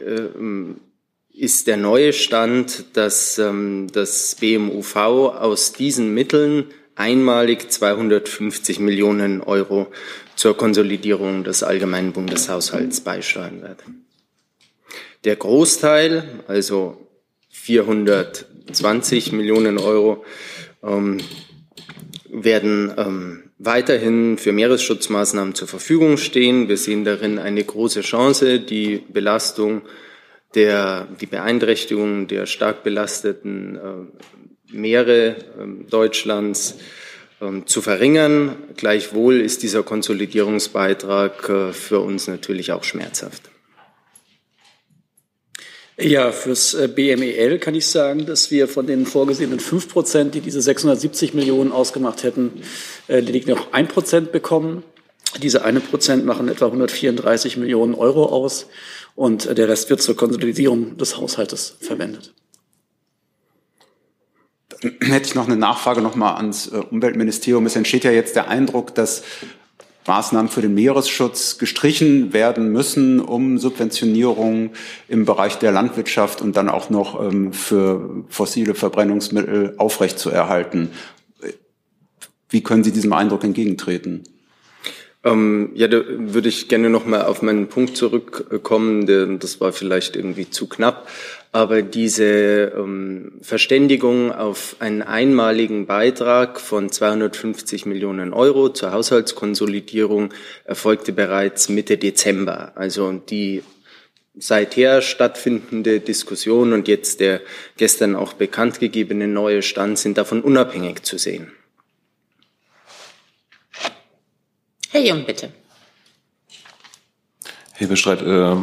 äh, 0.00 1.38
ist 1.38 1.66
der 1.66 1.76
neue 1.76 2.12
Stand, 2.12 2.84
dass 2.94 3.40
das 3.92 4.36
BMUV 4.40 4.96
aus 4.96 5.72
diesen 5.72 6.12
Mitteln 6.12 6.64
einmalig 6.98 7.70
250 7.70 8.80
Millionen 8.80 9.40
Euro 9.40 9.86
zur 10.34 10.56
Konsolidierung 10.56 11.44
des 11.44 11.62
allgemeinen 11.62 12.12
Bundeshaushalts 12.12 13.00
beisteuern 13.00 13.62
wird. 13.62 13.84
Der 15.24 15.36
Großteil, 15.36 16.24
also 16.46 17.08
420 17.50 19.32
Millionen 19.32 19.78
Euro, 19.78 20.24
ähm, 20.82 21.18
werden 22.30 22.92
ähm, 22.96 23.42
weiterhin 23.58 24.38
für 24.38 24.52
Meeresschutzmaßnahmen 24.52 25.54
zur 25.54 25.68
Verfügung 25.68 26.16
stehen. 26.16 26.68
Wir 26.68 26.76
sehen 26.76 27.04
darin 27.04 27.38
eine 27.38 27.64
große 27.64 28.02
Chance, 28.02 28.60
die 28.60 29.02
Belastung 29.08 29.82
der, 30.54 31.08
die 31.20 31.26
Beeinträchtigung 31.26 32.26
der 32.26 32.46
stark 32.46 32.82
belasteten 32.82 33.76
äh, 33.76 34.47
Meere 34.70 35.28
äh, 35.28 35.36
Deutschlands 35.88 36.76
äh, 37.40 37.64
zu 37.64 37.82
verringern. 37.82 38.56
Gleichwohl 38.76 39.40
ist 39.40 39.62
dieser 39.62 39.82
Konsolidierungsbeitrag 39.82 41.48
äh, 41.48 41.72
für 41.72 42.00
uns 42.00 42.26
natürlich 42.26 42.72
auch 42.72 42.84
schmerzhaft. 42.84 43.50
Ja, 46.00 46.30
fürs 46.30 46.74
äh, 46.74 46.86
BMEL 46.86 47.58
kann 47.58 47.74
ich 47.74 47.86
sagen, 47.86 48.24
dass 48.24 48.52
wir 48.52 48.68
von 48.68 48.86
den 48.86 49.04
vorgesehenen 49.04 49.58
fünf 49.58 49.88
Prozent, 49.88 50.34
die 50.34 50.40
diese 50.40 50.62
670 50.62 51.34
Millionen 51.34 51.72
ausgemacht 51.72 52.22
hätten, 52.22 52.62
äh, 53.08 53.18
lediglich 53.18 53.56
noch 53.56 53.72
ein 53.72 53.88
Prozent 53.88 54.30
bekommen. 54.30 54.84
Diese 55.42 55.64
eine 55.64 55.80
Prozent 55.80 56.24
machen 56.24 56.48
etwa 56.48 56.66
134 56.66 57.56
Millionen 57.56 57.94
Euro 57.94 58.26
aus 58.26 58.66
und 59.16 59.58
der 59.58 59.68
Rest 59.68 59.90
wird 59.90 60.00
zur 60.00 60.16
Konsolidierung 60.16 60.96
des 60.96 61.16
Haushaltes 61.16 61.76
verwendet. 61.80 62.32
Hätte 65.00 65.26
ich 65.26 65.34
noch 65.34 65.46
eine 65.46 65.56
Nachfrage 65.56 66.02
noch 66.02 66.16
mal 66.16 66.36
ans 66.36 66.68
Umweltministerium. 66.68 67.66
Es 67.66 67.76
entsteht 67.76 68.04
ja 68.04 68.10
jetzt 68.10 68.36
der 68.36 68.48
Eindruck, 68.48 68.94
dass 68.94 69.22
Maßnahmen 70.08 70.50
für 70.50 70.62
den 70.62 70.74
Meeresschutz 70.74 71.58
gestrichen 71.58 72.32
werden 72.32 72.72
müssen, 72.72 73.20
um 73.20 73.58
Subventionierung 73.58 74.70
im 75.06 75.24
Bereich 75.26 75.58
der 75.58 75.70
Landwirtschaft 75.70 76.40
und 76.40 76.56
dann 76.56 76.68
auch 76.68 76.90
noch 76.90 77.22
ähm, 77.22 77.52
für 77.52 78.24
fossile 78.28 78.74
Verbrennungsmittel 78.74 79.74
aufrechtzuerhalten. 79.76 80.90
Wie 82.48 82.62
können 82.62 82.82
Sie 82.82 82.92
diesem 82.92 83.12
Eindruck 83.12 83.44
entgegentreten? 83.44 84.24
Ähm, 85.24 85.70
ja, 85.74 85.88
da 85.88 86.00
würde 86.06 86.48
ich 86.48 86.68
gerne 86.68 86.90
noch 86.90 87.04
mal 87.04 87.22
auf 87.22 87.42
meinen 87.42 87.68
Punkt 87.68 87.96
zurückkommen. 87.96 89.38
Das 89.38 89.60
war 89.60 89.72
vielleicht 89.72 90.16
irgendwie 90.16 90.48
zu 90.48 90.68
knapp. 90.68 91.08
Aber 91.50 91.80
diese 91.82 92.72
ähm, 92.76 93.32
Verständigung 93.40 94.32
auf 94.32 94.76
einen 94.80 95.02
einmaligen 95.02 95.86
Beitrag 95.86 96.60
von 96.60 96.90
250 96.90 97.86
Millionen 97.86 98.34
Euro 98.34 98.68
zur 98.68 98.92
Haushaltskonsolidierung 98.92 100.34
erfolgte 100.64 101.12
bereits 101.12 101.70
Mitte 101.70 101.96
Dezember. 101.96 102.72
Also 102.74 103.12
die 103.12 103.62
seither 104.38 105.02
stattfindende 105.02 106.00
Diskussion 106.00 106.72
und 106.72 106.86
jetzt 106.86 107.20
der 107.20 107.40
gestern 107.76 108.14
auch 108.14 108.34
bekannt 108.34 108.78
gegebene 108.78 109.26
neue 109.26 109.62
Stand 109.62 109.98
sind 109.98 110.18
davon 110.18 110.42
unabhängig 110.42 111.02
zu 111.02 111.18
sehen. 111.18 111.52
Herr 114.90 115.00
Jung, 115.02 115.24
bitte. 115.24 115.50
Hebestreit, 117.74 118.22
äh, 118.22 118.56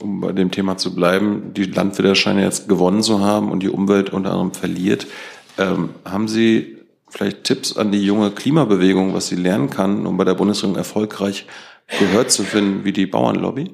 um 0.00 0.20
bei 0.20 0.32
dem 0.32 0.50
Thema 0.50 0.76
zu 0.76 0.94
bleiben, 0.94 1.52
die 1.54 1.64
Landwirte 1.64 2.14
scheinen 2.14 2.42
jetzt 2.42 2.68
gewonnen 2.68 3.02
zu 3.02 3.20
haben 3.20 3.50
und 3.50 3.62
die 3.62 3.68
Umwelt 3.68 4.10
unter 4.10 4.30
anderem 4.30 4.52
verliert. 4.52 5.06
Ähm, 5.58 5.90
haben 6.04 6.28
Sie 6.28 6.78
vielleicht 7.14 7.44
Tipps 7.44 7.76
an 7.76 7.92
die 7.92 8.04
junge 8.04 8.32
Klimabewegung, 8.32 9.14
was 9.14 9.28
sie 9.28 9.36
lernen 9.36 9.70
kann, 9.70 10.04
um 10.06 10.16
bei 10.16 10.24
der 10.24 10.34
Bundesregierung 10.34 10.76
erfolgreich 10.76 11.46
Gehör 11.98 12.26
zu 12.28 12.42
finden 12.42 12.84
wie 12.84 12.92
die 12.92 13.06
Bauernlobby? 13.06 13.70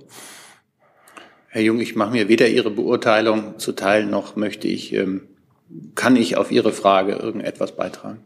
Herr 1.48 1.62
Jung, 1.62 1.80
ich 1.80 1.96
mache 1.96 2.12
mir 2.12 2.28
weder 2.28 2.48
Ihre 2.48 2.70
Beurteilung 2.70 3.58
zuteil, 3.58 4.04
noch 4.04 4.36
möchte 4.36 4.68
ich, 4.68 4.92
ähm, 4.92 5.22
kann 5.94 6.16
ich 6.16 6.36
auf 6.36 6.52
Ihre 6.52 6.72
Frage 6.72 7.12
irgendetwas 7.12 7.74
beitragen. 7.74 8.20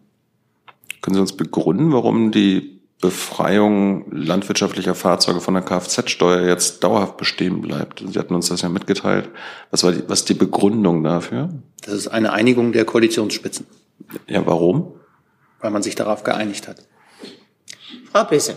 Können 1.00 1.14
Sie 1.14 1.20
uns 1.20 1.36
begründen, 1.36 1.92
warum 1.92 2.32
die 2.32 2.73
Befreiung 3.00 4.10
landwirtschaftlicher 4.10 4.94
Fahrzeuge 4.94 5.40
von 5.40 5.54
der 5.54 5.62
Kfz-Steuer 5.62 6.46
jetzt 6.46 6.82
dauerhaft 6.82 7.16
bestehen 7.16 7.60
bleibt. 7.60 8.02
Sie 8.06 8.18
hatten 8.18 8.34
uns 8.34 8.48
das 8.48 8.62
ja 8.62 8.68
mitgeteilt. 8.68 9.28
Was 9.70 9.84
war 9.84 9.92
die, 9.92 10.08
was 10.08 10.24
die 10.24 10.34
Begründung 10.34 11.04
dafür? 11.04 11.50
Das 11.82 11.94
ist 11.94 12.08
eine 12.08 12.32
Einigung 12.32 12.72
der 12.72 12.84
Koalitionsspitzen. 12.84 13.66
Ja, 14.26 14.46
warum? 14.46 14.94
Weil 15.60 15.70
man 15.70 15.82
sich 15.82 15.94
darauf 15.94 16.24
geeinigt 16.24 16.68
hat. 16.68 16.86
Frau 18.10 18.24
Bisse. 18.24 18.56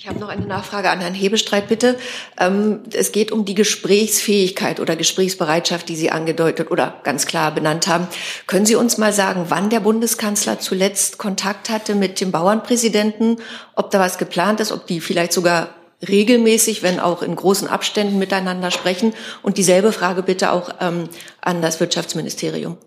Ich 0.00 0.06
habe 0.06 0.20
noch 0.20 0.28
eine 0.28 0.46
Nachfrage 0.46 0.90
an 0.90 1.00
Herrn 1.00 1.12
Hebestreit, 1.12 1.66
bitte. 1.66 1.98
Ähm, 2.38 2.82
es 2.92 3.10
geht 3.10 3.32
um 3.32 3.44
die 3.44 3.56
Gesprächsfähigkeit 3.56 4.78
oder 4.78 4.94
Gesprächsbereitschaft, 4.94 5.88
die 5.88 5.96
Sie 5.96 6.12
angedeutet 6.12 6.70
oder 6.70 7.00
ganz 7.02 7.26
klar 7.26 7.52
benannt 7.52 7.88
haben. 7.88 8.06
Können 8.46 8.64
Sie 8.64 8.76
uns 8.76 8.96
mal 8.96 9.12
sagen, 9.12 9.46
wann 9.48 9.70
der 9.70 9.80
Bundeskanzler 9.80 10.60
zuletzt 10.60 11.18
Kontakt 11.18 11.68
hatte 11.68 11.96
mit 11.96 12.20
dem 12.20 12.30
Bauernpräsidenten, 12.30 13.40
ob 13.74 13.90
da 13.90 13.98
was 13.98 14.18
geplant 14.18 14.60
ist, 14.60 14.70
ob 14.70 14.86
die 14.86 15.00
vielleicht 15.00 15.32
sogar 15.32 15.70
regelmäßig, 16.08 16.84
wenn 16.84 17.00
auch 17.00 17.20
in 17.20 17.34
großen 17.34 17.66
Abständen 17.66 18.20
miteinander 18.20 18.70
sprechen? 18.70 19.14
Und 19.42 19.58
dieselbe 19.58 19.90
Frage 19.90 20.22
bitte 20.22 20.52
auch 20.52 20.76
ähm, 20.80 21.08
an 21.40 21.60
das 21.60 21.80
Wirtschaftsministerium. 21.80 22.78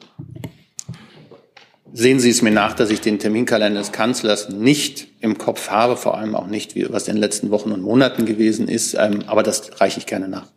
Sehen 1.94 2.20
Sie 2.20 2.30
es 2.30 2.42
mir 2.42 2.52
nach, 2.52 2.74
dass 2.74 2.90
ich 2.90 3.02
den 3.02 3.20
Terminkalender 3.20 3.80
des 3.80 3.92
Kanzlers 3.92 4.50
nicht 4.50 5.08
im 5.20 5.38
Kopf 5.38 5.70
habe, 5.70 5.98
vor 5.98 6.18
allem 6.18 6.36
auch 6.36 6.48
nicht, 6.48 6.76
wie, 6.76 6.92
was 6.92 7.08
in 7.08 7.16
den 7.16 7.22
letzten 7.22 7.52
Wochen 7.52 7.72
und 7.72 7.82
Monaten 7.82 8.26
gewesen 8.26 8.70
ist. 8.70 8.94
Ähm, 8.94 9.24
aber 9.28 9.44
das 9.44 9.82
reiche 9.82 10.00
ich 10.00 10.06
gerne 10.06 10.30
nach. 10.30 10.48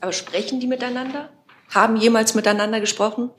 Aber 0.00 0.12
sprechen 0.12 0.60
die 0.60 0.66
miteinander? 0.66 1.30
Haben 1.70 1.96
jemals 1.96 2.34
miteinander 2.34 2.80
gesprochen? 2.80 3.30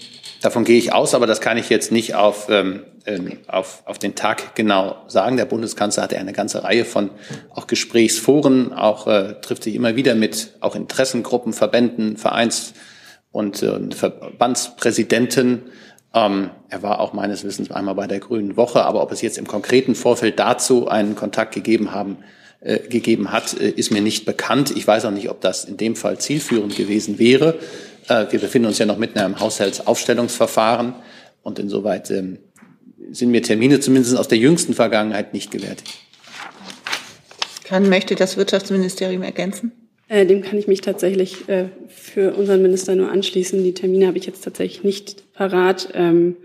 Davon 0.42 0.64
gehe 0.64 0.80
ich 0.80 0.92
aus, 0.92 1.14
aber 1.14 1.28
das 1.28 1.40
kann 1.40 1.58
ich 1.58 1.70
jetzt 1.70 1.92
nicht 1.92 2.16
auf, 2.16 2.48
ähm, 2.50 2.84
ähm 3.06 3.38
auf, 3.48 3.84
auf 3.86 4.00
den 4.00 4.16
Tag 4.16 4.56
genau 4.56 5.04
sagen. 5.08 5.38
Der 5.38 5.46
Bundeskanzler 5.46 6.04
hatte 6.04 6.18
eine 6.18 6.34
ganze 6.34 6.64
Reihe 6.64 6.86
von 6.86 7.12
auch 7.52 7.68
Gesprächsforen, 7.68 8.74
auch 8.74 9.06
äh, 9.06 9.36
trifft 9.42 9.64
sich 9.64 9.76
immer 9.76 9.96
wieder 9.96 10.16
mit 10.16 10.56
auch 10.62 10.76
Interessengruppen, 10.76 11.54
Verbänden, 11.54 12.18
Vereins- 12.18 12.74
und 13.32 13.62
äh, 13.62 13.92
Verbandspräsidenten 13.92 15.64
ähm, 16.14 16.52
er 16.70 16.84
war 16.84 17.00
auch 17.00 17.14
meines 17.14 17.44
Wissens 17.44 17.72
einmal 17.72 17.96
bei 17.96 18.08
der 18.08 18.20
Grünen 18.20 18.56
Woche, 18.56 18.84
aber 18.84 19.02
ob 19.02 19.12
es 19.12 19.22
jetzt 19.22 19.38
im 19.38 19.48
konkreten 19.48 19.96
Vorfeld 19.96 20.38
dazu 20.40 20.88
einen 20.88 21.16
Kontakt 21.16 21.54
gegeben 21.54 21.92
haben, 21.92 22.18
äh, 22.60 22.80
gegeben 22.80 23.32
hat, 23.32 23.60
äh, 23.60 23.70
ist 23.70 23.92
mir 23.92 24.02
nicht 24.02 24.26
bekannt. 24.26 24.72
Ich 24.76 24.88
weiß 24.88 25.06
auch 25.06 25.12
nicht, 25.12 25.30
ob 25.30 25.42
das 25.42 25.66
in 25.66 25.78
dem 25.78 25.96
Fall 25.96 26.20
zielführend 26.20 26.76
gewesen 26.76 27.18
wäre. 27.18 27.58
Äh, 28.08 28.28
wir 28.30 28.40
befinden 28.40 28.68
uns 28.68 28.78
ja 28.78 28.86
noch 28.86 28.98
mitten 28.98 29.18
im 29.20 29.40
Haushaltsaufstellungsverfahren 29.40 30.94
und 31.42 31.58
insoweit 31.58 32.12
ähm, 32.12 32.38
sind 33.12 33.32
mir 33.32 33.42
Termine 33.42 33.80
zumindest 33.80 34.16
aus 34.16 34.28
der 34.28 34.38
jüngsten 34.38 34.74
Vergangenheit 34.74 35.34
nicht 35.34 35.52
gewärtig. 35.52 36.00
Kann, 37.64 37.90
möchte 37.90 38.14
das 38.16 38.38
Wirtschaftsministerium 38.38 39.24
ergänzen? 39.24 39.72
Äh, 40.10 40.28
dem 40.28 40.44
kann 40.44 40.60
ich 40.60 40.68
mich 40.68 40.82
tatsächlich 40.82 41.50
äh, 41.50 41.70
für 41.88 42.36
unseren 42.36 42.62
Minister 42.62 42.96
nur 42.96 43.10
anschließen. 43.10 43.64
Die 43.64 43.74
Termine 43.74 44.08
habe 44.08 44.18
ich 44.20 44.26
jetzt 44.26 44.44
tatsächlich 44.44 44.84
nicht 44.84 45.23
parat. 45.34 45.90
Ähm, 45.94 46.38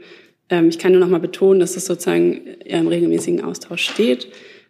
ähm, 0.51 0.69
ich 0.69 0.79
kann 0.79 0.93
nur 0.93 1.01
noch 1.01 1.09
mal 1.09 1.21
betonen, 1.21 1.61
dass 1.61 1.77
es 1.77 1.87
sozusagen 1.87 2.47
eher 2.61 2.81
im 2.81 2.89
regelmäßigen 2.89 3.45
Austausch 3.45 3.89
steht. 3.89 4.29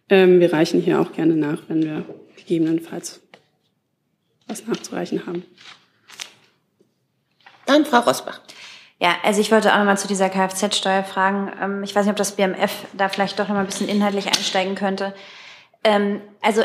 Ähm, 0.09 0.39
wir 0.39 0.51
reichen 0.51 0.81
hier 0.81 0.99
auch 0.99 1.11
gerne 1.13 1.35
nach, 1.35 1.61
wenn 1.67 1.83
wir 1.83 2.05
gegebenenfalls 2.35 3.21
was 4.47 4.65
nachzureichen 4.65 5.25
haben. 5.25 5.43
Dann 7.65 7.85
Frau 7.85 7.99
Rosbach. 7.99 8.41
Ja, 8.99 9.15
also 9.23 9.39
ich 9.39 9.51
wollte 9.51 9.71
auch 9.73 9.77
noch 9.77 9.85
mal 9.85 9.97
zu 9.97 10.07
dieser 10.07 10.29
Kfz-Steuer 10.29 11.03
fragen. 11.03 11.51
Ähm, 11.61 11.83
ich 11.83 11.95
weiß 11.95 12.05
nicht, 12.05 12.11
ob 12.11 12.17
das 12.17 12.35
BMF 12.35 12.71
da 12.97 13.07
vielleicht 13.07 13.39
doch 13.39 13.47
noch 13.47 13.55
mal 13.55 13.61
ein 13.61 13.67
bisschen 13.67 13.87
inhaltlich 13.87 14.27
einsteigen 14.27 14.75
könnte. 14.75 15.13
Ähm, 15.83 16.19
also 16.41 16.63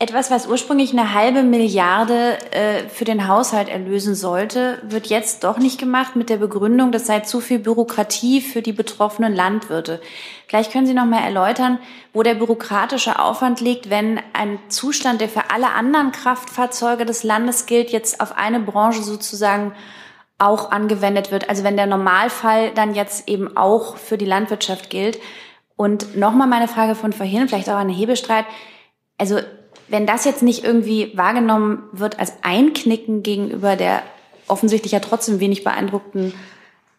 etwas, 0.00 0.30
was 0.30 0.48
ursprünglich 0.48 0.92
eine 0.92 1.14
halbe 1.14 1.44
Milliarde 1.44 2.36
äh, 2.50 2.88
für 2.88 3.04
den 3.04 3.28
Haushalt 3.28 3.68
erlösen 3.68 4.16
sollte, 4.16 4.82
wird 4.82 5.06
jetzt 5.06 5.44
doch 5.44 5.58
nicht 5.58 5.78
gemacht 5.78 6.16
mit 6.16 6.30
der 6.30 6.38
Begründung, 6.38 6.90
das 6.90 7.06
sei 7.06 7.20
zu 7.20 7.40
viel 7.40 7.60
Bürokratie 7.60 8.40
für 8.40 8.60
die 8.60 8.72
betroffenen 8.72 9.32
Landwirte. 9.32 10.00
Vielleicht 10.48 10.72
können 10.72 10.86
Sie 10.86 10.94
noch 10.94 11.04
mal 11.04 11.22
erläutern, 11.22 11.78
wo 12.12 12.24
der 12.24 12.34
bürokratische 12.34 13.20
Aufwand 13.20 13.60
liegt, 13.60 13.88
wenn 13.88 14.20
ein 14.32 14.58
Zustand, 14.68 15.20
der 15.20 15.28
für 15.28 15.50
alle 15.50 15.70
anderen 15.70 16.10
Kraftfahrzeuge 16.10 17.06
des 17.06 17.22
Landes 17.22 17.66
gilt, 17.66 17.90
jetzt 17.90 18.20
auf 18.20 18.36
eine 18.36 18.58
Branche 18.58 19.02
sozusagen 19.02 19.74
auch 20.38 20.72
angewendet 20.72 21.30
wird. 21.30 21.48
Also 21.48 21.62
wenn 21.62 21.76
der 21.76 21.86
Normalfall 21.86 22.72
dann 22.72 22.94
jetzt 22.94 23.28
eben 23.28 23.56
auch 23.56 23.96
für 23.96 24.18
die 24.18 24.26
Landwirtschaft 24.26 24.90
gilt. 24.90 25.20
Und 25.76 26.16
nochmal 26.16 26.48
meine 26.48 26.68
Frage 26.68 26.96
von 26.96 27.12
vorhin, 27.12 27.48
vielleicht 27.48 27.68
auch 27.70 27.80
den 27.80 27.88
Hebestreit. 27.88 28.44
Also 29.18 29.38
wenn 29.88 30.06
das 30.06 30.24
jetzt 30.24 30.42
nicht 30.42 30.64
irgendwie 30.64 31.12
wahrgenommen 31.14 31.84
wird 31.92 32.18
als 32.18 32.32
Einknicken 32.42 33.22
gegenüber 33.22 33.76
der 33.76 34.02
offensichtlich 34.46 34.92
ja 34.92 35.00
trotzdem 35.00 35.40
wenig 35.40 35.64
beeindruckten 35.64 36.34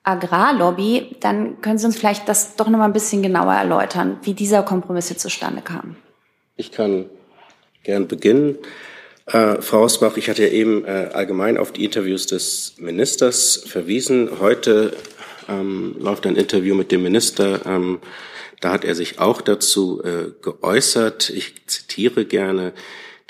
Agrarlobby, 0.03 1.15
dann 1.19 1.61
können 1.61 1.77
Sie 1.77 1.85
uns 1.85 1.97
vielleicht 1.97 2.29
das 2.29 2.55
doch 2.55 2.69
noch 2.69 2.77
mal 2.77 2.85
ein 2.85 2.93
bisschen 2.93 3.23
genauer 3.23 3.53
erläutern, 3.53 4.17
wie 4.23 4.33
dieser 4.33 4.63
Kompromiss 4.63 5.07
hier 5.07 5.17
zustande 5.17 5.61
kam. 5.61 5.95
Ich 6.57 6.71
kann 6.71 7.05
gern 7.83 8.07
beginnen. 8.07 8.57
Äh, 9.25 9.61
Frau 9.61 9.79
Hausbach, 9.79 10.17
ich 10.17 10.29
hatte 10.29 10.43
ja 10.43 10.49
eben 10.49 10.85
äh, 10.85 11.09
allgemein 11.13 11.57
auf 11.57 11.71
die 11.71 11.83
Interviews 11.83 12.27
des 12.27 12.75
Ministers 12.77 13.63
verwiesen. 13.65 14.39
Heute 14.39 14.93
ähm, 15.49 15.95
läuft 15.99 16.27
ein 16.27 16.35
Interview 16.35 16.75
mit 16.75 16.91
dem 16.91 17.01
Minister. 17.01 17.65
Ähm, 17.65 17.99
da 18.61 18.71
hat 18.71 18.85
er 18.85 18.95
sich 18.95 19.19
auch 19.19 19.41
dazu 19.41 20.01
äh, 20.03 20.31
geäußert. 20.41 21.29
Ich 21.29 21.67
zitiere 21.67 22.25
gerne. 22.25 22.73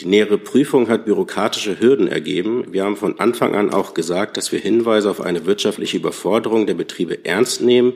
Die 0.01 0.07
nähere 0.07 0.37
Prüfung 0.37 0.89
hat 0.89 1.05
bürokratische 1.05 1.79
Hürden 1.79 2.09
ergeben. 2.09 2.65
Wir 2.71 2.83
haben 2.83 2.97
von 2.97 3.19
Anfang 3.19 3.55
an 3.55 3.73
auch 3.73 3.93
gesagt, 3.93 4.35
dass 4.35 4.51
wir 4.51 4.59
Hinweise 4.59 5.09
auf 5.09 5.21
eine 5.21 5.45
wirtschaftliche 5.45 5.97
Überforderung 5.97 6.67
der 6.67 6.73
Betriebe 6.73 7.23
ernst 7.23 7.61
nehmen. 7.61 7.93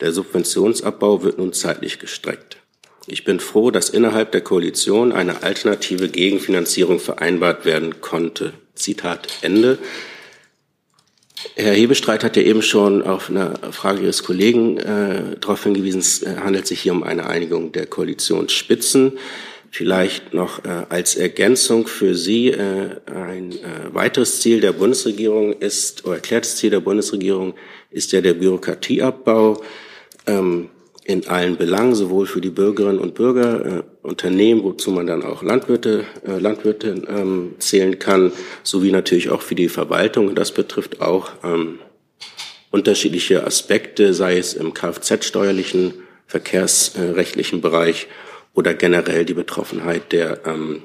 Der 0.00 0.12
Subventionsabbau 0.12 1.24
wird 1.24 1.38
nun 1.38 1.52
zeitlich 1.52 1.98
gestreckt. 1.98 2.58
Ich 3.06 3.24
bin 3.24 3.40
froh, 3.40 3.72
dass 3.72 3.90
innerhalb 3.90 4.30
der 4.30 4.42
Koalition 4.42 5.10
eine 5.10 5.42
alternative 5.42 6.08
Gegenfinanzierung 6.08 7.00
vereinbart 7.00 7.64
werden 7.64 8.00
konnte. 8.00 8.52
Zitat 8.74 9.28
Ende. 9.42 9.78
Herr 11.56 11.74
Hebestreit 11.74 12.24
hat 12.24 12.36
ja 12.36 12.42
eben 12.42 12.62
schon 12.62 13.02
auf 13.02 13.30
eine 13.30 13.54
Frage 13.70 14.02
Ihres 14.02 14.22
Kollegen 14.22 14.76
äh, 14.78 15.36
darauf 15.40 15.64
hingewiesen, 15.64 16.00
es 16.00 16.22
äh, 16.22 16.36
handelt 16.36 16.66
sich 16.66 16.80
hier 16.80 16.92
um 16.92 17.02
eine 17.02 17.26
Einigung 17.26 17.72
der 17.72 17.86
Koalitionsspitzen. 17.86 19.18
Vielleicht 19.70 20.34
noch 20.34 20.64
äh, 20.64 20.86
als 20.88 21.14
Ergänzung 21.14 21.86
für 21.86 22.14
Sie 22.14 22.48
äh, 22.48 22.90
ein 23.06 23.52
äh, 23.52 23.94
weiteres 23.94 24.40
Ziel 24.40 24.60
der 24.60 24.72
Bundesregierung 24.72 25.52
ist, 25.52 26.04
oder 26.04 26.16
erklärtes 26.16 26.56
Ziel 26.56 26.70
der 26.70 26.80
Bundesregierung 26.80 27.54
ist 27.90 28.12
ja 28.12 28.20
der 28.20 28.34
Bürokratieabbau 28.34 29.62
ähm, 30.26 30.68
in 31.04 31.26
allen 31.28 31.56
Belangen, 31.56 31.94
sowohl 31.94 32.26
für 32.26 32.40
die 32.40 32.50
Bürgerinnen 32.50 32.98
und 32.98 33.14
Bürger, 33.14 33.64
äh, 33.64 33.82
Unternehmen, 34.02 34.62
wozu 34.64 34.90
man 34.90 35.06
dann 35.06 35.22
auch 35.22 35.42
Landwirte, 35.42 36.04
äh, 36.26 36.38
Landwirte 36.38 37.02
ähm, 37.08 37.54
zählen 37.58 37.98
kann, 37.98 38.32
sowie 38.62 38.92
natürlich 38.92 39.30
auch 39.30 39.42
für 39.42 39.54
die 39.54 39.68
Verwaltung. 39.68 40.34
Das 40.34 40.52
betrifft 40.52 41.00
auch 41.00 41.32
ähm, 41.44 41.78
unterschiedliche 42.70 43.46
Aspekte, 43.46 44.14
sei 44.14 44.38
es 44.38 44.54
im 44.54 44.72
Kfz-steuerlichen, 44.72 45.94
verkehrsrechtlichen 46.26 47.60
Bereich 47.60 48.06
oder 48.54 48.74
generell 48.74 49.24
die 49.24 49.34
Betroffenheit 49.34 50.12
der, 50.12 50.46
ähm, 50.46 50.82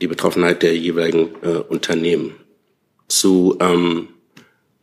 die 0.00 0.06
Betroffenheit 0.06 0.62
der 0.62 0.76
jeweiligen 0.76 1.30
äh, 1.42 1.58
Unternehmen. 1.68 2.34
Zu 3.08 3.56
ähm, 3.60 4.08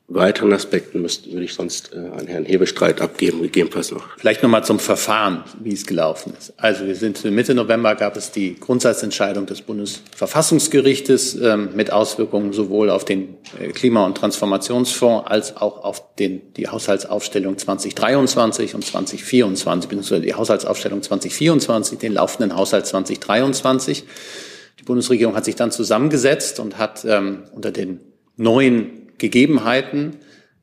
weiteren 0.10 0.54
Aspekten 0.54 1.02
müsste, 1.02 1.32
würde 1.32 1.44
ich 1.44 1.54
sonst 1.54 1.94
äh, 1.94 1.98
an 1.98 2.28
Herrn 2.28 2.46
Hebestreit 2.46 3.02
abgeben, 3.02 3.42
gegebenenfalls 3.42 3.92
noch. 3.92 4.08
Vielleicht 4.18 4.42
noch 4.42 4.50
mal 4.50 4.64
zum 4.64 4.80
Verfahren, 4.80 5.44
wie 5.60 5.74
es 5.74 5.86
gelaufen 5.86 6.34
ist. 6.38 6.54
Also 6.56 6.86
wir 6.86 6.96
sind 6.96 7.24
Mitte 7.26 7.54
November 7.54 7.94
gab 7.96 8.16
es 8.16 8.32
die 8.32 8.56
Grundsatzentscheidung 8.56 9.48
des 9.48 9.62
Bundesverfassungsgerichtes 9.62 11.36
ähm, 11.36 11.72
mit 11.76 11.92
Auswirkungen 11.92 12.54
sowohl 12.54 12.90
auf 12.90 13.04
den 13.04 13.36
äh, 13.60 13.68
Klima- 13.70 14.06
und 14.06 14.16
Transformationsfonds 14.16 15.28
als 15.28 15.58
auch 15.58 15.84
auf 15.84 16.16
den, 16.16 16.54
die 16.54 16.70
Haushaltsaufstellung 16.70 17.58
2023 17.58 18.76
und 18.76 18.86
2024, 18.86 19.90
beziehungsweise 19.90 20.22
die 20.22 20.36
Haushaltsaufstellung 20.36 21.02
2024, 21.04 22.00
den 22.00 22.14
laufenden 22.14 22.56
Haushalt 22.56 22.86
2023. 22.86 24.06
Die 24.80 24.84
Bundesregierung 24.84 25.36
hat 25.36 25.44
sich 25.44 25.56
dann 25.56 25.72
zusammengesetzt 25.72 26.62
und 26.62 26.78
hat 26.78 27.04
ähm, 27.04 27.44
unter 27.54 27.72
den 27.72 28.00
neuen 28.38 29.07
Gegebenheiten 29.18 30.18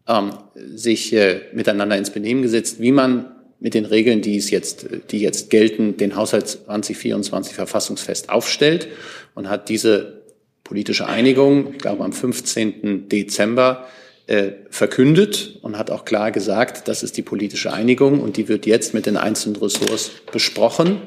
ähm, 0.07 0.32
sich 0.55 1.12
äh, 1.12 1.42
miteinander 1.52 1.96
ins 1.96 2.11
Benehmen 2.11 2.42
gesetzt, 2.42 2.80
wie 2.80 2.92
man 2.92 3.34
mit 3.61 3.74
den 3.74 3.86
Regeln, 3.86 4.20
die 4.20 4.36
es 4.36 4.50
jetzt, 4.50 4.86
die 5.11 5.20
jetzt 5.20 5.48
gelten, 5.48 5.96
den 5.96 6.16
Haushalt 6.16 6.48
2024 6.48 7.55
verfassungsfest 7.55 8.28
aufstellt 8.28 8.88
und 9.34 9.48
hat 9.48 9.68
diese 9.68 10.22
politische 10.64 11.07
Einigung, 11.07 11.72
ich 11.72 11.78
glaube 11.78 12.05
am 12.05 12.12
15. 12.12 13.09
Dezember, 13.09 13.86
äh, 14.26 14.52
verkündet 14.70 15.59
und 15.62 15.78
hat 15.78 15.90
auch 15.90 16.05
klar 16.05 16.32
gesagt, 16.32 16.88
das 16.88 17.02
ist 17.02 17.16
die 17.16 17.22
politische 17.22 17.72
Einigung 17.72 18.20
und 18.20 18.36
die 18.36 18.48
wird 18.48 18.66
jetzt 18.66 18.94
mit 18.94 19.07
den 19.07 19.16
einzelnen 19.16 19.57
Ressorts 19.57 20.11
besprochen, 20.32 21.02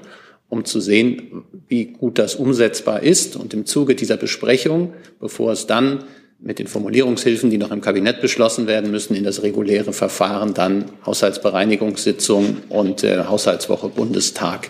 um 0.50 0.66
zu 0.66 0.80
sehen, 0.80 1.44
wie 1.68 1.86
gut 1.86 2.20
das 2.20 2.36
umsetzbar 2.36 3.04
ist. 3.04 3.36
Und 3.36 3.54
im 3.54 3.66
Zuge 3.66 3.96
dieser 3.96 4.18
Besprechung, 4.18 4.94
bevor 5.20 5.52
es 5.52 5.68
dann 5.68 6.04
mit 6.40 6.60
den 6.60 6.68
Formulierungshilfen, 6.68 7.50
die 7.50 7.58
noch 7.58 7.72
im 7.72 7.82
Kabinett 7.82 8.22
beschlossen 8.22 8.68
werden 8.68 8.92
müssen, 8.92 9.16
in 9.16 9.24
das 9.24 9.42
reguläre 9.44 9.94
Verfahren 9.94 10.54
dann 10.54 10.86
Haushaltsbereinigungssitzung 11.06 12.58
und 12.70 13.04
äh, 13.04 13.26
Haushaltswoche 13.26 13.90
Bundestag 13.90 14.70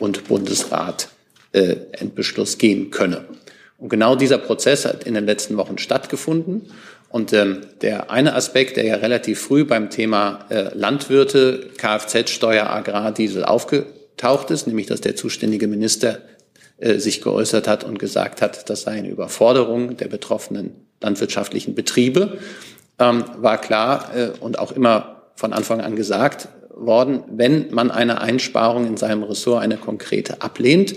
und 0.00 0.26
Bundesrat 0.26 1.08
äh, 1.52 1.76
Endbeschluss 1.92 2.58
gehen 2.58 2.90
könne. 2.90 3.24
Und 3.78 3.88
genau 3.90 4.16
dieser 4.16 4.38
Prozess 4.38 4.84
hat 4.84 5.04
in 5.04 5.14
den 5.14 5.26
letzten 5.26 5.56
Wochen 5.56 5.78
stattgefunden. 5.78 6.62
Und 7.10 7.32
ähm, 7.32 7.60
der 7.80 8.10
eine 8.10 8.34
Aspekt, 8.34 8.76
der 8.76 8.84
ja 8.84 8.96
relativ 8.96 9.40
früh 9.40 9.64
beim 9.64 9.90
Thema 9.90 10.46
äh, 10.48 10.70
Landwirte, 10.74 11.70
Kfz-Steuer, 11.76 12.68
Agrardiesel 12.70 13.44
aufgetaucht 13.44 14.50
ist, 14.50 14.66
nämlich 14.66 14.86
dass 14.86 15.00
der 15.00 15.14
zuständige 15.14 15.68
Minister 15.68 16.22
äh, 16.78 16.98
sich 16.98 17.20
geäußert 17.20 17.68
hat 17.68 17.84
und 17.84 17.98
gesagt 17.98 18.42
hat, 18.42 18.68
das 18.68 18.82
sei 18.82 18.92
eine 18.92 19.08
Überforderung 19.08 19.96
der 19.96 20.08
betroffenen 20.08 20.72
landwirtschaftlichen 21.00 21.74
Betriebe, 21.74 22.38
ähm, 22.98 23.24
war 23.38 23.60
klar 23.60 24.10
äh, 24.14 24.30
und 24.40 24.58
auch 24.58 24.72
immer 24.72 25.22
von 25.36 25.52
Anfang 25.52 25.80
an 25.80 25.96
gesagt 25.96 26.48
worden, 26.74 27.22
wenn 27.28 27.72
man 27.72 27.90
eine 27.90 28.20
Einsparung 28.20 28.86
in 28.86 28.96
seinem 28.96 29.22
Ressort, 29.22 29.62
eine 29.62 29.76
konkrete, 29.76 30.42
ablehnt, 30.42 30.96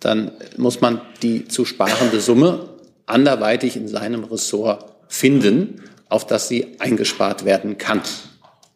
dann 0.00 0.32
muss 0.56 0.80
man 0.80 1.00
die 1.22 1.46
zu 1.46 1.64
sparende 1.64 2.20
Summe 2.20 2.68
anderweitig 3.06 3.76
in 3.76 3.88
seinem 3.88 4.24
Ressort 4.24 4.86
finden, 5.08 5.82
auf 6.08 6.26
das 6.26 6.48
sie 6.48 6.76
eingespart 6.78 7.44
werden 7.44 7.78
kann 7.78 8.02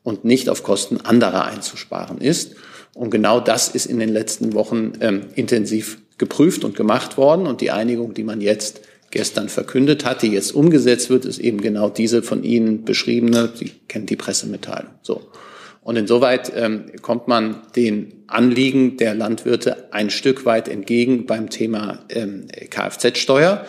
und 0.03 0.25
nicht 0.25 0.49
auf 0.49 0.63
Kosten 0.63 1.01
anderer 1.01 1.45
einzusparen 1.47 2.19
ist. 2.19 2.55
Und 2.95 3.11
genau 3.11 3.41
das 3.41 3.69
ist 3.69 3.87
in 3.87 3.99
den 3.99 4.09
letzten 4.09 4.55
Wochen 4.55 4.93
ähm, 5.01 5.27
intensiv 5.35 5.99
geprüft 6.19 6.65
und 6.65 6.77
gemacht 6.77 7.17
worden. 7.17 7.47
Und 7.47 7.61
die 7.61 7.71
Einigung, 7.71 8.15
die 8.15 8.25
man 8.25 8.41
jetzt 8.41 8.81
gestern 9.11 9.49
verkündet 9.49 10.05
hat, 10.05 10.23
die 10.23 10.29
jetzt 10.29 10.55
umgesetzt 10.55 11.11
wird, 11.11 11.25
ist 11.25 11.39
eben 11.39 11.61
genau 11.61 11.89
diese 11.89 12.23
von 12.23 12.43
Ihnen 12.43 12.85
beschriebene, 12.85 13.53
Sie 13.55 13.73
kennen 13.89 14.07
die 14.07 14.17
Pressemitteilung. 14.17 14.91
So. 15.03 15.23
Und 15.83 15.97
insoweit 15.97 16.53
ähm, 16.57 16.87
kommt 17.01 17.29
man 17.29 17.63
den 17.77 18.25
Anliegen 18.27 18.97
der 18.97 19.15
Landwirte 19.15 19.93
ein 19.93 20.11
Stück 20.11 20.45
weit 20.45 20.67
entgegen 20.69 21.27
beim 21.27 21.49
Thema 21.49 22.01
ähm, 22.09 22.49
Kfz-Steuer. 22.71 23.65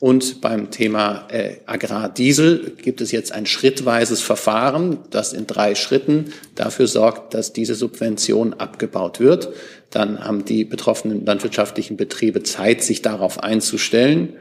Und 0.00 0.40
beim 0.40 0.72
Thema 0.72 1.28
äh, 1.30 1.58
Agrardiesel 1.66 2.72
gibt 2.82 3.00
es 3.00 3.12
jetzt 3.12 3.30
ein 3.30 3.46
schrittweises 3.46 4.20
Verfahren, 4.20 4.98
das 5.10 5.32
in 5.32 5.46
drei 5.46 5.76
Schritten 5.76 6.32
dafür 6.56 6.88
sorgt, 6.88 7.34
dass 7.34 7.52
diese 7.52 7.76
Subvention 7.76 8.54
abgebaut 8.54 9.20
wird. 9.20 9.50
Dann 9.92 10.24
haben 10.24 10.44
die 10.44 10.64
betroffenen 10.64 11.24
landwirtschaftlichen 11.24 11.96
Betriebe 11.96 12.42
Zeit, 12.42 12.82
sich 12.82 13.02
darauf 13.02 13.42
einzustellen. 13.42 14.36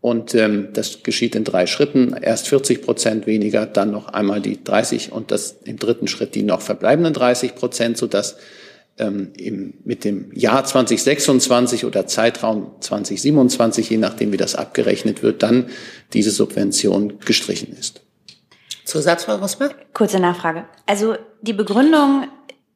Und 0.00 0.34
ähm, 0.34 0.68
das 0.72 1.02
geschieht 1.02 1.34
in 1.34 1.44
drei 1.44 1.66
Schritten. 1.66 2.14
Erst 2.20 2.48
40 2.48 2.82
Prozent 2.82 3.26
weniger, 3.26 3.64
dann 3.64 3.90
noch 3.90 4.08
einmal 4.08 4.40
die 4.40 4.62
30 4.62 5.12
und 5.12 5.30
das 5.30 5.58
im 5.64 5.78
dritten 5.78 6.08
Schritt 6.08 6.34
die 6.34 6.42
noch 6.42 6.60
verbleibenden 6.60 7.14
30 7.14 7.54
Prozent, 7.54 7.96
sodass 7.96 8.36
ähm, 8.98 9.32
im, 9.36 9.74
mit 9.84 10.04
dem 10.04 10.30
Jahr 10.34 10.64
2026 10.64 11.84
oder 11.84 12.06
Zeitraum 12.06 12.72
2027, 12.80 13.90
je 13.90 13.98
nachdem 13.98 14.32
wie 14.32 14.36
das 14.36 14.54
abgerechnet 14.54 15.22
wird, 15.22 15.42
dann 15.42 15.70
diese 16.12 16.30
Subvention 16.30 17.18
gestrichen 17.20 17.74
ist. 17.78 18.02
Zusatz, 18.84 19.24
Frau 19.24 19.36
Rosberg? 19.36 19.74
Kurze 19.94 20.20
Nachfrage. 20.20 20.64
Also 20.86 21.16
die 21.40 21.54
Begründung 21.54 22.28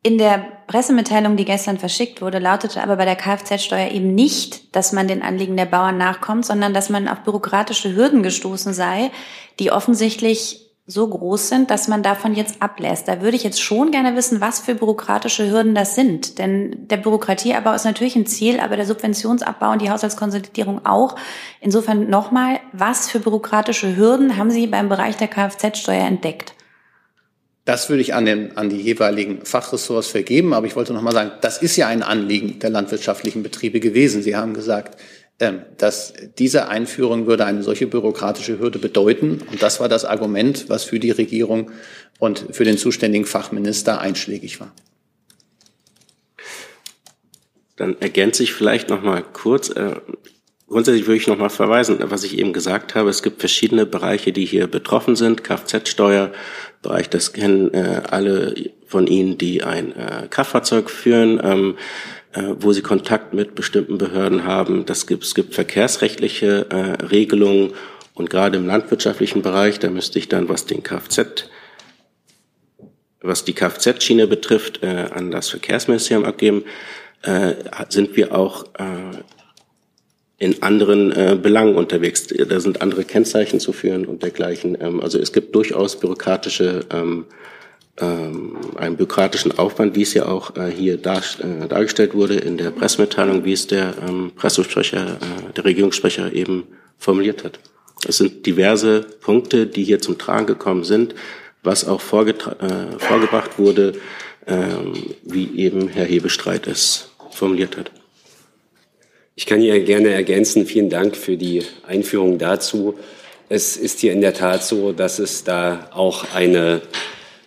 in 0.02 0.18
der 0.18 0.57
Pressemitteilung, 0.68 1.36
die 1.36 1.44
gestern 1.44 1.78
verschickt 1.78 2.22
wurde, 2.22 2.38
lautete 2.38 2.82
aber 2.82 2.96
bei 2.96 3.04
der 3.04 3.16
Kfz-Steuer 3.16 3.90
eben 3.90 4.14
nicht, 4.14 4.76
dass 4.76 4.92
man 4.92 5.08
den 5.08 5.22
Anliegen 5.22 5.56
der 5.56 5.66
Bauern 5.66 5.98
nachkommt, 5.98 6.46
sondern 6.46 6.72
dass 6.72 6.90
man 6.90 7.08
auf 7.08 7.20
bürokratische 7.20 7.96
Hürden 7.96 8.22
gestoßen 8.22 8.72
sei, 8.72 9.10
die 9.58 9.72
offensichtlich 9.72 10.68
so 10.90 11.06
groß 11.06 11.50
sind, 11.50 11.70
dass 11.70 11.86
man 11.86 12.02
davon 12.02 12.34
jetzt 12.34 12.62
ablässt. 12.62 13.08
Da 13.08 13.20
würde 13.20 13.36
ich 13.36 13.44
jetzt 13.44 13.60
schon 13.60 13.90
gerne 13.90 14.16
wissen, 14.16 14.40
was 14.40 14.60
für 14.60 14.74
bürokratische 14.74 15.50
Hürden 15.50 15.74
das 15.74 15.94
sind. 15.94 16.38
Denn 16.38 16.88
der 16.88 16.96
Bürokratieabbau 16.96 17.74
ist 17.74 17.84
natürlich 17.84 18.16
ein 18.16 18.26
Ziel, 18.26 18.58
aber 18.58 18.76
der 18.76 18.86
Subventionsabbau 18.86 19.72
und 19.72 19.82
die 19.82 19.90
Haushaltskonsolidierung 19.90 20.86
auch. 20.86 21.16
Insofern 21.60 22.08
nochmal, 22.08 22.60
was 22.72 23.10
für 23.10 23.20
bürokratische 23.20 23.96
Hürden 23.96 24.38
haben 24.38 24.50
Sie 24.50 24.66
beim 24.66 24.88
Bereich 24.88 25.16
der 25.16 25.28
Kfz-Steuer 25.28 26.06
entdeckt? 26.06 26.54
Das 27.68 27.90
würde 27.90 28.00
ich 28.00 28.14
an, 28.14 28.24
den, 28.24 28.56
an 28.56 28.70
die 28.70 28.80
jeweiligen 28.80 29.44
Fachressorts 29.44 30.08
vergeben. 30.08 30.54
Aber 30.54 30.66
ich 30.66 30.74
wollte 30.74 30.94
noch 30.94 31.02
mal 31.02 31.12
sagen, 31.12 31.32
das 31.42 31.60
ist 31.60 31.76
ja 31.76 31.86
ein 31.86 32.02
Anliegen 32.02 32.58
der 32.60 32.70
landwirtschaftlichen 32.70 33.42
Betriebe 33.42 33.78
gewesen. 33.78 34.22
Sie 34.22 34.36
haben 34.36 34.54
gesagt, 34.54 34.98
ähm, 35.38 35.60
dass 35.76 36.14
diese 36.38 36.68
Einführung 36.68 37.26
würde 37.26 37.44
eine 37.44 37.62
solche 37.62 37.86
bürokratische 37.86 38.58
Hürde 38.58 38.78
bedeuten. 38.78 39.42
Und 39.50 39.62
das 39.62 39.80
war 39.80 39.90
das 39.90 40.06
Argument, 40.06 40.70
was 40.70 40.84
für 40.84 40.98
die 40.98 41.10
Regierung 41.10 41.70
und 42.18 42.46
für 42.52 42.64
den 42.64 42.78
zuständigen 42.78 43.26
Fachminister 43.26 44.00
einschlägig 44.00 44.60
war. 44.60 44.72
Dann 47.76 48.00
ergänze 48.00 48.44
ich 48.44 48.54
vielleicht 48.54 48.88
noch 48.88 49.02
mal 49.02 49.22
kurz. 49.22 49.70
Grundsätzlich 50.68 51.06
würde 51.06 51.16
ich 51.16 51.26
noch 51.26 51.38
mal 51.38 51.48
verweisen, 51.48 51.98
was 52.02 52.24
ich 52.24 52.38
eben 52.38 52.52
gesagt 52.52 52.94
habe. 52.94 53.08
Es 53.08 53.22
gibt 53.22 53.40
verschiedene 53.40 53.86
Bereiche, 53.86 54.32
die 54.32 54.44
hier 54.44 54.66
betroffen 54.66 55.16
sind. 55.16 55.42
Kfz-Steuer, 55.42 56.30
Bereich, 56.82 57.08
das 57.08 57.32
kennen 57.32 57.72
äh, 57.72 58.02
alle 58.10 58.54
von 58.86 59.06
Ihnen, 59.06 59.38
die 59.38 59.62
ein 59.62 59.96
äh, 59.96 60.26
Kraftfahrzeug 60.28 60.90
führen, 60.90 61.40
ähm, 61.42 61.76
äh, 62.32 62.54
wo 62.60 62.72
sie 62.72 62.82
Kontakt 62.82 63.32
mit 63.32 63.54
bestimmten 63.54 63.96
Behörden 63.96 64.44
haben. 64.44 64.84
Das 64.84 65.06
gibt, 65.06 65.24
es 65.24 65.34
gibt 65.34 65.54
verkehrsrechtliche 65.54 66.66
äh, 66.68 67.04
Regelungen 67.06 67.72
und 68.12 68.28
gerade 68.28 68.58
im 68.58 68.66
landwirtschaftlichen 68.66 69.40
Bereich, 69.40 69.78
da 69.78 69.88
müsste 69.88 70.18
ich 70.18 70.28
dann, 70.28 70.48
was 70.48 70.66
den 70.66 70.82
Kfz 70.82 71.48
was 73.20 73.44
die 73.44 73.52
Kfz-Schiene 73.52 74.26
betrifft, 74.26 74.82
äh, 74.82 75.06
an 75.10 75.30
das 75.30 75.48
Verkehrsministerium 75.48 76.24
abgeben, 76.24 76.64
äh, 77.22 77.54
sind 77.88 78.16
wir 78.16 78.34
auch 78.34 78.64
äh, 78.78 79.18
in 80.38 80.62
anderen 80.62 81.10
äh, 81.10 81.36
Belangen 81.40 81.74
unterwegs. 81.74 82.28
Da 82.28 82.60
sind 82.60 82.80
andere 82.80 83.04
Kennzeichen 83.04 83.58
zu 83.58 83.72
führen 83.72 84.06
und 84.06 84.22
dergleichen. 84.22 84.78
Ähm, 84.80 85.00
also 85.00 85.18
es 85.18 85.32
gibt 85.32 85.54
durchaus 85.54 85.98
bürokratische, 85.98 86.86
ähm, 86.92 87.26
ähm, 88.00 88.56
einen 88.76 88.96
bürokratischen 88.96 89.58
Aufwand, 89.58 89.96
wie 89.96 90.02
es 90.02 90.14
ja 90.14 90.26
auch 90.26 90.56
äh, 90.56 90.70
hier 90.70 90.96
dar, 90.96 91.22
äh, 91.40 91.66
dargestellt 91.66 92.14
wurde 92.14 92.34
in 92.34 92.56
der 92.56 92.70
Pressemitteilung, 92.70 93.44
wie 93.44 93.52
es 93.52 93.66
der 93.66 93.94
ähm, 94.06 94.30
Pressesprecher, 94.36 95.18
äh, 95.20 95.52
der 95.56 95.64
Regierungssprecher 95.64 96.32
eben 96.32 96.68
formuliert 96.98 97.42
hat. 97.42 97.58
Es 98.06 98.18
sind 98.18 98.46
diverse 98.46 99.00
Punkte, 99.00 99.66
die 99.66 99.82
hier 99.82 100.00
zum 100.00 100.18
Tragen 100.18 100.46
gekommen 100.46 100.84
sind, 100.84 101.16
was 101.64 101.84
auch 101.84 102.00
äh, 102.00 102.34
vorgebracht 102.98 103.58
wurde, 103.58 103.94
äh, 104.46 104.54
wie 105.24 105.58
eben 105.58 105.88
Herr 105.88 106.04
Hebestreit 106.04 106.68
es 106.68 107.10
formuliert 107.32 107.76
hat. 107.76 107.90
Ich 109.38 109.46
kann 109.46 109.60
hier 109.60 109.78
gerne 109.84 110.08
ergänzen. 110.08 110.66
Vielen 110.66 110.90
Dank 110.90 111.16
für 111.16 111.36
die 111.36 111.62
Einführung 111.86 112.38
dazu. 112.38 112.98
Es 113.48 113.76
ist 113.76 114.00
hier 114.00 114.12
in 114.12 114.20
der 114.20 114.34
Tat 114.34 114.64
so, 114.64 114.90
dass 114.90 115.20
es 115.20 115.44
da 115.44 115.90
auch 115.94 116.34
eine 116.34 116.82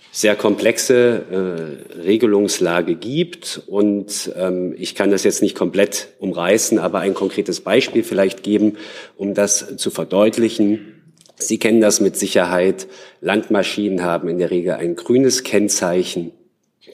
sehr 0.10 0.38
komplexe 0.38 1.84
äh, 1.94 2.00
Regelungslage 2.00 2.96
gibt. 2.96 3.64
Und 3.68 4.32
ähm, 4.38 4.74
ich 4.78 4.96
kann 4.96 5.12
das 5.12 5.26
jetzt 5.26 5.42
nicht 5.42 5.54
komplett 5.54 6.08
umreißen, 6.20 6.80
aber 6.80 7.00
ein 7.00 7.14
konkretes 7.14 7.60
Beispiel 7.60 8.06
vielleicht 8.06 8.42
geben, 8.42 8.78
um 9.18 9.34
das 9.34 9.76
zu 9.76 9.92
verdeutlichen. 9.92 11.14
Sie 11.36 11.60
kennen 11.60 11.82
das 11.82 12.00
mit 12.00 12.16
Sicherheit. 12.16 12.88
Landmaschinen 13.20 14.02
haben 14.02 14.30
in 14.30 14.38
der 14.38 14.50
Regel 14.50 14.76
ein 14.76 14.96
grünes 14.96 15.44
Kennzeichen. 15.44 16.32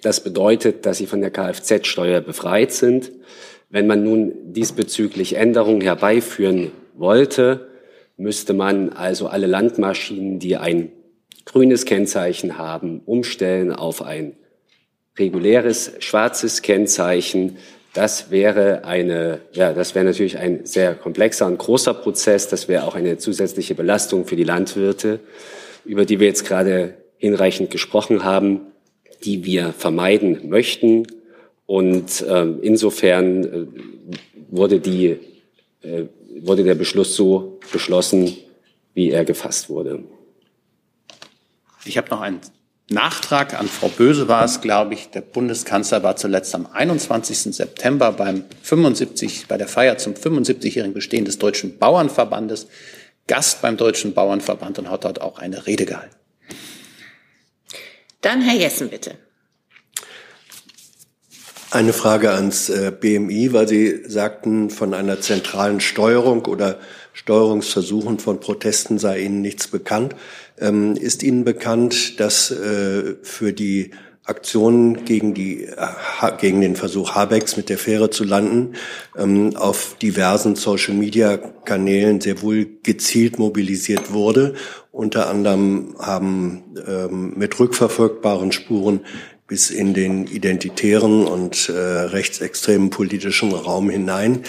Das 0.01 0.23
bedeutet, 0.23 0.87
dass 0.87 0.97
sie 0.97 1.05
von 1.05 1.21
der 1.21 1.29
Kfz-Steuer 1.29 2.21
befreit 2.21 2.71
sind. 2.71 3.11
Wenn 3.69 3.87
man 3.87 4.03
nun 4.03 4.53
diesbezüglich 4.53 5.35
Änderungen 5.35 5.81
herbeiführen 5.81 6.71
wollte, 6.95 7.67
müsste 8.15 8.53
man 8.53 8.89
also 8.89 9.27
alle 9.27 9.47
Landmaschinen, 9.47 10.39
die 10.39 10.57
ein 10.57 10.91
grünes 11.45 11.85
Kennzeichen 11.85 12.57
haben, 12.57 13.01
umstellen 13.05 13.71
auf 13.71 14.01
ein 14.01 14.35
reguläres 15.17 15.93
schwarzes 15.99 16.61
Kennzeichen. 16.61 17.57
Das 17.93 18.31
wäre 18.31 18.85
eine, 18.85 19.41
ja, 19.53 19.73
das 19.73 19.95
wäre 19.95 20.05
natürlich 20.05 20.37
ein 20.37 20.65
sehr 20.65 20.93
komplexer 20.93 21.47
und 21.47 21.57
großer 21.57 21.93
Prozess. 21.93 22.47
Das 22.47 22.67
wäre 22.67 22.83
auch 22.85 22.95
eine 22.95 23.17
zusätzliche 23.17 23.75
Belastung 23.75 24.25
für 24.25 24.35
die 24.35 24.43
Landwirte, 24.43 25.19
über 25.85 26.05
die 26.05 26.19
wir 26.19 26.27
jetzt 26.27 26.45
gerade 26.45 26.95
hinreichend 27.17 27.71
gesprochen 27.71 28.23
haben, 28.23 28.61
die 29.23 29.45
wir 29.45 29.73
vermeiden 29.73 30.47
möchten. 30.49 31.07
Und 31.67 32.25
ähm, 32.27 32.59
insofern 32.63 33.43
äh, 33.43 33.67
wurde, 34.49 34.79
die, 34.79 35.17
äh, 35.81 36.05
wurde 36.41 36.63
der 36.63 36.75
Beschluss 36.75 37.15
so 37.15 37.59
beschlossen, 37.71 38.35
wie 38.93 39.11
er 39.11 39.25
gefasst 39.25 39.69
wurde. 39.69 40.03
Ich 41.85 41.97
habe 41.97 42.09
noch 42.09 42.21
einen 42.21 42.41
Nachtrag 42.89 43.53
an 43.59 43.67
Frau 43.67 43.89
Böse 43.89 44.29
war 44.29 44.45
es, 44.45 44.61
glaube 44.61 44.93
ich. 44.93 45.09
Der 45.09 45.19
Bundeskanzler 45.19 46.03
war 46.03 46.15
zuletzt 46.15 46.55
am 46.55 46.67
21. 46.67 47.53
September 47.53 48.13
beim 48.13 48.45
75, 48.63 49.47
bei 49.47 49.57
der 49.57 49.67
Feier 49.67 49.97
zum 49.97 50.13
75-jährigen 50.13 50.93
Bestehen 50.93 51.25
des 51.25 51.37
Deutschen 51.37 51.77
Bauernverbandes 51.77 52.67
Gast 53.27 53.61
beim 53.61 53.75
Deutschen 53.75 54.13
Bauernverband 54.13 54.79
und 54.79 54.89
hat 54.89 55.03
dort 55.03 55.19
auch 55.19 55.37
eine 55.37 55.67
Rede 55.67 55.85
gehalten. 55.85 56.15
Dann 58.21 58.41
Herr 58.41 58.55
Jessen, 58.55 58.89
bitte. 58.89 59.15
Eine 61.77 61.93
Frage 61.93 62.31
ans 62.31 62.69
äh, 62.69 62.91
BMI, 62.91 63.53
weil 63.53 63.67
Sie 63.67 64.01
sagten, 64.07 64.71
von 64.71 64.95
einer 64.95 65.21
zentralen 65.21 65.79
Steuerung 65.79 66.45
oder 66.45 66.79
Steuerungsversuchen 67.13 68.17
von 68.17 68.39
Protesten 68.39 68.97
sei 68.97 69.19
Ihnen 69.19 69.41
nichts 69.41 69.67
bekannt. 69.67 70.15
Ähm, 70.57 70.95
ist 70.95 71.21
Ihnen 71.21 71.43
bekannt, 71.43 72.19
dass 72.19 72.49
äh, 72.49 73.17
für 73.21 73.53
die 73.53 73.91
Aktionen 74.23 75.05
gegen, 75.05 75.35
die, 75.35 75.65
äh, 75.65 76.31
gegen 76.39 76.61
den 76.61 76.75
Versuch 76.75 77.11
Habecks 77.11 77.57
mit 77.57 77.69
der 77.69 77.77
Fähre 77.77 78.09
zu 78.09 78.23
landen, 78.23 78.73
ähm, 79.15 79.55
auf 79.55 79.97
diversen 80.01 80.55
Social-Media-Kanälen 80.55 82.21
sehr 82.21 82.41
wohl 82.41 82.65
gezielt 82.81 83.37
mobilisiert 83.37 84.11
wurde. 84.11 84.55
Unter 84.91 85.29
anderem 85.29 85.95
haben 85.99 86.63
ähm, 86.87 87.33
mit 87.35 87.59
rückverfolgbaren 87.59 88.51
Spuren 88.51 89.01
bis 89.47 89.69
in 89.69 89.93
den 89.93 90.27
identitären 90.27 91.25
und 91.25 91.69
äh, 91.69 91.73
rechtsextremen 91.73 92.89
politischen 92.89 93.53
Raum 93.53 93.89
hinein. 93.89 94.43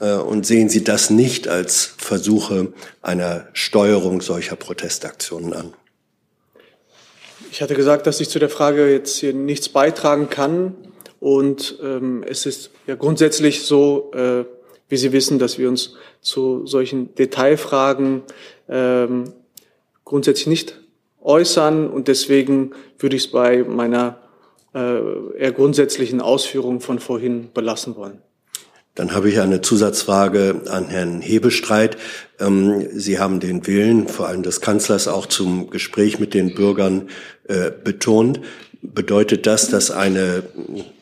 Äh, 0.00 0.14
und 0.14 0.46
sehen 0.46 0.68
Sie 0.68 0.84
das 0.84 1.10
nicht 1.10 1.48
als 1.48 1.94
Versuche 1.98 2.72
einer 3.02 3.48
Steuerung 3.52 4.20
solcher 4.20 4.56
Protestaktionen 4.56 5.52
an? 5.52 5.74
Ich 7.50 7.62
hatte 7.62 7.74
gesagt, 7.74 8.06
dass 8.06 8.20
ich 8.20 8.28
zu 8.28 8.38
der 8.38 8.48
Frage 8.48 8.90
jetzt 8.90 9.18
hier 9.18 9.32
nichts 9.32 9.68
beitragen 9.68 10.30
kann. 10.30 10.74
Und 11.20 11.78
ähm, 11.82 12.24
es 12.28 12.46
ist 12.46 12.70
ja 12.86 12.94
grundsätzlich 12.96 13.64
so, 13.64 14.12
äh, 14.14 14.44
wie 14.88 14.96
Sie 14.96 15.12
wissen, 15.12 15.38
dass 15.38 15.58
wir 15.58 15.68
uns 15.68 15.94
zu 16.20 16.66
solchen 16.66 17.14
Detailfragen 17.14 18.22
ähm, 18.68 19.32
grundsätzlich 20.04 20.46
nicht 20.46 20.80
äußern. 21.20 21.88
Und 21.88 22.08
deswegen 22.08 22.72
würde 22.98 23.16
ich 23.16 23.26
es 23.26 23.30
bei 23.30 23.62
meiner 23.64 24.23
eher 24.74 25.52
grundsätzlichen 25.52 26.20
Ausführungen 26.20 26.80
von 26.80 26.98
vorhin 26.98 27.50
belassen 27.54 27.96
wollen. 27.96 28.20
Dann 28.94 29.12
habe 29.12 29.28
ich 29.28 29.40
eine 29.40 29.60
Zusatzfrage 29.60 30.62
an 30.68 30.88
Herrn 30.88 31.20
Hebestreit. 31.20 31.96
Ähm, 32.38 32.86
Sie 32.92 33.18
haben 33.18 33.40
den 33.40 33.66
Willen, 33.66 34.06
vor 34.06 34.28
allem 34.28 34.44
des 34.44 34.60
Kanzlers, 34.60 35.08
auch 35.08 35.26
zum 35.26 35.70
Gespräch 35.70 36.20
mit 36.20 36.32
den 36.32 36.54
Bürgern 36.54 37.08
äh, 37.48 37.72
betont. 37.72 38.40
Bedeutet 38.82 39.46
das, 39.46 39.68
dass 39.68 39.90
eine 39.90 40.44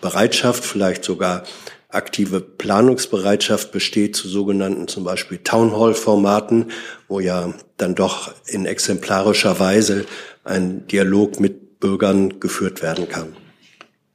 Bereitschaft, 0.01 0.65
vielleicht 0.65 1.05
sogar 1.05 1.43
aktive 1.89 2.41
Planungsbereitschaft 2.41 3.73
besteht 3.73 4.17
zu 4.17 4.27
sogenannten 4.27 4.89
zum 4.89 5.05
Beispiel 5.05 5.39
Townhall-Formaten, 5.39 6.71
wo 7.09 7.21
ja 7.21 7.53
dann 7.77 7.95
doch 7.95 8.33
in 8.47 8.65
exemplarischer 8.65 9.61
Weise 9.61 10.07
ein 10.45 10.87
Dialog 10.87 11.41
mit 11.41 11.81
Bürgern 11.81 12.41
geführt 12.41 12.81
werden 12.81 13.09
kann? 13.11 13.37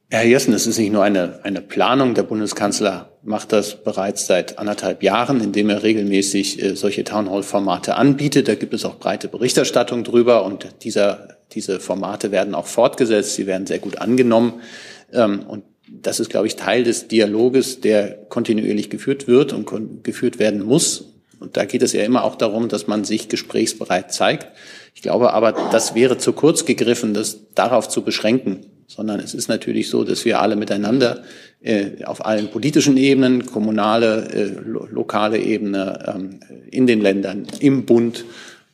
Herr 0.10 0.24
Jessen, 0.24 0.54
es 0.54 0.66
ist 0.66 0.78
nicht 0.78 0.94
nur 0.94 1.04
eine, 1.04 1.42
eine 1.44 1.60
Planung. 1.60 2.14
Der 2.14 2.24
Bundeskanzler 2.24 3.12
macht 3.24 3.52
das 3.52 3.84
bereits 3.84 4.26
seit 4.26 4.58
anderthalb 4.58 5.04
Jahren, 5.04 5.42
indem 5.42 5.70
er 5.70 5.84
regelmäßig 5.84 6.64
äh, 6.64 6.76
solche 6.78 7.04
Townhall-Formate 7.04 7.96
anbietet. 7.96 8.48
Da 8.48 8.56
gibt 8.56 8.74
es 8.74 8.86
auch 8.86 9.00
breite 9.00 9.28
Berichterstattung 9.28 10.06
drüber 10.06 10.46
und 10.46 10.70
dieser, 10.84 11.38
diese 11.52 11.82
Formate 11.82 12.32
werden 12.32 12.56
auch 12.56 12.68
fortgesetzt. 12.68 13.36
Sie 13.36 13.48
werden 13.48 13.68
sehr 13.68 13.80
gut 13.80 13.98
angenommen. 13.98 14.62
Ähm, 15.12 15.42
und 15.46 15.66
das 15.90 16.22
ist, 16.22 16.30
glaube 16.30 16.48
ich, 16.48 16.56
Teil 16.56 16.86
des 16.86 17.10
Dialoges, 17.10 17.82
der 17.82 18.14
kontinuierlich 18.30 18.90
geführt 18.90 19.28
wird 19.28 19.52
und 19.52 20.06
geführt 20.06 20.40
werden 20.40 20.64
muss. 20.64 21.16
Und 21.42 21.58
da 21.58 21.66
geht 21.66 21.82
es 21.82 21.92
ja 21.92 22.06
immer 22.06 22.24
auch 22.24 22.36
darum, 22.36 22.70
dass 22.70 22.88
man 22.88 23.04
sich 23.04 23.28
gesprächsbereit 23.28 24.14
zeigt. 24.14 24.48
Ich 24.96 25.02
glaube 25.02 25.34
aber, 25.34 25.52
das 25.52 25.96
wäre 25.96 26.18
zu 26.18 26.32
kurz 26.32 26.64
gegriffen, 26.64 27.14
das 27.14 27.54
darauf 27.56 27.90
zu 27.90 28.04
beschränken 28.04 28.68
sondern 28.88 29.20
es 29.20 29.34
ist 29.34 29.50
natürlich 29.50 29.90
so, 29.90 30.04
dass 30.04 30.24
wir 30.26 30.40
alle 30.40 30.56
miteinander 30.56 31.24
äh, 31.62 32.04
auf 32.06 32.26
allen 32.26 32.50
politischen 32.50 32.96
Ebenen, 32.98 33.46
kommunale, 33.46 34.30
äh, 34.32 34.46
lo 34.66 34.88
lokale 34.90 35.38
Ebene, 35.40 36.14
ähm, 36.16 36.40
in 36.72 36.88
den 36.88 37.02
Ländern, 37.02 37.46
im 37.60 37.86
Bund 37.86 38.24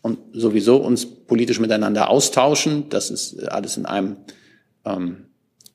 und 0.02 0.20
sowieso 0.32 0.78
uns 0.78 1.06
politisch 1.06 1.60
miteinander 1.60 2.10
austauschen. 2.10 2.90
Das 2.90 3.10
ist 3.10 3.50
alles 3.50 3.78
in 3.78 3.88
einem 3.88 4.18
ähm, 4.86 5.26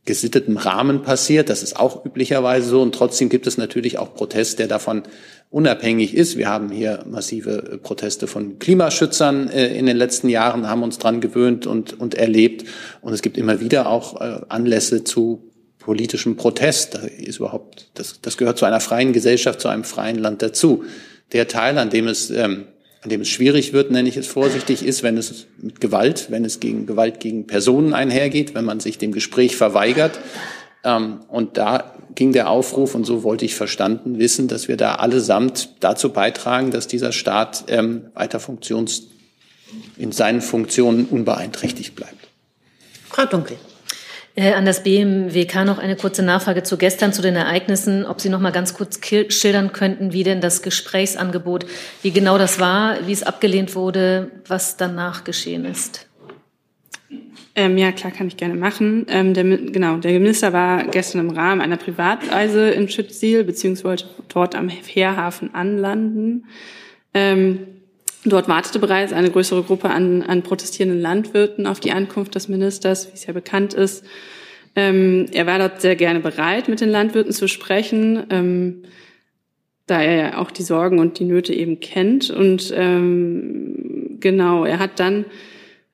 gesitteten 0.09 0.57
Rahmen 0.57 1.03
passiert. 1.03 1.51
Das 1.51 1.63
ist 1.63 1.79
auch 1.79 2.05
üblicherweise 2.05 2.71
so. 2.71 2.81
Und 2.81 2.95
trotzdem 2.95 3.29
gibt 3.29 3.47
es 3.47 3.59
natürlich 3.59 3.99
auch 3.99 4.15
Protest, 4.15 4.59
der 4.59 4.67
davon 4.67 5.03
unabhängig 5.51 6.15
ist. 6.15 6.39
Wir 6.39 6.49
haben 6.49 6.71
hier 6.71 7.05
massive 7.07 7.73
äh, 7.73 7.77
Proteste 7.77 8.27
von 8.27 8.59
Klimaschützern 8.59 9.51
äh, 9.51 9.77
in 9.79 9.85
den 9.85 9.99
letzten 9.99 10.31
Jahren, 10.31 10.67
haben 10.67 10.83
uns 10.83 10.99
dran 10.99 11.21
gewöhnt 11.21 11.67
und, 11.67 12.01
und 12.01 12.15
erlebt. 12.15 12.65
Und 13.03 13.13
es 13.13 13.21
gibt 13.21 13.37
immer 13.37 13.61
wieder 13.61 13.89
auch 13.91 14.21
äh, 14.21 14.41
Anlässe 14.49 15.05
zu 15.05 15.45
politischem 15.79 16.37
Protest. 16.37 16.95
Das 16.95 17.05
ist 17.05 17.37
überhaupt, 17.39 17.91
das, 17.95 18.21
das 18.23 18.39
gehört 18.39 18.57
zu 18.57 18.65
einer 18.65 18.81
freien 18.81 19.13
Gesellschaft, 19.13 19.61
zu 19.61 19.69
einem 19.69 19.85
freien 19.85 20.19
Land 20.19 20.41
dazu. 20.41 20.85
Der 21.33 21.49
Teil, 21.49 21.77
an 21.77 21.91
dem 21.91 22.09
es, 22.09 22.31
ähm, 22.31 22.65
an 23.09 23.11
dem 23.11 23.23
es 23.23 23.29
schwierig 23.31 23.73
wird, 23.73 23.91
nenne 23.91 24.07
ich 24.07 24.19
es 24.19 24.27
vorsichtig, 24.27 24.85
ist, 24.85 25.03
wenn 25.03 25.17
es 25.17 25.47
mit 25.57 25.81
Gewalt, 25.81 26.27
wenn 26.29 26.45
es 26.45 26.61
gegen 26.61 26.85
Gewalt 26.85 27.21
gegen 27.21 27.47
Personen 27.47 27.95
einhergeht, 27.95 28.55
wenn 28.55 28.67
man 28.67 28.81
sich 28.81 28.99
dem 28.99 29.13
Gespräch 29.13 29.57
verweigert. 29.57 30.21
Ähm, 30.85 31.21
und 31.29 31.57
da 31.57 31.95
ging 32.15 32.33
der 32.33 32.51
Aufruf, 32.51 32.95
und 32.95 33.07
so 33.07 33.23
wollte 33.23 33.47
ich 33.47 33.55
verstanden 33.55 34.19
wissen, 34.19 34.47
dass 34.47 34.69
wir 34.69 34.77
da 34.77 34.97
allesamt 34.97 35.71
dazu 35.81 36.11
beitragen, 36.11 36.71
dass 36.71 36.87
dieser 36.87 37.13
Staat 37.13 37.65
ähm, 37.69 38.11
weiter 38.13 38.41
funktions, 38.41 39.05
in 39.97 40.13
seinen 40.13 40.43
Funktionen 40.43 41.07
unbeeinträchtigt 41.07 41.95
bleibt. 41.95 42.29
Frau 43.09 43.25
Dunkel. 43.25 43.57
Äh, 44.39 44.53
an 44.53 44.65
das 44.65 44.85
BMWK 44.85 45.65
noch 45.65 45.81
eine 45.81 45.97
kurze 45.97 46.23
Nachfrage 46.23 46.63
zu 46.63 46.79
gestern, 46.79 47.13
zu 47.13 47.23
den 47.23 47.35
Ereignissen. 47.35 48.07
Ob 48.07 48.21
Sie 48.21 48.29
noch 48.29 48.39
mal 48.39 48.53
ganz 48.53 48.73
kurz 48.73 49.01
schildern 49.05 49.73
könnten, 49.73 50.13
wie 50.13 50.23
denn 50.23 50.41
das 50.41 50.63
Gesprächsangebot, 50.63 51.67
wie 52.03 52.13
genau 52.13 52.39
das 52.39 52.61
war, 52.61 53.05
wie 53.09 53.13
es 53.13 53.25
abgelehnt 53.25 53.75
wurde, 53.75 54.31
was 54.47 54.77
danach 54.77 55.25
geschehen 55.25 55.65
ist. 55.65 56.07
Ähm, 57.57 57.77
ja, 57.79 57.91
klar, 57.91 58.13
kann 58.13 58.29
ich 58.29 58.37
gerne 58.37 58.55
machen. 58.55 59.07
Ähm, 59.09 59.35
der, 59.35 59.43
genau, 59.43 59.97
der 59.97 60.13
Minister 60.13 60.53
war 60.53 60.85
gestern 60.85 61.19
im 61.23 61.31
Rahmen 61.31 61.61
einer 61.61 61.77
Privatreise 61.77 62.71
in 62.71 62.89
Schützil, 62.89 63.43
beziehungsweise 63.43 64.05
dort 64.29 64.55
am 64.55 64.71
Fährhafen 64.71 65.53
anlanden. 65.53 66.47
Ähm, 67.13 67.78
dort 68.25 68.49
wartete 68.49 68.79
bereits 68.79 69.13
eine 69.13 69.31
größere 69.31 69.63
Gruppe 69.63 69.91
an, 69.91 70.23
an 70.23 70.43
protestierenden 70.43 71.01
Landwirten 71.01 71.67
auf 71.67 71.81
die 71.81 71.93
Ankunft 71.93 72.35
des 72.35 72.49
Ministers, 72.49 73.09
wie 73.09 73.15
es 73.15 73.27
ja 73.27 73.33
bekannt 73.33 73.75
ist. 73.75 74.05
Ähm, 74.77 75.27
er 75.33 75.47
war 75.47 75.59
dort 75.59 75.81
sehr 75.81 75.97
gerne 75.97 76.21
bereit, 76.21 76.69
mit 76.69 76.81
den 76.81 76.91
Landwirten 76.91 77.33
zu 77.33 77.49
sprechen, 77.49 78.25
ähm, 78.31 78.83
da 79.87 80.03
er 80.03 80.17
ja 80.17 80.39
auch 80.39 80.51
die 80.51 80.63
Sorgen 80.63 80.99
und 80.99 81.19
die 81.19 81.25
Nöte 81.25 81.55
eben 81.55 81.81
kennt. 81.81 82.31
Und 82.31 82.73
ähm, 82.77 84.19
genau, 84.21 84.65
er 84.65 84.79
hat 84.79 85.01
dann 85.01 85.25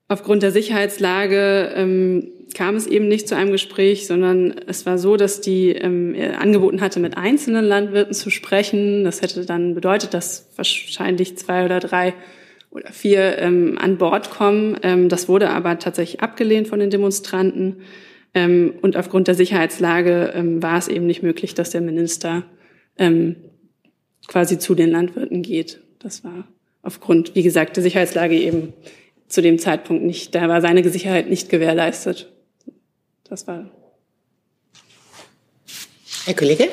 Aufgrund 0.07 0.43
der 0.43 0.53
Sicherheitslage 0.53 1.73
ähm, 1.75 2.31
kam 2.55 2.77
es 2.77 2.87
eben 2.87 3.09
nicht 3.09 3.27
zu 3.27 3.37
einem 3.37 3.53
Gespräch, 3.53 4.07
sondern 4.07 4.55
es 4.67 4.85
war 4.85 4.99
so, 4.99 5.17
dass 5.17 5.41
die 5.41 5.71
ähm, 5.71 6.15
angeboten 6.39 6.81
hatte, 6.81 7.01
mit 7.01 7.17
einzelnen 7.17 7.65
Landwirten 7.65 8.13
zu 8.13 8.31
sprechen. 8.31 9.05
Das 9.05 9.23
hätte 9.23 9.47
dann 9.47 9.75
bedeutet, 9.75 10.13
dass 10.13 10.51
wahrscheinlich 10.57 11.39
zwei 11.39 11.65
oder 11.65 11.81
drei 11.81 12.15
oder 12.71 12.93
vier 12.93 13.39
ähm, 13.39 13.79
an 13.79 13.97
Bord 13.97 14.31
kommen. 14.31 14.77
Ähm, 14.83 15.09
das 15.09 15.29
wurde 15.29 15.51
aber 15.51 15.79
tatsächlich 15.79 16.21
abgelehnt 16.21 16.69
von 16.69 16.81
den 16.81 16.91
Demonstranten. 16.91 17.77
Ähm, 18.35 18.75
und 18.83 18.97
aufgrund 18.97 19.29
der 19.29 19.35
Sicherheitslage 19.35 20.33
ähm, 20.35 20.63
war 20.63 20.77
es 20.77 20.89
eben 20.89 21.07
nicht 21.07 21.23
möglich, 21.23 21.55
dass 21.55 21.71
der 21.71 21.81
Minister 21.81 22.43
ähm, 22.99 23.37
quasi 24.27 24.59
zu 24.59 24.75
den 24.75 24.91
Landwirten 24.91 25.43
geht. 25.43 25.81
Das 25.99 26.25
war 26.25 26.47
aufgrund, 26.83 27.35
wie 27.35 27.43
gesagt, 27.43 27.77
der 27.77 27.83
Sicherheitslage 27.83 28.35
eben 28.35 28.75
zu 29.29 29.43
dem 29.43 29.59
Zeitpunkt 29.59 30.05
nicht, 30.05 30.35
da 30.35 30.49
war 30.49 30.61
seine 30.61 30.89
Sicherheit 30.89 31.29
nicht 31.29 31.49
gewährleistet. 31.49 32.33
Das 33.25 33.47
war. 33.47 33.71
Herr 36.25 36.35
Kollege? 36.35 36.69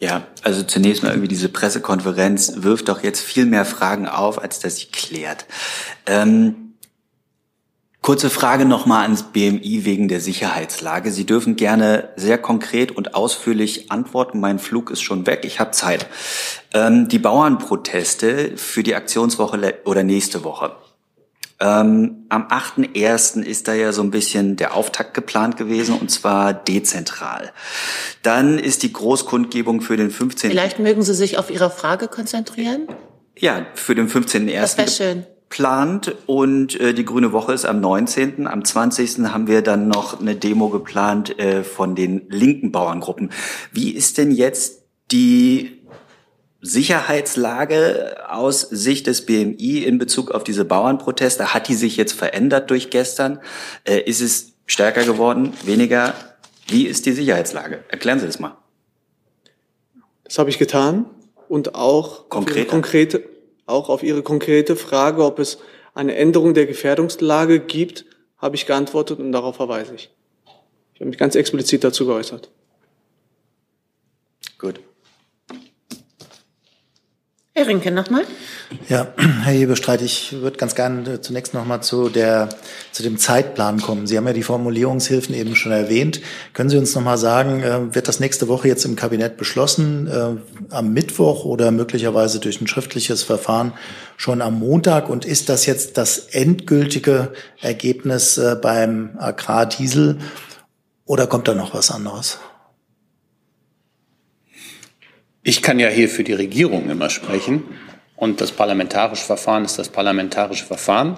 Ja, 0.00 0.28
also 0.42 0.62
zunächst 0.62 1.02
mal 1.02 1.10
irgendwie 1.10 1.28
diese 1.28 1.48
Pressekonferenz 1.48 2.62
wirft 2.62 2.88
doch 2.88 3.02
jetzt 3.02 3.20
viel 3.20 3.46
mehr 3.46 3.64
Fragen 3.64 4.06
auf, 4.06 4.40
als 4.40 4.60
dass 4.60 4.76
sie 4.76 4.86
klärt. 4.86 5.46
Ähm, 6.06 6.67
Kurze 8.08 8.30
Frage 8.30 8.64
nochmal 8.64 9.02
ans 9.02 9.22
BMI 9.22 9.84
wegen 9.84 10.08
der 10.08 10.22
Sicherheitslage. 10.22 11.12
Sie 11.12 11.26
dürfen 11.26 11.56
gerne 11.56 12.08
sehr 12.16 12.38
konkret 12.38 12.90
und 12.90 13.14
ausführlich 13.14 13.92
antworten. 13.92 14.40
Mein 14.40 14.58
Flug 14.58 14.90
ist 14.90 15.02
schon 15.02 15.26
weg. 15.26 15.40
Ich 15.42 15.60
habe 15.60 15.72
Zeit. 15.72 16.06
Ähm, 16.72 17.08
die 17.08 17.18
Bauernproteste 17.18 18.56
für 18.56 18.82
die 18.82 18.94
Aktionswoche 18.94 19.74
oder 19.84 20.04
nächste 20.04 20.42
Woche. 20.42 20.72
Ähm, 21.60 22.24
am 22.30 22.46
8.1. 22.48 23.42
ist 23.42 23.68
da 23.68 23.74
ja 23.74 23.92
so 23.92 24.00
ein 24.00 24.10
bisschen 24.10 24.56
der 24.56 24.74
Auftakt 24.74 25.12
geplant 25.12 25.58
gewesen 25.58 25.94
und 25.98 26.10
zwar 26.10 26.54
dezentral. 26.54 27.52
Dann 28.22 28.58
ist 28.58 28.84
die 28.84 28.92
Großkundgebung 28.94 29.82
für 29.82 29.98
den 29.98 30.10
15. 30.10 30.50
Vielleicht 30.50 30.78
mögen 30.78 31.02
Sie 31.02 31.12
sich 31.12 31.36
auf 31.36 31.50
Ihre 31.50 31.68
Frage 31.68 32.08
konzentrieren? 32.08 32.88
Ja, 33.36 33.66
für 33.74 33.94
den 33.94 34.08
15.1. 34.08 34.58
Das 34.58 34.78
wäre 34.78 34.88
schön 34.88 35.26
plant 35.48 36.14
und 36.26 36.78
äh, 36.80 36.92
die 36.94 37.04
Grüne 37.04 37.32
Woche 37.32 37.52
ist 37.52 37.64
am 37.64 37.80
19. 37.80 38.46
Am 38.46 38.64
20. 38.64 39.18
haben 39.32 39.46
wir 39.46 39.62
dann 39.62 39.88
noch 39.88 40.20
eine 40.20 40.36
Demo 40.36 40.68
geplant 40.68 41.38
äh, 41.38 41.64
von 41.64 41.94
den 41.94 42.28
linken 42.28 42.72
Bauerngruppen. 42.72 43.30
Wie 43.72 43.90
ist 43.90 44.18
denn 44.18 44.30
jetzt 44.30 44.82
die 45.10 45.80
Sicherheitslage 46.60 48.16
aus 48.28 48.60
Sicht 48.60 49.06
des 49.06 49.24
BMI 49.24 49.84
in 49.84 49.98
Bezug 49.98 50.32
auf 50.32 50.44
diese 50.44 50.64
Bauernproteste? 50.64 51.54
Hat 51.54 51.68
die 51.68 51.74
sich 51.74 51.96
jetzt 51.96 52.12
verändert 52.12 52.70
durch 52.70 52.90
gestern? 52.90 53.40
Äh, 53.84 54.00
ist 54.00 54.20
es 54.20 54.52
stärker 54.66 55.04
geworden, 55.04 55.52
weniger? 55.64 56.14
Wie 56.66 56.86
ist 56.86 57.06
die 57.06 57.12
Sicherheitslage? 57.12 57.84
Erklären 57.88 58.20
Sie 58.20 58.26
das 58.26 58.38
mal. 58.38 58.56
Das 60.24 60.38
habe 60.38 60.50
ich 60.50 60.58
getan 60.58 61.06
und 61.48 61.74
auch 61.74 62.28
konkrete, 62.28 62.66
konkrete 62.66 63.37
auch 63.68 63.88
auf 63.88 64.02
Ihre 64.02 64.22
konkrete 64.22 64.76
Frage, 64.76 65.24
ob 65.24 65.38
es 65.38 65.58
eine 65.94 66.14
Änderung 66.16 66.54
der 66.54 66.66
Gefährdungslage 66.66 67.60
gibt, 67.60 68.06
habe 68.38 68.56
ich 68.56 68.66
geantwortet 68.66 69.18
und 69.18 69.32
darauf 69.32 69.56
verweise 69.56 69.94
ich. 69.94 70.10
Ich 70.94 71.00
habe 71.00 71.10
mich 71.10 71.18
ganz 71.18 71.34
explizit 71.34 71.84
dazu 71.84 72.06
geäußert. 72.06 72.50
Gut. 74.58 74.80
Herr 77.58 77.66
Rinke 77.66 77.90
nochmal. 77.90 78.22
Ja, 78.88 79.08
Herr 79.16 79.52
Hebestreit, 79.52 80.00
ich 80.00 80.32
würde 80.32 80.56
ganz 80.58 80.76
gerne 80.76 81.20
zunächst 81.20 81.54
nochmal 81.54 81.82
zu, 81.82 82.08
der, 82.08 82.48
zu 82.92 83.02
dem 83.02 83.18
Zeitplan 83.18 83.80
kommen. 83.80 84.06
Sie 84.06 84.16
haben 84.16 84.28
ja 84.28 84.32
die 84.32 84.44
Formulierungshilfen 84.44 85.34
eben 85.34 85.56
schon 85.56 85.72
erwähnt. 85.72 86.20
Können 86.52 86.70
Sie 86.70 86.78
uns 86.78 86.94
nochmal 86.94 87.18
sagen, 87.18 87.64
äh, 87.64 87.92
wird 87.96 88.06
das 88.06 88.20
nächste 88.20 88.46
Woche 88.46 88.68
jetzt 88.68 88.84
im 88.84 88.94
Kabinett 88.94 89.38
beschlossen, 89.38 90.06
äh, 90.06 90.72
am 90.72 90.92
Mittwoch 90.92 91.44
oder 91.44 91.72
möglicherweise 91.72 92.38
durch 92.38 92.60
ein 92.60 92.68
schriftliches 92.68 93.24
Verfahren 93.24 93.72
schon 94.16 94.40
am 94.40 94.60
Montag? 94.60 95.08
Und 95.08 95.24
ist 95.24 95.48
das 95.48 95.66
jetzt 95.66 95.98
das 95.98 96.18
endgültige 96.30 97.32
Ergebnis 97.60 98.38
äh, 98.38 98.54
beim 98.54 99.16
Agrardiesel 99.18 100.18
oder 101.06 101.26
kommt 101.26 101.48
da 101.48 101.54
noch 101.54 101.74
was 101.74 101.90
anderes? 101.90 102.38
Ich 105.48 105.62
kann 105.62 105.78
ja 105.78 105.88
hier 105.88 106.10
für 106.10 106.24
die 106.24 106.34
Regierung 106.34 106.90
immer 106.90 107.08
sprechen. 107.08 107.64
Und 108.16 108.42
das 108.42 108.52
parlamentarische 108.52 109.24
Verfahren 109.24 109.64
ist 109.64 109.78
das 109.78 109.88
parlamentarische 109.88 110.66
Verfahren. 110.66 111.16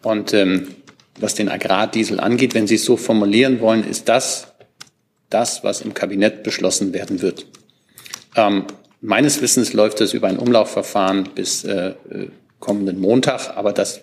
Und 0.00 0.32
ähm, 0.32 0.76
was 1.18 1.34
den 1.34 1.48
Agrardiesel 1.48 2.20
angeht, 2.20 2.54
wenn 2.54 2.68
Sie 2.68 2.76
es 2.76 2.84
so 2.84 2.96
formulieren 2.96 3.60
wollen, 3.60 3.82
ist 3.82 4.08
das 4.08 4.54
das, 5.28 5.64
was 5.64 5.80
im 5.80 5.92
Kabinett 5.92 6.44
beschlossen 6.44 6.92
werden 6.92 7.20
wird. 7.20 7.46
Ähm, 8.36 8.66
meines 9.00 9.42
Wissens 9.42 9.72
läuft 9.72 10.00
es 10.02 10.14
über 10.14 10.28
ein 10.28 10.38
Umlaufverfahren 10.38 11.30
bis 11.34 11.64
äh, 11.64 11.94
äh 12.10 12.28
kommenden 12.60 13.00
Montag, 13.00 13.56
aber 13.56 13.72
das 13.72 14.02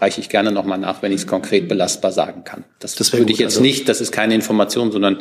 reiche 0.00 0.22
ich 0.22 0.30
gerne 0.30 0.52
nochmal 0.52 0.78
nach, 0.78 1.02
wenn 1.02 1.12
ich 1.12 1.20
es 1.20 1.26
konkret 1.26 1.68
belastbar 1.68 2.12
sagen 2.12 2.44
kann. 2.44 2.64
Das, 2.78 2.94
das 2.94 3.12
würde 3.12 3.30
ich 3.30 3.38
jetzt 3.38 3.56
also. 3.56 3.62
nicht, 3.62 3.90
das 3.90 4.00
ist 4.00 4.10
keine 4.10 4.34
Information, 4.34 4.90
sondern 4.90 5.18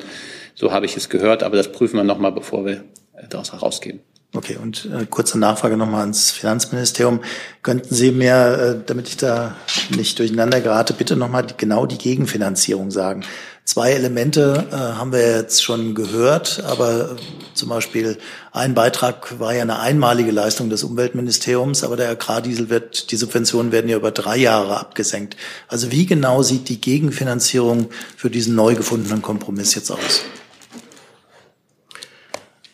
so 0.53 0.71
habe 0.71 0.85
ich 0.85 0.95
es 0.95 1.09
gehört, 1.09 1.43
aber 1.43 1.57
das 1.57 1.73
prüfen 1.73 1.97
wir 1.97 2.05
nochmal, 2.05 2.31
bevor 2.31 2.65
wir 2.65 2.85
daraus 3.29 3.53
herausgeben. 3.53 4.01
Okay, 4.35 4.57
und 4.61 4.89
äh, 4.93 5.05
kurze 5.05 5.39
Nachfrage 5.39 5.77
nochmal 5.77 6.01
ans 6.01 6.31
Finanzministerium. 6.31 7.21
Könnten 7.63 7.93
Sie 7.95 8.11
mir, 8.11 8.35
äh, 8.35 8.85
damit 8.85 9.07
ich 9.07 9.17
da 9.17 9.55
nicht 9.95 10.19
durcheinander 10.19 10.59
gerate, 10.59 10.93
bitte 10.93 11.15
nochmal 11.15 11.47
genau 11.55 11.85
die 11.85 11.97
Gegenfinanzierung 11.97 12.91
sagen? 12.91 13.23
Zwei 13.63 13.93
Elemente 13.93 14.67
äh, 14.71 14.75
haben 14.75 15.11
wir 15.11 15.37
jetzt 15.37 15.63
schon 15.63 15.95
gehört, 15.95 16.63
aber 16.65 17.11
äh, 17.11 17.15
zum 17.55 17.69
Beispiel 17.69 18.17
ein 18.51 18.75
Beitrag 18.75 19.39
war 19.39 19.55
ja 19.55 19.61
eine 19.61 19.79
einmalige 19.79 20.31
Leistung 20.31 20.69
des 20.69 20.83
Umweltministeriums, 20.83 21.83
aber 21.83 21.95
der 21.95 22.09
Agrardiesel 22.09 22.69
wird, 22.69 23.11
die 23.11 23.15
Subventionen 23.15 23.71
werden 23.71 23.89
ja 23.89 23.97
über 23.97 24.11
drei 24.11 24.37
Jahre 24.37 24.79
abgesenkt. 24.79 25.37
Also 25.67 25.91
wie 25.91 26.05
genau 26.05 26.43
sieht 26.43 26.69
die 26.69 26.81
Gegenfinanzierung 26.81 27.89
für 28.17 28.29
diesen 28.29 28.53
neu 28.53 28.75
gefundenen 28.75 29.21
Kompromiss 29.21 29.73
jetzt 29.75 29.91
aus? 29.91 30.21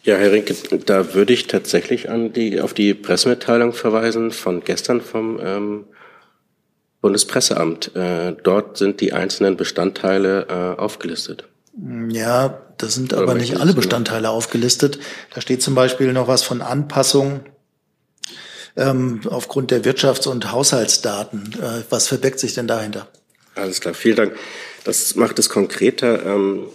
Ja, 0.04 0.16
Herr 0.16 0.32
Rinke, 0.32 0.56
da 0.86 1.14
würde 1.14 1.34
ich 1.34 1.48
tatsächlich 1.48 2.10
an 2.10 2.34
die, 2.34 2.60
auf 2.60 2.74
die 2.74 2.94
Pressemitteilung 2.94 3.74
verweisen 3.74 4.32
von 4.32 4.64
gestern 4.64 5.00
vom 5.00 5.40
ähm, 5.42 5.86
Bundespresseamt. 7.02 7.96
Äh, 7.96 8.36
dort 8.44 8.78
sind 8.78 9.00
die 9.00 9.14
einzelnen 9.14 9.58
Bestandteile 9.58 10.48
äh, 10.50 10.80
aufgelistet. 10.82 11.46
Ja, 12.10 12.62
da 12.78 12.88
sind 12.88 13.14
aber 13.14 13.36
nicht 13.36 13.60
alle 13.60 13.74
Bestandteile 13.74 14.30
aufgelistet. 14.30 15.00
Da 15.34 15.42
steht 15.42 15.62
zum 15.62 15.76
Beispiel 15.76 16.14
noch 16.14 16.28
was 16.28 16.44
von 16.44 16.62
Anpassung 16.62 17.42
ähm, 18.76 19.22
aufgrund 19.30 19.72
der 19.72 19.84
Wirtschafts- 19.84 20.28
und 20.28 20.52
Haushaltsdaten. 20.52 21.56
Äh, 21.62 21.84
was 21.90 22.08
verbirgt 22.08 22.40
sich 22.40 22.56
denn 22.56 22.68
dahinter? 22.68 23.08
Alles 23.56 23.82
klar, 23.82 23.94
vielen 23.94 24.16
Dank. 24.16 24.36
Das 24.84 25.16
macht 25.16 25.38
es 25.40 25.50
konkreter. 25.50 26.26
Ähm, 26.26 26.66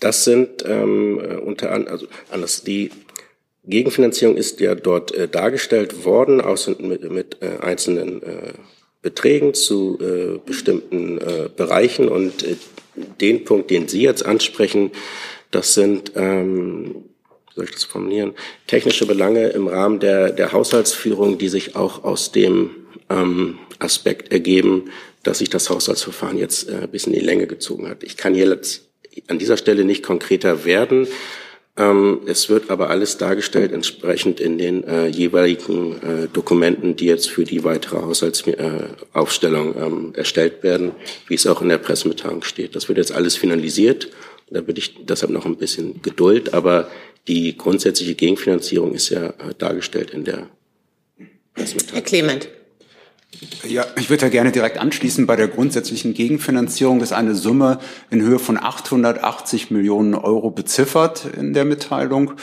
das 0.00 0.24
sind 0.24 0.64
ähm, 0.66 1.18
unter 1.44 1.72
anderem, 1.72 1.92
also 1.92 2.06
anders, 2.30 2.62
die 2.62 2.90
Gegenfinanzierung 3.64 4.36
ist 4.36 4.60
ja 4.60 4.74
dort 4.74 5.12
äh, 5.14 5.28
dargestellt 5.28 6.04
worden, 6.04 6.40
auch 6.40 6.58
mit, 6.78 7.10
mit 7.10 7.38
äh, 7.42 7.58
einzelnen 7.60 8.22
äh, 8.22 8.52
Beträgen 9.02 9.54
zu 9.54 9.98
äh, 10.00 10.38
bestimmten 10.44 11.18
äh, 11.18 11.48
Bereichen. 11.54 12.08
Und 12.08 12.44
äh, 12.44 12.56
den 13.20 13.44
Punkt, 13.44 13.70
den 13.70 13.88
Sie 13.88 14.02
jetzt 14.02 14.24
ansprechen, 14.24 14.92
das 15.50 15.74
sind, 15.74 16.12
ähm, 16.16 17.04
soll 17.54 17.64
ich 17.64 17.72
das 17.72 17.84
formulieren, 17.84 18.34
technische 18.66 19.06
Belange 19.06 19.48
im 19.48 19.68
Rahmen 19.68 20.00
der, 20.00 20.30
der 20.30 20.52
Haushaltsführung, 20.52 21.38
die 21.38 21.48
sich 21.48 21.76
auch 21.76 22.04
aus 22.04 22.32
dem 22.32 22.70
ähm, 23.10 23.58
Aspekt 23.78 24.32
ergeben, 24.32 24.90
dass 25.22 25.38
sich 25.38 25.50
das 25.50 25.70
Haushaltsverfahren 25.70 26.38
jetzt 26.38 26.68
äh, 26.68 26.86
bis 26.90 27.06
in 27.06 27.12
die 27.12 27.20
Länge 27.20 27.46
gezogen 27.46 27.88
hat. 27.88 28.04
Ich 28.04 28.16
kann 28.16 28.34
hier 28.34 28.48
jetzt 28.48 28.85
an 29.28 29.38
dieser 29.38 29.56
Stelle 29.56 29.84
nicht 29.84 30.02
konkreter 30.02 30.64
werden. 30.64 31.08
Ähm, 31.78 32.22
es 32.26 32.48
wird 32.48 32.70
aber 32.70 32.88
alles 32.88 33.18
dargestellt 33.18 33.72
entsprechend 33.72 34.40
in 34.40 34.56
den 34.56 34.84
äh, 34.84 35.08
jeweiligen 35.08 36.02
äh, 36.02 36.28
Dokumenten, 36.32 36.96
die 36.96 37.04
jetzt 37.04 37.28
für 37.28 37.44
die 37.44 37.64
weitere 37.64 37.98
Haushaltsaufstellung 37.98 39.74
äh, 39.74 39.84
ähm, 39.84 40.12
erstellt 40.16 40.62
werden, 40.62 40.92
wie 41.28 41.34
es 41.34 41.46
auch 41.46 41.60
in 41.60 41.68
der 41.68 41.78
Pressemitteilung 41.78 42.42
steht. 42.44 42.74
Das 42.74 42.88
wird 42.88 42.96
jetzt 42.96 43.12
alles 43.12 43.36
finalisiert. 43.36 44.08
Da 44.50 44.62
bitte 44.62 44.78
ich 44.78 45.04
deshalb 45.04 45.32
noch 45.32 45.44
ein 45.44 45.56
bisschen 45.56 46.00
Geduld, 46.00 46.54
aber 46.54 46.88
die 47.28 47.56
grundsätzliche 47.58 48.14
Gegenfinanzierung 48.14 48.94
ist 48.94 49.10
ja 49.10 49.26
äh, 49.26 49.54
dargestellt 49.58 50.12
in 50.12 50.24
der 50.24 50.48
Pressemitteilung. 51.54 51.94
Herr 51.94 52.02
Clement. 52.02 52.48
Ja, 53.68 53.84
ich 53.96 54.10
würde 54.10 54.22
ja 54.22 54.28
gerne 54.28 54.52
direkt 54.52 54.78
anschließen. 54.78 55.26
Bei 55.26 55.36
der 55.36 55.48
grundsätzlichen 55.48 56.14
Gegenfinanzierung 56.14 57.00
ist 57.00 57.12
eine 57.12 57.34
Summe 57.34 57.78
in 58.10 58.22
Höhe 58.22 58.38
von 58.38 58.58
880 58.58 59.70
Millionen 59.70 60.14
Euro 60.14 60.50
beziffert 60.50 61.26
in 61.36 61.52
der 61.52 61.64
Mitteilung. 61.64 62.34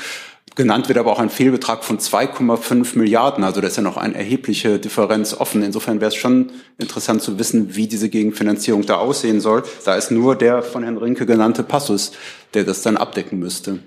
Genannt 0.56 0.88
wird 0.88 1.00
aber 1.00 1.12
auch 1.12 1.20
ein 1.20 1.32
Fehlbetrag 1.32 1.84
von 1.84 1.98
2,5 1.98 2.98
Milliarden. 2.98 3.44
Also 3.44 3.60
da 3.60 3.68
ist 3.68 3.78
ja 3.78 3.82
noch 3.82 3.98
eine 3.98 4.14
erhebliche 4.14 4.78
Differenz 4.78 5.34
offen. 5.34 5.64
Insofern 5.64 6.00
wäre 6.00 6.10
es 6.10 6.16
schon 6.16 6.52
interessant 6.78 7.24
zu 7.24 7.40
wissen, 7.40 7.76
wie 7.76 7.88
diese 7.88 8.10
Gegenfinanzierung 8.10 8.86
da 8.86 8.98
aussehen 8.98 9.42
soll. 9.42 9.64
Da 9.86 9.96
ist 9.96 10.12
nur 10.12 10.36
der 10.36 10.62
von 10.62 10.84
Herrn 10.84 10.98
Rinke 10.98 11.26
genannte 11.26 11.64
Passus, 11.64 12.12
der 12.54 12.66
das 12.66 12.84
dann 12.84 12.98
abdecken 12.98 13.40
müsste. 13.40 13.80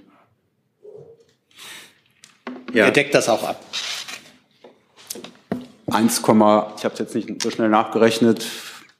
Ja. 2.73 2.87
Er 2.87 2.91
deckt 2.91 3.15
das 3.15 3.29
auch 3.29 3.45
ab. 3.45 3.63
1, 5.87 6.19
ich 6.19 6.27
habe 6.27 6.93
es 6.93 6.99
jetzt 6.99 7.15
nicht 7.15 7.43
so 7.43 7.51
schnell 7.51 7.69
nachgerechnet, 7.69 8.45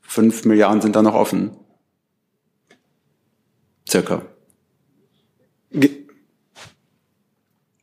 5 0.03 0.45
Milliarden 0.45 0.81
sind 0.81 0.97
da 0.97 1.03
noch 1.03 1.15
offen. 1.15 1.51
Circa. 3.89 4.23
Ge 5.71 6.07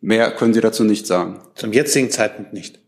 Mehr 0.01 0.31
können 0.31 0.53
Sie 0.53 0.59
dazu 0.59 0.83
nicht 0.83 1.07
sagen. 1.07 1.39
Zum 1.55 1.71
jetzigen 1.71 2.11
Zeitpunkt 2.11 2.51
nicht. 2.51 2.79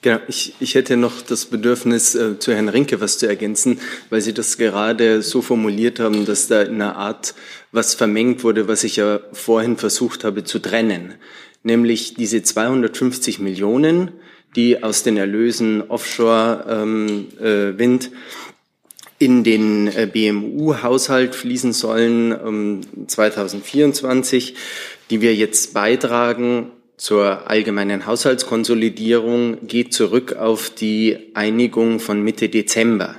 Genau, 0.00 0.20
ich, 0.28 0.54
ich 0.60 0.74
hätte 0.74 0.96
noch 0.96 1.20
das 1.20 1.46
Bedürfnis, 1.46 2.14
äh, 2.14 2.38
zu 2.38 2.54
Herrn 2.54 2.68
Rinke 2.68 3.00
was 3.00 3.18
zu 3.18 3.26
ergänzen, 3.26 3.80
weil 4.08 4.20
Sie 4.20 4.32
das 4.32 4.56
gerade 4.56 5.22
so 5.22 5.42
formuliert 5.42 6.00
haben, 6.00 6.24
dass 6.24 6.46
da 6.46 6.62
in 6.62 6.76
einer 6.76 6.96
Art 6.96 7.34
was 7.72 7.94
vermengt 7.94 8.44
wurde, 8.44 8.68
was 8.68 8.84
ich 8.84 8.96
ja 8.96 9.20
vorhin 9.32 9.76
versucht 9.76 10.24
habe 10.24 10.44
zu 10.44 10.60
trennen. 10.60 11.14
Nämlich 11.62 12.14
diese 12.14 12.42
250 12.42 13.40
Millionen, 13.40 14.12
die 14.56 14.82
aus 14.82 15.02
den 15.02 15.16
Erlösen 15.16 15.82
Offshore-Wind 15.88 17.30
ähm, 17.40 18.12
äh, 18.12 18.16
in 19.18 19.42
den 19.42 19.88
äh, 19.88 20.08
BMU-Haushalt 20.12 21.34
fließen 21.34 21.72
sollen 21.72 22.32
ähm, 22.32 22.80
2024, 23.08 24.54
die 25.10 25.20
wir 25.20 25.34
jetzt 25.34 25.74
beitragen 25.74 26.70
zur 26.96 27.48
allgemeinen 27.48 28.06
Haushaltskonsolidierung, 28.06 29.66
geht 29.66 29.92
zurück 29.92 30.34
auf 30.34 30.70
die 30.70 31.30
Einigung 31.34 32.00
von 32.00 32.22
Mitte 32.22 32.48
Dezember. 32.48 33.16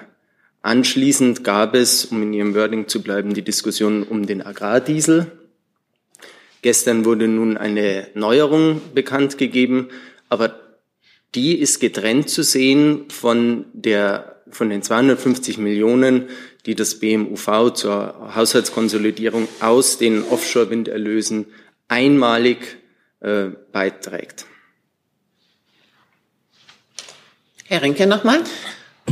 Anschließend 0.62 1.44
gab 1.46 1.76
es, 1.76 2.06
um 2.06 2.22
in 2.22 2.34
Ihrem 2.34 2.56
Wording 2.56 2.88
zu 2.88 3.02
bleiben, 3.02 3.34
die 3.34 3.42
Diskussion 3.42 4.04
um 4.04 4.26
den 4.26 4.42
Agrardiesel. 4.42 5.32
Gestern 6.62 7.06
wurde 7.06 7.30
nun 7.30 7.56
eine 7.56 8.08
Neuerung 8.14 8.82
bekannt 8.94 9.38
gegeben, 9.38 9.88
aber 10.28 10.69
die 11.36 11.60
ist 11.60 11.80
getrennt 11.80 12.30
zu 12.30 12.44
sehen 12.44 13.10
von 13.10 13.66
der, 13.74 14.42
von 14.50 14.70
den 14.70 14.82
250 14.82 15.58
Millionen, 15.58 16.30
die 16.66 16.76
das 16.76 17.00
BMUV 17.00 17.74
zur 17.74 18.36
Haushaltskonsolidierung 18.36 19.48
aus 19.60 19.98
den 19.98 20.24
Offshore-Winderlösen 20.24 21.46
einmalig 21.88 22.78
äh, 23.22 23.48
beiträgt. 23.72 24.46
Herr 27.66 27.82
Rinke 27.82 28.08
nochmal. 28.08 28.44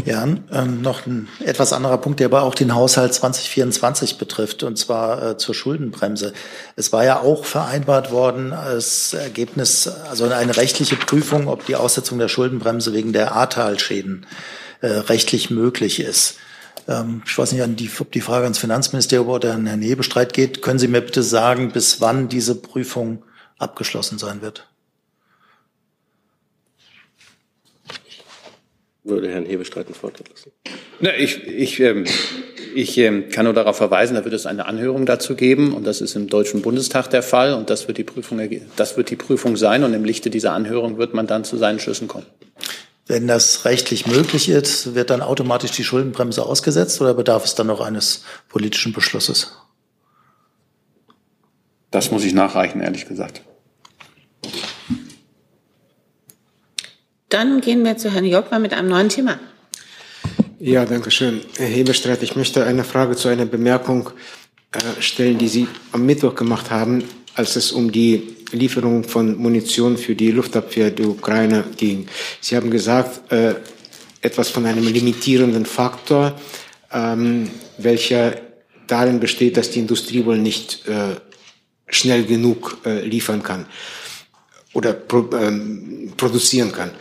Ja, 0.06 0.24
ähm, 0.24 0.82
noch 0.82 1.06
ein 1.06 1.28
etwas 1.43 1.74
anderer 1.74 1.98
Punkt, 1.98 2.20
der 2.20 2.28
aber 2.28 2.43
auch 2.43 2.56
den 2.56 2.74
Haushalt 2.76 3.14
2024 3.14 4.18
betrifft, 4.18 4.64
und 4.64 4.78
zwar 4.78 5.32
äh, 5.32 5.38
zur 5.38 5.56
Schuldenbremse. 5.56 6.34
Es 6.76 6.93
war 6.93 7.04
ja 7.04 7.20
auch 7.20 7.45
vereinbart 7.45 8.12
worden 8.12 8.54
als 8.54 9.14
Ergebnis, 9.14 9.88
also 9.88 10.26
eine 10.26 10.56
rechtliche 10.56 10.95
Prüfung, 10.95 11.48
ob 11.48 11.66
die 11.66 11.76
Aussetzung 11.76 12.20
der 12.20 12.28
Schuldenbremse 12.28 12.93
wegen 12.93 13.14
der 13.14 13.34
Ahrtal-Schäden 13.34 14.26
äh, 14.82 14.88
rechtlich 14.88 15.50
möglich 15.50 16.00
ist. 16.00 16.36
Ähm, 16.88 17.22
ich 17.26 17.38
weiß 17.38 17.52
nicht, 17.52 17.62
an 17.62 17.76
die, 17.76 17.89
ob 18.00 18.12
die 18.12 18.22
Frage 18.22 18.43
ans 18.43 18.60
Finanzministerium 18.60 19.28
oder 19.28 19.54
an 19.54 19.68
Herrn 19.68 19.82
Hebestreit 19.82 20.34
geht. 20.34 20.62
Können 20.62 20.80
Sie 20.80 20.88
mir 20.88 21.02
bitte 21.02 21.24
sagen, 21.24 21.72
bis 21.72 22.02
wann 22.02 22.30
diese 22.30 22.56
Prüfung 22.56 23.24
abgeschlossen 23.58 24.18
sein 24.18 24.41
wird? 24.41 24.68
Würde 29.08 29.30
Herrn 29.30 29.45
Hebestreit 29.45 29.88
einen 29.88 29.95
Vortritt 29.95 30.30
lassen. 30.30 30.51
Na, 30.99 31.16
ich 31.16 31.45
ich, 31.45 31.80
ähm, 31.80 32.05
ich 32.76 32.97
ähm, 32.97 33.30
kann 33.30 33.45
nur 33.45 33.53
darauf 33.53 33.78
verweisen, 33.78 34.16
da 34.16 34.24
wird 34.24 34.34
es 34.34 34.45
eine 34.45 34.66
Anhörung 34.66 35.05
dazu 35.05 35.36
geben 35.36 35.74
und 35.74 35.86
das 35.86 36.01
ist 36.01 36.16
im 36.16 36.28
Deutschen 36.28 36.62
Bundestag 36.62 37.10
der 37.10 37.24
Fall 37.24 37.53
und 37.53 37.70
das 37.70 37.88
wird 37.88 37.97
die 37.97 38.03
Prüfung, 38.03 38.39
das 38.76 38.97
wird 38.97 39.10
die 39.10 39.16
Prüfung 39.16 39.58
sein 39.58 39.84
und 39.84 39.93
im 39.93 40.05
Lichte 40.05 40.30
dieser 40.30 40.53
Anhörung 40.53 40.97
wird 40.97 41.14
man 41.14 41.28
dann 41.28 41.43
zu 41.43 41.58
seinen 41.58 41.80
Schlüssen 41.80 42.08
kommen. 42.08 42.26
Wenn 43.08 43.26
das 43.26 43.64
rechtlich 43.64 44.05
möglich 44.05 44.49
ist, 44.49 44.93
wird 44.93 45.10
dann 45.10 45.22
automatisch 45.22 45.72
die 45.72 45.86
Schuldenbremse 45.86 46.43
ausgesetzt 46.43 46.99
oder 46.99 47.14
bedarf 47.14 47.45
es 47.45 47.55
dann 47.55 47.68
noch 47.68 47.80
eines 47.80 48.26
politischen 48.49 48.91
Beschlusses? 48.91 49.53
Das 51.89 52.12
muss 52.12 52.26
ich 52.26 52.34
nachreichen, 52.34 52.82
ehrlich 52.82 53.08
gesagt. 53.08 53.41
Dann 57.38 57.62
gehen 57.62 57.86
wir 57.86 57.96
zu 57.98 58.12
Herrn 58.12 58.26
Jokwa 58.26 58.58
mit 58.58 58.74
einem 58.74 58.90
neuen 58.90 59.10
Thema. 59.10 59.38
Ja, 60.58 60.86
danke 60.86 61.12
schön. 61.12 61.42
Herr 61.58 61.68
Hebestreit, 61.68 62.24
ich 62.24 62.36
möchte 62.36 62.66
eine 62.66 62.84
Frage 62.84 63.16
zu 63.16 63.28
einer 63.28 63.46
Bemerkung 63.46 64.10
äh, 64.72 64.80
stellen, 65.04 65.38
die 65.38 65.48
Sie 65.48 65.68
am 65.92 66.04
Mittwoch 66.04 66.34
gemacht 66.34 66.72
haben, 66.72 67.04
als 67.36 67.56
es 67.56 67.72
um 67.72 67.92
die 67.92 68.36
Lieferung 68.54 69.04
von 69.04 69.38
Munition 69.38 69.98
für 69.98 70.16
die 70.16 70.32
Luftabwehr 70.32 70.90
der 70.90 71.10
Ukraine 71.10 71.64
ging. 71.78 72.08
Sie 72.42 72.56
haben 72.56 72.72
gesagt, 72.72 73.32
äh, 73.32 73.54
etwas 74.22 74.50
von 74.50 74.66
einem 74.66 74.88
limitierenden 74.92 75.68
Faktor, 75.68 76.34
ähm, 76.92 77.52
welcher 77.78 78.34
darin 78.88 79.20
besteht, 79.20 79.58
dass 79.58 79.70
die 79.70 79.82
Industrie 79.82 80.26
wohl 80.26 80.40
nicht 80.40 80.88
äh, 80.88 81.18
schnell 81.88 82.26
genug 82.26 82.80
liefern 82.84 83.44
kann 83.44 83.68
oder 84.74 84.96
ähm, 85.34 86.14
produzieren 86.18 86.72
kann. 86.72 86.92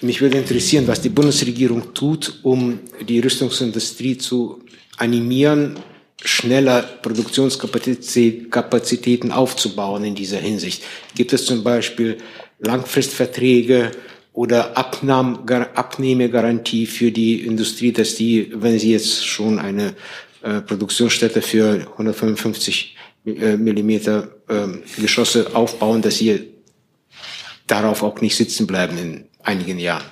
Mich 0.00 0.20
würde 0.20 0.38
interessieren, 0.38 0.86
was 0.86 1.00
die 1.00 1.08
Bundesregierung 1.08 1.92
tut, 1.92 2.38
um 2.44 2.78
die 3.00 3.18
Rüstungsindustrie 3.18 4.16
zu 4.16 4.62
animieren, 4.96 5.76
schneller 6.22 6.82
Produktionskapazitäten 6.82 9.32
aufzubauen 9.32 10.04
in 10.04 10.14
dieser 10.14 10.38
Hinsicht. 10.38 10.84
Gibt 11.16 11.32
es 11.32 11.46
zum 11.46 11.64
Beispiel 11.64 12.18
Langfristverträge 12.60 13.90
oder 14.32 14.76
Abnahm, 14.76 15.44
Abnehmegarantie 15.74 16.86
für 16.86 17.10
die 17.10 17.44
Industrie, 17.44 17.90
dass 17.90 18.14
die, 18.14 18.52
wenn 18.54 18.78
sie 18.78 18.92
jetzt 18.92 19.26
schon 19.26 19.58
eine 19.58 19.96
äh, 20.42 20.60
Produktionsstätte 20.60 21.42
für 21.42 21.88
155 21.92 22.94
äh, 23.26 23.56
Millimeter 23.56 24.30
äh, 24.48 24.68
Geschosse 25.00 25.56
aufbauen, 25.56 26.02
dass 26.02 26.18
sie 26.18 26.50
darauf 27.66 28.04
auch 28.04 28.20
nicht 28.20 28.36
sitzen 28.36 28.68
bleiben 28.68 28.96
in 28.96 29.27
einigen 29.42 29.78
Jahren. 29.78 30.04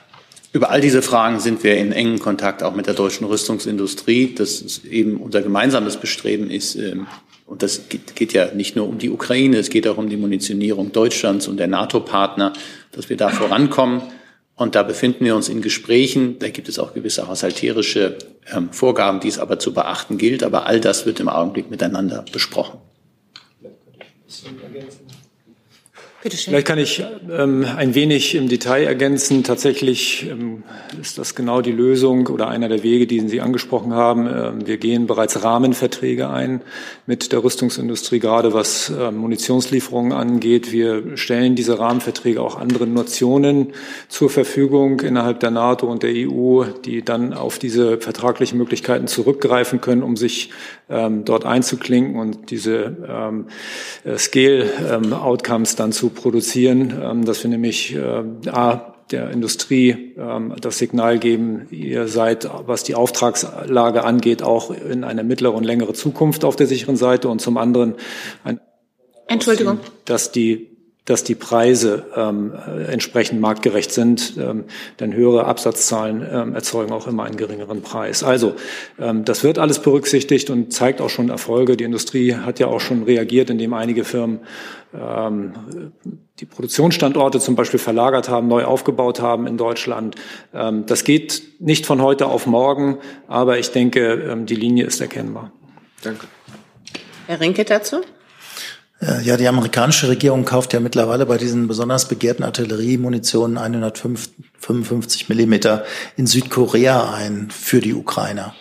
Über 0.53 0.71
all 0.71 0.81
diese 0.81 1.03
Fragen 1.03 1.39
sind 1.39 1.63
wir 1.65 1.77
in 1.77 1.93
engen 1.93 2.19
Kontakt 2.19 2.63
auch 2.63 2.75
mit 2.75 2.87
der 2.87 2.95
deutschen 2.95 3.27
Rüstungsindustrie. 3.27 4.35
Das 4.35 4.63
ist 4.63 4.87
eben 4.87 5.19
unser 5.19 5.43
gemeinsames 5.43 5.99
Bestreben 5.99 6.51
ist, 6.51 6.77
ähm, 6.77 7.07
und 7.47 7.63
das 7.63 7.83
geht, 7.89 8.33
ja 8.33 8.53
nicht 8.53 8.75
nur 8.75 8.89
um 8.89 8.99
die 8.99 9.11
Ukraine, 9.11 9.59
es 9.59 9.71
geht 9.71 9.87
auch 9.87 9.99
um 9.99 10.09
die 10.09 10.17
Munitionierung 10.17 10.91
Deutschlands 10.93 11.47
und 11.47 11.59
der 11.59 11.69
NATO-Partner, 11.69 12.55
dass 12.91 13.09
wir 13.09 13.17
da 13.17 13.29
vorankommen. 13.29 14.03
Und 14.57 14.75
da 14.75 14.83
befinden 14.83 15.25
wir 15.27 15.37
uns 15.37 15.49
in 15.49 15.61
Gesprächen. 15.61 16.39
Da 16.39 16.49
gibt 16.49 16.69
es 16.69 16.79
auch 16.79 16.95
gewisse 16.95 17.29
haushalterische 17.29 18.17
ähm, 18.51 18.73
Vorgaben, 18.73 19.21
die 19.21 19.29
es 19.29 19.39
aber 19.39 19.59
zu 19.59 19.75
beachten 19.75 20.17
gilt. 20.17 20.43
Aber 20.43 20.67
all 20.67 20.81
das 20.81 21.05
wird 21.05 21.21
im 21.21 21.29
Augenblick 21.29 21.71
miteinander 21.71 22.25
besprochen. 22.33 22.81
Vielleicht 24.27 25.01
kann 26.63 26.79
ich 26.79 27.05
ähm, 27.31 27.67
ein 27.77 27.95
wenig 27.95 28.35
im 28.35 28.49
Detail 28.49 28.85
ergänzen. 28.85 29.45
Tatsächlich 29.45 30.27
ähm, 30.29 30.63
ist 31.01 31.19
das 31.19 31.35
genau 31.35 31.61
die 31.61 31.73
Lösung 31.73 32.27
oder 32.29 32.49
einer 32.49 32.69
der 32.69 32.83
Wege, 32.83 33.07
die 33.07 33.21
Sie 33.29 33.41
angesprochen 33.41 33.93
haben. 33.95 34.27
Ähm, 34.27 34.67
wir 34.67 34.79
gehen 34.79 35.07
bereits 35.07 35.43
Rahmenverträge 35.43 36.31
ein 36.31 36.63
mit 37.07 37.33
der 37.33 37.45
Rüstungsindustrie, 37.45 38.19
gerade 38.19 38.53
was 38.55 38.91
äh, 38.91 39.11
Munitionslieferungen 39.11 40.13
angeht. 40.13 40.73
Wir 40.73 41.17
stellen 41.17 41.55
diese 41.55 41.79
Rahmenverträge 41.79 42.41
auch 42.41 42.59
anderen 42.59 42.95
Nationen 42.95 43.73
zur 44.09 44.31
Verfügung 44.31 45.01
innerhalb 45.01 45.41
der 45.41 45.51
NATO 45.51 45.87
und 45.87 46.03
der 46.03 46.13
EU, 46.15 46.65
die 46.85 47.05
dann 47.05 47.33
auf 47.33 47.59
diese 47.59 47.99
vertraglichen 47.99 48.59
Möglichkeiten 48.59 49.07
zurückgreifen 49.07 49.81
können, 49.81 50.03
um 50.03 50.17
sich 50.17 50.51
ähm, 50.89 51.25
dort 51.25 51.45
einzuklinken 51.45 52.17
und 52.19 52.51
diese 52.51 52.97
ähm, 53.09 53.47
äh, 54.05 54.17
Scale-Outcomes 54.17 55.77
dann 55.77 55.93
zu 55.93 56.11
produzieren, 56.17 56.93
ähm, 57.01 57.25
dass 57.25 57.43
wir 57.43 57.51
nämlich 57.51 57.95
äh, 57.95 58.25
A, 58.51 58.95
der 59.11 59.31
Industrie 59.31 60.15
ähm, 60.19 60.55
das 60.61 60.79
Signal 60.79 61.19
geben, 61.19 61.69
ihr 61.71 62.09
seid, 62.09 62.49
was 62.67 62.83
die 62.83 62.95
Auftragslage 62.95 64.03
angeht, 64.03 64.43
auch 64.43 64.71
in 64.71 65.05
eine 65.05 65.23
mittlere 65.23 65.55
und 65.55 65.65
längere 65.65 65.93
Zukunft 65.93 66.45
auf 66.45 66.57
der 66.57 66.67
sicheren 66.67 66.97
Seite 66.97 67.29
und 67.29 67.41
zum 67.41 67.57
anderen 67.57 67.95
ein 68.43 68.61
Entschuldigung. 69.29 69.79
dass 70.05 70.33
die 70.33 70.76
dass 71.07 71.25
die 71.25 71.37
Preise 71.37 72.05
ähm, 72.15 72.53
entsprechend 72.89 73.41
marktgerecht 73.41 73.93
sind, 73.93 74.35
ähm, 74.39 74.65
denn 75.01 75.15
höhere 75.15 75.47
Absatzzahlen 75.47 76.27
ähm, 76.31 76.55
erzeugen 76.55 76.93
auch 76.93 77.07
immer 77.07 77.25
einen 77.25 77.37
geringeren 77.37 77.81
Preis. 77.81 78.23
Also 78.23 78.55
ähm, 78.99 79.25
das 79.25 79.45
wird 79.45 79.59
alles 79.59 79.79
berücksichtigt 79.79 80.51
und 80.51 80.73
zeigt 80.73 81.01
auch 81.01 81.09
schon 81.09 81.31
Erfolge. 81.31 81.77
Die 81.77 81.85
Industrie 81.85 82.35
hat 82.35 82.59
ja 82.59 82.67
auch 82.67 82.81
schon 82.81 83.05
reagiert, 83.05 83.51
indem 83.51 83.73
einige 83.73 84.05
Firmen 84.05 84.41
ähm, 84.93 85.53
die 86.41 86.45
Produktionsstandorte 86.45 87.39
zum 87.39 87.55
Beispiel 87.55 87.79
verlagert 87.79 88.29
haben, 88.29 88.49
neu 88.49 88.65
aufgebaut 88.65 89.21
haben 89.21 89.47
in 89.47 89.57
Deutschland. 89.57 90.17
Ähm, 90.53 90.87
das 90.87 91.05
geht 91.05 91.61
nicht 91.61 91.87
von 91.87 92.03
heute 92.03 92.27
auf 92.27 92.47
morgen, 92.47 92.99
aber 93.29 93.59
ich 93.59 93.71
denke, 93.71 94.13
ähm, 94.13 94.47
die 94.47 94.57
Linie 94.57 94.87
ist 94.87 95.01
erkennbar. 95.01 95.53
Danke. 96.03 96.27
Herr 97.29 97.41
Rinke 97.41 97.65
dazu? 97.65 98.03
Ja, 98.99 99.37
die 99.37 99.47
amerikanische 99.47 100.09
Regierung 100.09 100.47
kauft 100.47 100.73
ja 100.73 100.81
mittlerweile 100.81 101.27
bei 101.27 101.37
diesen 101.37 101.69
besonders 101.69 102.09
begehrten 102.09 102.43
Artilleriemunitionen 102.43 103.59
155 103.59 105.29
Millimeter 105.29 105.85
in 106.17 106.27
Südkorea 106.27 107.13
ein 107.13 107.51
für 107.51 107.81
die 107.81 107.93
Ukrainer. 107.93 108.55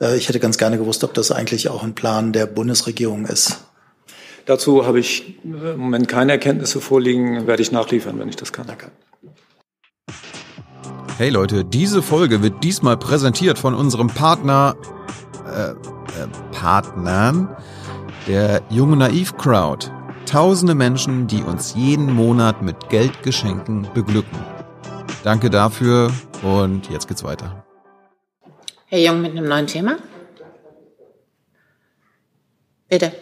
Äh, 0.00 0.16
ich 0.16 0.28
hätte 0.28 0.38
ganz 0.38 0.58
gerne 0.58 0.78
gewusst, 0.78 1.02
ob 1.02 1.12
das 1.14 1.32
eigentlich 1.32 1.68
auch 1.68 1.82
ein 1.82 1.94
Plan 1.94 2.32
der 2.32 2.46
Bundesregierung 2.46 3.26
ist. 3.26 3.64
Dazu 4.46 4.86
habe 4.86 5.00
ich 5.00 5.38
im 5.44 5.78
Moment 5.78 6.08
keine 6.08 6.32
Erkenntnisse 6.32 6.80
vorliegen, 6.80 7.46
werde 7.46 7.62
ich 7.62 7.72
nachliefern, 7.72 8.18
wenn 8.18 8.28
ich 8.28 8.36
das 8.36 8.52
kann. 8.52 8.66
Danke. 8.68 8.90
Hey 11.18 11.28
Leute, 11.28 11.64
diese 11.64 12.00
Folge 12.00 12.42
wird 12.42 12.64
diesmal 12.64 12.96
präsentiert 12.96 13.58
von 13.58 13.74
unserem 13.74 14.06
Partner, 14.06 14.76
äh, 15.46 15.70
äh, 15.70 15.74
Partnern 16.52 17.54
der 18.26 18.62
Junge 18.70 18.96
Naiv 18.96 19.36
Crowd. 19.36 19.90
Tausende 20.26 20.74
Menschen, 20.74 21.26
die 21.26 21.42
uns 21.42 21.74
jeden 21.74 22.12
Monat 22.12 22.62
mit 22.62 22.88
Geldgeschenken 22.88 23.88
beglücken. 23.94 24.38
Danke 25.24 25.50
dafür 25.50 26.12
und 26.42 26.88
jetzt 26.90 27.08
geht's 27.08 27.24
weiter. 27.24 27.64
Herr 28.86 28.98
Jung 29.00 29.22
mit 29.22 29.32
einem 29.32 29.48
neuen 29.48 29.66
Thema. 29.66 29.98
Bitte. 32.88 33.12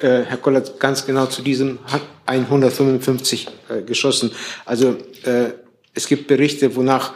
Äh, 0.00 0.22
Herr 0.24 0.38
Koller, 0.38 0.62
ganz 0.78 1.04
genau 1.04 1.26
zu 1.26 1.42
diesem 1.42 1.78
155 2.26 3.48
äh, 3.68 3.82
geschossen. 3.82 4.30
Also 4.64 4.96
äh, 5.24 5.52
es 5.92 6.06
gibt 6.06 6.28
Berichte, 6.28 6.74
wonach 6.76 7.14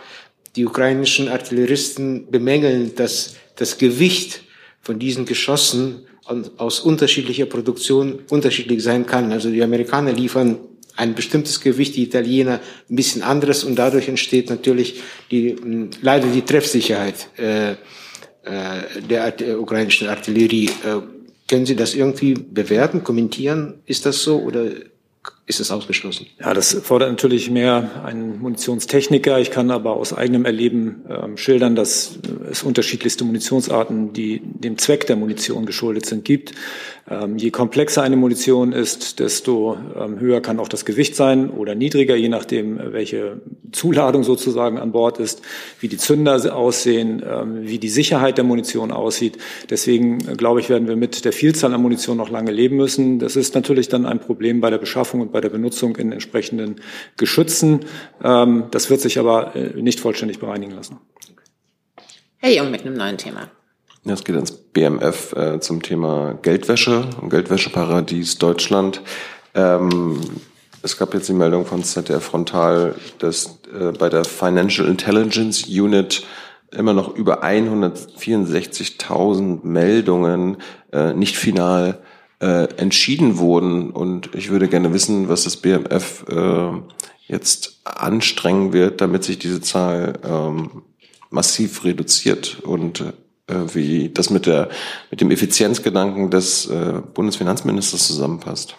die 0.57 0.67
ukrainischen 0.67 1.29
Artilleristen 1.29 2.31
bemängeln, 2.31 2.95
dass 2.95 3.37
das 3.57 3.79
Gewicht 3.79 4.43
von 4.81 4.99
diesen 4.99 5.25
Geschossen 5.25 6.07
aus 6.57 6.81
unterschiedlicher 6.81 7.47
Produktion 7.47 8.21
unterschiedlich 8.31 8.83
sein 8.83 9.07
kann. 9.07 9.33
Also 9.33 9.51
die 9.51 9.63
Amerikaner 9.63 10.13
liefern 10.13 10.59
ein 10.97 11.15
bestimmtes 11.15 11.61
Gewicht, 11.61 11.97
die 11.97 12.05
Italiener 12.05 12.61
ein 12.89 12.97
bisschen 12.97 13.23
anderes 13.23 13.65
und 13.65 13.77
dadurch 13.77 14.09
entsteht 14.09 14.49
natürlich 14.49 15.03
die, 15.31 15.57
leider 16.01 16.29
die 16.29 16.43
Treffsicherheit 16.43 17.29
äh, 17.37 17.73
äh, 17.73 17.77
der, 19.09 19.33
der 19.33 19.61
ukrainischen 19.61 20.09
Artillerie. 20.09 20.67
Äh, 20.67 21.01
können 21.49 21.67
Sie 21.67 21.77
das 21.77 21.95
irgendwie 21.95 22.35
bewerten, 22.35 23.05
kommentieren? 23.05 23.75
Ist 23.87 24.07
das 24.07 24.23
so 24.23 24.41
oder 24.41 24.71
ist 25.47 25.61
es 25.61 25.71
ausgeschlossen? 25.71 26.27
Ja, 26.41 26.55
das 26.55 26.73
fordert 26.73 27.11
natürlich 27.11 27.51
mehr 27.51 28.03
einen 28.05 28.41
Munitionstechniker. 28.41 29.39
Ich 29.39 29.51
kann 29.51 29.71
aber 29.71 29.97
aus 29.97 30.15
eigenem 30.15 30.47
Erleben 30.47 31.05
ähm, 31.09 31.37
schildern, 31.37 31.75
dass 31.77 32.19
es 32.51 32.63
unterschiedlichste 32.63 33.25
Munitionsarten, 33.25 34.15
die 34.15 34.41
dem 34.43 34.79
Zweck 34.79 35.07
der 35.07 35.17
Munition 35.17 35.67
geschuldet 35.67 36.07
sind, 36.07 36.25
gibt. 36.25 36.53
Ähm, 37.11 37.37
je 37.37 37.51
komplexer 37.51 38.03
eine 38.03 38.17
Munition 38.17 38.73
ist, 38.73 39.21
desto 39.21 39.77
ähm, 39.95 40.19
höher 40.21 40.41
kann 40.41 40.59
auch 40.59 40.69
das 40.69 40.87
Gewicht 40.87 41.17
sein 41.17 41.51
oder 41.51 41.75
niedriger, 41.75 42.17
je 42.17 42.31
nachdem, 42.31 42.81
welche 42.93 43.43
Zuladung 43.73 44.25
sozusagen 44.25 44.79
an 44.79 44.93
Bord 44.93 45.19
ist, 45.19 45.43
wie 45.81 45.89
die 45.89 45.99
Zünder 45.99 46.57
aussehen, 46.57 47.23
ähm, 47.27 47.59
wie 47.63 47.79
die 47.79 47.91
Sicherheit 47.91 48.39
der 48.39 48.45
Munition 48.45 48.91
aussieht. 48.91 49.37
Deswegen, 49.69 50.27
äh, 50.27 50.35
glaube 50.35 50.61
ich, 50.61 50.71
werden 50.71 50.89
wir 50.89 50.97
mit 50.97 51.27
der 51.27 51.35
Vielzahl 51.35 51.75
an 51.75 51.83
Munition 51.83 52.17
noch 52.17 52.31
lange 52.31 52.53
leben 52.53 52.77
müssen. 52.77 53.19
Das 53.19 53.37
ist 53.37 53.55
natürlich 53.55 53.89
dann 53.89 54.07
ein 54.07 54.19
Problem 54.19 54.63
bei 54.63 54.71
der 54.71 54.79
Beschaffung 54.79 55.21
und 55.21 55.31
bei 55.31 55.43
der 55.43 55.51
Benutzung 55.51 55.97
in 55.97 56.11
entsprechenden 56.11 56.77
Geschützen. 57.19 57.81
Ähm, 58.23 58.65
das 58.71 58.89
wird 58.89 59.03
sich 59.03 59.19
aber 59.19 59.55
äh, 59.55 59.83
nicht 59.83 60.01
vollständig 60.01 60.39
bereinigen 60.39 60.73
lassen. 60.73 60.97
Herr 62.39 62.53
Jung 62.53 62.71
mit 62.71 62.87
einem 62.87 62.95
neuen 62.95 63.19
Thema. 63.19 63.51
Ja, 64.07 64.13
es 64.13 64.23
geht 64.23 64.37
ins 64.37 64.53
BMF 64.53 65.33
äh, 65.33 65.61
zum 65.61 65.81
Thema 65.81 66.35
Geldwäsche 66.43 67.09
und 67.23 67.31
Geldwäscheparadies 67.31 68.37
Deutschland. 68.37 69.01
Ähm, 69.55 70.21
es 70.83 70.99
gab 70.99 71.15
jetzt 71.15 71.31
die 71.31 71.33
Meldung 71.33 71.65
von 71.65 71.83
ZDF 71.83 72.23
Frontal, 72.23 72.97
dass 73.19 73.61
äh, 73.73 73.93
bei 73.93 74.11
der 74.11 74.27
Financial 74.27 74.87
Intelligence 74.87 75.67
Unit 75.67 76.23
immer 76.71 76.93
noch 76.93 77.17
über 77.17 77.45
164.000 77.45 79.61
Meldungen 79.63 80.59
äh, 80.93 81.15
nicht 81.15 81.39
final 81.39 81.99
äh, 82.41 82.65
entschieden 82.77 83.39
wurden. 83.39 83.89
Und 83.89 84.35
ich 84.35 84.51
würde 84.51 84.69
gerne 84.69 84.93
wissen, 84.93 85.31
was 85.31 85.45
das 85.45 85.57
BMF 85.57 86.27
äh, 86.29 86.73
jetzt 87.27 87.81
anstrengen 87.85 88.75
wird, 88.75 89.01
damit 89.01 89.25
sich 89.25 89.39
diese 89.39 89.63
Zahl 89.63 90.19
ähm, 90.23 90.83
massiv 91.31 91.85
reduziert 91.85 92.61
und 92.65 93.03
wie 93.47 94.09
das 94.09 94.31
mit 94.31 94.47
der 94.47 94.71
mit 95.11 95.21
dem 95.21 95.31
Effizienzgedanken 95.31 96.31
des 96.31 96.67
äh, 96.67 97.03
Bundesfinanzministers 97.13 98.07
zusammenpasst. 98.07 98.77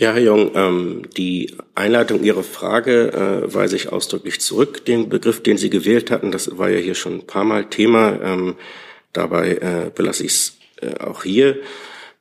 Ja, 0.00 0.12
Herr 0.12 0.22
Jung, 0.22 0.52
ähm, 0.54 1.02
die 1.16 1.54
Einleitung 1.74 2.22
Ihrer 2.22 2.42
Frage 2.42 3.12
äh, 3.12 3.54
weise 3.54 3.76
ich 3.76 3.92
ausdrücklich 3.92 4.40
zurück. 4.40 4.86
Den 4.86 5.10
Begriff, 5.10 5.42
den 5.42 5.58
Sie 5.58 5.68
gewählt 5.68 6.10
hatten, 6.10 6.32
das 6.32 6.56
war 6.56 6.70
ja 6.70 6.78
hier 6.78 6.94
schon 6.94 7.16
ein 7.16 7.26
paar 7.26 7.44
Mal 7.44 7.66
Thema. 7.68 8.18
Ähm, 8.22 8.54
dabei 9.12 9.56
äh, 9.56 9.90
belasse 9.94 10.24
ich 10.24 10.32
es 10.32 10.58
äh, 10.80 10.98
auch 11.04 11.24
hier. 11.24 11.58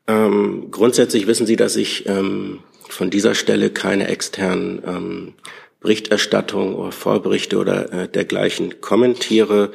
Ähm, 0.08 0.72
grundsätzlich 0.72 1.26
wissen 1.28 1.46
Sie, 1.46 1.56
dass 1.56 1.78
ich 1.78 2.06
ähm, 2.10 2.60
von 2.90 3.10
dieser 3.12 3.34
Stelle 3.34 3.70
keine 3.70 4.10
externen 4.10 4.82
ähm, 4.86 5.34
Berichterstattung 5.80 6.76
oder 6.76 6.92
Vorberichte 6.92 7.58
oder 7.58 7.94
äh, 7.94 8.08
dergleichen 8.10 8.82
kommentiere. 8.82 9.72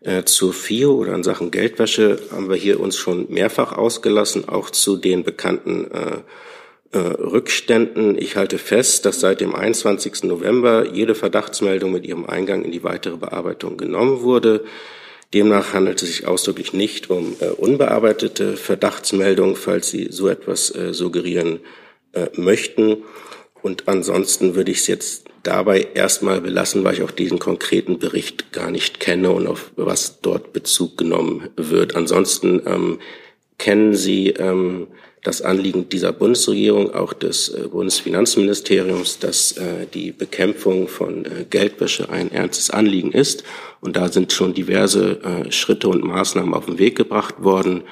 Äh, 0.00 0.24
zur 0.24 0.52
FIO 0.52 0.92
oder 0.92 1.14
in 1.14 1.24
Sachen 1.24 1.50
Geldwäsche 1.50 2.18
haben 2.30 2.48
wir 2.48 2.56
hier 2.56 2.80
uns 2.80 2.96
schon 2.96 3.26
mehrfach 3.30 3.72
ausgelassen, 3.72 4.48
auch 4.48 4.70
zu 4.70 4.96
den 4.96 5.24
bekannten 5.24 5.90
äh, 5.90 6.18
äh, 6.92 6.98
Rückständen. 6.98 8.16
Ich 8.16 8.36
halte 8.36 8.58
fest, 8.58 9.04
dass 9.04 9.20
seit 9.20 9.40
dem 9.40 9.54
21. 9.54 10.24
November 10.24 10.86
jede 10.92 11.14
Verdachtsmeldung 11.14 11.92
mit 11.92 12.06
ihrem 12.06 12.26
Eingang 12.26 12.64
in 12.64 12.72
die 12.72 12.84
weitere 12.84 13.16
Bearbeitung 13.16 13.76
genommen 13.76 14.22
wurde. 14.22 14.64
Demnach 15.34 15.74
handelt 15.74 16.00
es 16.02 16.08
sich 16.08 16.26
ausdrücklich 16.26 16.72
nicht 16.72 17.10
um 17.10 17.36
äh, 17.40 17.48
unbearbeitete 17.48 18.56
Verdachtsmeldungen, 18.56 19.56
falls 19.56 19.90
Sie 19.90 20.08
so 20.10 20.28
etwas 20.28 20.74
äh, 20.74 20.94
suggerieren 20.94 21.60
äh, 22.12 22.28
möchten. 22.34 23.04
Und 23.60 23.88
ansonsten 23.88 24.54
würde 24.54 24.70
ich 24.70 24.78
es 24.78 24.86
jetzt 24.86 25.27
dabei 25.48 25.88
erstmal 25.94 26.42
belassen, 26.42 26.84
weil 26.84 26.94
ich 26.94 27.02
auch 27.02 27.10
diesen 27.10 27.38
konkreten 27.38 27.98
Bericht 27.98 28.52
gar 28.52 28.70
nicht 28.70 29.00
kenne 29.00 29.30
und 29.30 29.46
auf 29.46 29.70
was 29.76 30.20
dort 30.20 30.52
Bezug 30.52 30.98
genommen 30.98 31.48
wird. 31.56 31.96
Ansonsten 31.96 32.60
ähm, 32.66 32.98
kennen 33.56 33.94
Sie 33.94 34.28
ähm, 34.28 34.88
das 35.24 35.40
Anliegen 35.40 35.88
dieser 35.88 36.12
Bundesregierung, 36.12 36.94
auch 36.94 37.14
des 37.14 37.48
äh, 37.48 37.68
Bundesfinanzministeriums, 37.68 39.18
dass 39.18 39.52
äh, 39.52 39.86
die 39.92 40.12
Bekämpfung 40.12 40.86
von 40.86 41.24
äh, 41.24 41.46
Geldwäsche 41.48 42.10
ein 42.10 42.30
ernstes 42.30 42.70
Anliegen 42.70 43.12
ist. 43.12 43.42
Und 43.80 43.96
da 43.96 44.08
sind 44.08 44.32
schon 44.32 44.52
diverse 44.52 45.20
äh, 45.22 45.50
Schritte 45.50 45.88
und 45.88 46.04
Maßnahmen 46.04 46.54
auf 46.54 46.66
den 46.66 46.78
Weg 46.78 46.96
gebracht 46.96 47.42
worden. 47.42 47.84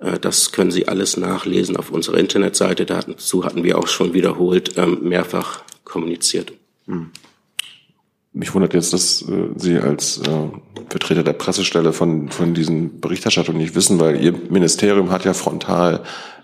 Äh, 0.00 0.18
das 0.18 0.50
können 0.50 0.72
Sie 0.72 0.88
alles 0.88 1.16
nachlesen 1.16 1.76
auf 1.76 1.90
unserer 1.90 2.18
Internetseite. 2.18 2.84
Dazu 2.86 3.44
hatten 3.44 3.62
wir 3.62 3.78
auch 3.78 3.88
schon 3.88 4.14
wiederholt 4.14 4.72
ähm, 4.76 4.98
mehrfach 5.02 5.62
kommuniziert. 5.84 6.52
Hm. 6.86 7.10
Mich 8.32 8.52
wundert 8.52 8.74
jetzt, 8.74 8.92
dass 8.92 9.22
äh, 9.22 9.48
Sie 9.56 9.78
als 9.78 10.18
äh, 10.18 10.30
Vertreter 10.88 11.22
der 11.22 11.34
Pressestelle 11.34 11.92
von, 11.92 12.30
von 12.30 12.52
diesen 12.52 13.00
Berichterstattungen 13.00 13.60
nicht 13.60 13.76
wissen, 13.76 14.00
weil 14.00 14.20
Ihr 14.20 14.32
Ministerium 14.32 15.10
hat 15.10 15.24
ja 15.24 15.34
frontal 15.34 16.02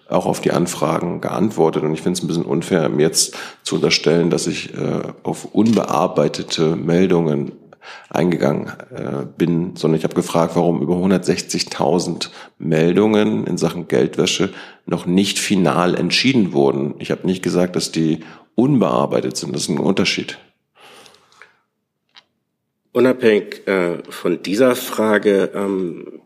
auch 0.09 0.27
auf 0.27 0.41
die 0.41 0.53
Anfragen 0.53 1.21
geantwortet. 1.21 1.83
Und 1.83 1.93
ich 1.93 2.03
finde 2.03 2.19
es 2.19 2.25
ein 2.25 2.29
bisschen 2.29 2.45
unfair, 2.45 2.89
mir 2.89 3.03
jetzt 3.03 3.37
zu 3.63 3.77
unterstellen, 3.77 4.31
dass 4.31 4.47
ich 4.47 4.75
äh, 4.75 5.03
auf 5.23 5.47
unbearbeitete 5.53 6.77
Meldungen 6.77 7.53
eingegangen 8.09 8.73
äh, 8.95 9.27
bin, 9.37 9.75
sondern 9.77 9.99
ich 9.99 10.05
habe 10.05 10.15
gefragt, 10.15 10.55
warum 10.55 10.83
über 10.83 10.95
160.000 10.95 12.29
Meldungen 12.59 13.47
in 13.47 13.57
Sachen 13.57 13.89
Geldwäsche 13.89 14.51
noch 14.87 15.07
nicht 15.07 15.39
final 15.39 15.95
entschieden 15.95 16.53
wurden. 16.53 16.95
Ich 16.99 17.11
habe 17.11 17.27
nicht 17.27 17.43
gesagt, 17.43 17.77
dass 17.77 17.91
die 17.93 18.21
unbearbeitet 18.55 19.37
sind. 19.37 19.55
Das 19.55 19.63
ist 19.63 19.69
ein 19.69 19.79
Unterschied. 19.79 20.39
Unabhängig 22.93 23.67
äh, 23.67 23.99
von 24.09 24.43
dieser 24.43 24.75
Frage, 24.75 25.51
ähm, 25.55 26.21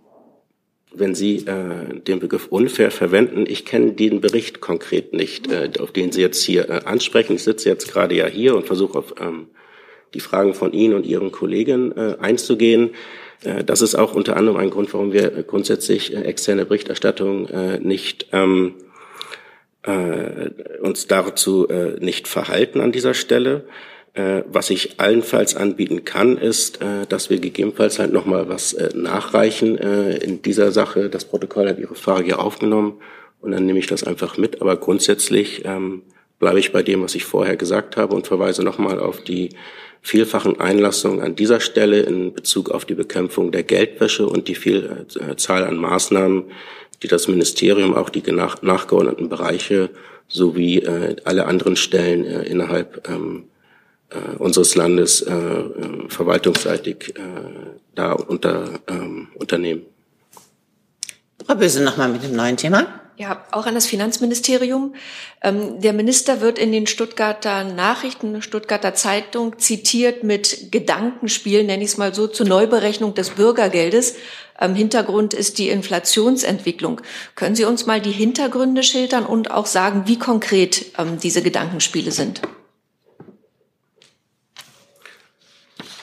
wenn 0.94 1.14
Sie 1.14 1.44
äh, 1.46 2.00
den 2.00 2.20
Begriff 2.20 2.46
unfair 2.48 2.90
verwenden, 2.90 3.44
ich 3.46 3.64
kenne 3.64 3.92
den 3.92 4.20
Bericht 4.20 4.60
konkret 4.60 5.12
nicht, 5.12 5.50
äh, 5.50 5.70
auf 5.78 5.92
den 5.92 6.12
Sie 6.12 6.20
jetzt 6.20 6.42
hier 6.42 6.70
äh, 6.70 6.80
ansprechen. 6.84 7.34
Ich 7.34 7.42
sitze 7.42 7.68
jetzt 7.68 7.92
gerade 7.92 8.14
ja 8.14 8.26
hier 8.26 8.56
und 8.56 8.66
versuche 8.66 8.98
auf 8.98 9.14
ähm, 9.20 9.48
die 10.14 10.20
Fragen 10.20 10.54
von 10.54 10.72
Ihnen 10.72 10.94
und 10.94 11.04
Ihren 11.04 11.32
Kollegen 11.32 11.92
äh, 11.92 12.16
einzugehen. 12.20 12.90
Äh, 13.42 13.64
das 13.64 13.82
ist 13.82 13.94
auch 13.94 14.14
unter 14.14 14.36
anderem 14.36 14.58
ein 14.58 14.70
Grund, 14.70 14.94
warum 14.94 15.12
wir 15.12 15.30
grundsätzlich 15.42 16.14
externe 16.14 16.64
Berichterstattung 16.64 17.48
nicht 17.82 18.28
ähm, 18.32 18.74
äh, 19.84 20.50
uns 20.80 21.06
dazu 21.06 21.68
äh, 21.68 21.98
nicht 22.00 22.28
verhalten 22.28 22.80
an 22.80 22.92
dieser 22.92 23.14
Stelle. 23.14 23.64
Äh, 24.14 24.44
was 24.46 24.70
ich 24.70 25.00
allenfalls 25.00 25.56
anbieten 25.56 26.04
kann, 26.04 26.38
ist, 26.38 26.80
äh, 26.80 27.04
dass 27.08 27.30
wir 27.30 27.40
gegebenenfalls 27.40 27.98
halt 27.98 28.12
nochmal 28.12 28.48
was 28.48 28.72
äh, 28.72 28.90
nachreichen 28.94 29.76
in 29.76 30.40
dieser 30.40 30.70
Sache. 30.70 31.10
Das 31.10 31.24
Protokoll 31.24 31.68
hat 31.68 31.78
Ihre 31.78 31.96
Frage 31.96 32.30
ja 32.30 32.36
aufgenommen 32.36 33.00
und 33.40 33.52
dann 33.52 33.66
nehme 33.66 33.78
ich 33.78 33.88
das 33.88 34.04
einfach 34.04 34.38
mit. 34.38 34.62
Aber 34.62 34.76
grundsätzlich 34.76 35.64
ähm, 35.64 36.02
bleibe 36.38 36.60
ich 36.60 36.72
bei 36.72 36.82
dem, 36.82 37.02
was 37.02 37.14
ich 37.16 37.24
vorher 37.24 37.56
gesagt 37.56 37.96
habe 37.96 38.14
und 38.14 38.26
verweise 38.26 38.62
nochmal 38.62 39.00
auf 39.00 39.20
die 39.22 39.50
vielfachen 40.00 40.60
Einlassungen 40.60 41.20
an 41.20 41.34
dieser 41.34 41.60
Stelle 41.60 42.00
in 42.00 42.34
Bezug 42.34 42.70
auf 42.70 42.84
die 42.84 42.94
Bekämpfung 42.94 43.50
der 43.50 43.62
Geldwäsche 43.62 44.26
und 44.26 44.48
die 44.48 44.54
Vielzahl 44.54 45.64
an 45.64 45.76
Maßnahmen, 45.76 46.44
die 47.04 47.08
das 47.08 47.28
Ministerium, 47.28 47.94
auch 47.94 48.08
die 48.08 48.22
nachgeordneten 48.32 49.28
Bereiche 49.28 49.90
sowie 50.26 50.82
alle 51.24 51.46
anderen 51.46 51.76
Stellen 51.76 52.24
innerhalb 52.24 53.08
ähm, 53.08 53.44
äh, 54.14 54.36
unseres 54.36 54.74
Landes 54.74 55.22
äh, 55.22 55.34
äh, 55.34 56.08
verwaltungsseitig 56.08 57.14
äh, 57.16 57.20
da 57.94 58.12
unter, 58.12 58.68
ähm, 58.86 59.28
unternehmen. 59.34 59.82
Frau 61.44 61.54
Böse 61.56 61.82
nochmal 61.82 62.08
mit 62.08 62.22
dem 62.22 62.36
neuen 62.36 62.56
Thema. 62.56 63.03
Ja, 63.16 63.44
auch 63.52 63.66
an 63.66 63.76
das 63.76 63.86
Finanzministerium. 63.86 64.94
Ähm, 65.40 65.80
der 65.80 65.92
Minister 65.92 66.40
wird 66.40 66.58
in 66.58 66.72
den 66.72 66.88
Stuttgarter 66.88 67.62
Nachrichten, 67.62 68.42
Stuttgarter 68.42 68.94
Zeitung 68.94 69.58
zitiert 69.60 70.24
mit 70.24 70.72
Gedankenspielen, 70.72 71.66
nenne 71.66 71.84
ich 71.84 71.90
es 71.90 71.96
mal 71.96 72.12
so, 72.12 72.26
zur 72.26 72.46
Neuberechnung 72.46 73.14
des 73.14 73.30
Bürgergeldes. 73.30 74.16
Ähm, 74.60 74.74
Hintergrund 74.74 75.32
ist 75.32 75.58
die 75.58 75.68
Inflationsentwicklung. 75.68 77.02
Können 77.36 77.54
Sie 77.54 77.64
uns 77.64 77.86
mal 77.86 78.00
die 78.00 78.10
Hintergründe 78.10 78.82
schildern 78.82 79.26
und 79.26 79.48
auch 79.48 79.66
sagen, 79.66 80.04
wie 80.06 80.18
konkret 80.18 80.86
ähm, 80.98 81.18
diese 81.22 81.42
Gedankenspiele 81.42 82.10
sind? 82.10 82.40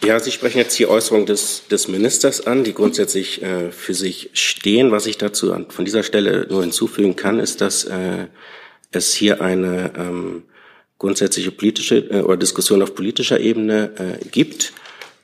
Ja, 0.03 0.19
Sie 0.19 0.31
sprechen 0.31 0.57
jetzt 0.57 0.79
die 0.79 0.87
Äußerung 0.87 1.27
des, 1.27 1.67
des 1.69 1.87
Ministers 1.87 2.47
an, 2.47 2.63
die 2.63 2.73
grundsätzlich 2.73 3.43
äh, 3.43 3.71
für 3.71 3.93
sich 3.93 4.31
stehen. 4.33 4.91
Was 4.91 5.05
ich 5.05 5.19
dazu 5.19 5.53
an, 5.53 5.69
von 5.69 5.85
dieser 5.85 6.01
Stelle 6.01 6.47
nur 6.49 6.61
hinzufügen 6.61 7.15
kann, 7.15 7.39
ist, 7.39 7.61
dass 7.61 7.83
äh, 7.83 8.25
es 8.91 9.13
hier 9.13 9.41
eine 9.41 9.93
ähm, 9.95 10.43
grundsätzliche 10.97 11.51
politische 11.51 11.97
äh, 11.97 12.21
oder 12.21 12.37
Diskussion 12.37 12.81
auf 12.81 12.95
politischer 12.95 13.39
Ebene 13.39 13.91
äh, 13.97 14.25
gibt, 14.25 14.73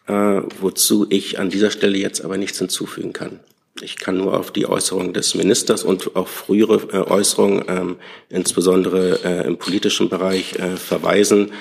äh, 0.06 0.14
wozu 0.62 1.08
ich 1.10 1.40
an 1.40 1.50
dieser 1.50 1.72
Stelle 1.72 1.98
jetzt 1.98 2.24
aber 2.24 2.38
nichts 2.38 2.60
hinzufügen 2.60 3.14
kann. 3.14 3.40
Ich 3.82 3.98
kann 3.98 4.18
nur 4.18 4.38
auf 4.38 4.52
die 4.52 4.68
Äußerung 4.68 5.12
des 5.12 5.34
Ministers 5.34 5.84
und 5.84 6.16
auch 6.16 6.28
frühere 6.28 6.88
äh, 6.94 7.10
Äußerungen, 7.10 7.66
ähm, 7.68 7.96
insbesondere 8.30 9.24
äh, 9.24 9.48
im 9.48 9.58
politischen 9.58 10.10
Bereich, 10.10 10.54
äh, 10.60 10.78
verweisen, 10.78 11.52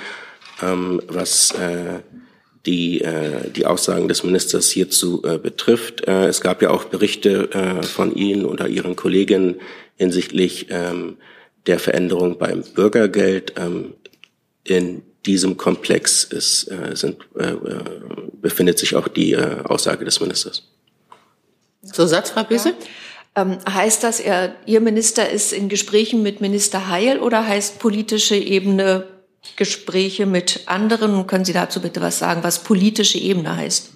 ähm, 0.63 1.01
was 1.09 1.53
äh, 1.53 2.01
die 2.67 3.01
äh, 3.01 3.51
die 3.51 3.65
Aussagen 3.65 4.09
des 4.09 4.25
Ministers 4.25 4.69
hierzu 4.71 5.23
äh, 5.25 5.39
betrifft. 5.39 6.07
Äh, 6.07 6.27
es 6.27 6.41
gab 6.41 6.61
ja 6.61 6.71
auch 6.71 6.85
Berichte 6.85 7.51
äh, 7.53 7.83
von 7.83 8.15
Ihnen 8.15 8.45
oder 8.45 8.69
Ihren 8.69 8.97
Kollegen 8.97 9.57
hinsichtlich 9.97 10.67
ähm, 10.71 11.17
der 11.67 11.79
Veränderung 11.79 12.39
beim 12.39 12.63
Bürgergeld. 12.63 13.55
Ähm, 13.57 13.95
in 14.65 15.03
diesem 15.25 15.57
Komplex 15.57 16.25
ist, 16.25 16.71
äh, 16.71 16.95
sind, 16.95 17.19
äh, 17.39 17.53
äh 17.53 17.81
befindet 18.43 18.79
sich 18.79 18.95
auch 18.95 19.09
die 19.09 19.33
äh, 19.33 19.63
Aussage 19.65 20.05
des 20.05 20.21
Ministers. 20.21 20.63
Zusatz, 21.93 22.31
Frau 22.31 22.45
Büsse? 22.45 22.71
Ja. 22.71 23.43
Ähm, 23.43 23.59
heißt 23.69 24.03
das, 24.03 24.21
er, 24.21 24.55
Ihr 24.67 24.81
Minister 24.81 25.29
ist 25.29 25.53
in 25.53 25.69
Gesprächen 25.69 26.23
mit 26.23 26.41
Minister 26.41 26.89
Heil 26.89 27.19
oder 27.19 27.47
heißt 27.47 27.79
politische 27.79 28.37
Ebene 28.37 29.07
Gespräche 29.57 30.27
mit 30.27 30.63
anderen. 30.67 31.27
Können 31.27 31.45
Sie 31.45 31.53
dazu 31.53 31.81
bitte 31.81 32.01
was 32.01 32.19
sagen, 32.19 32.43
was 32.43 32.63
politische 32.65 33.19
Ebene 33.19 33.57
heißt? 33.57 33.93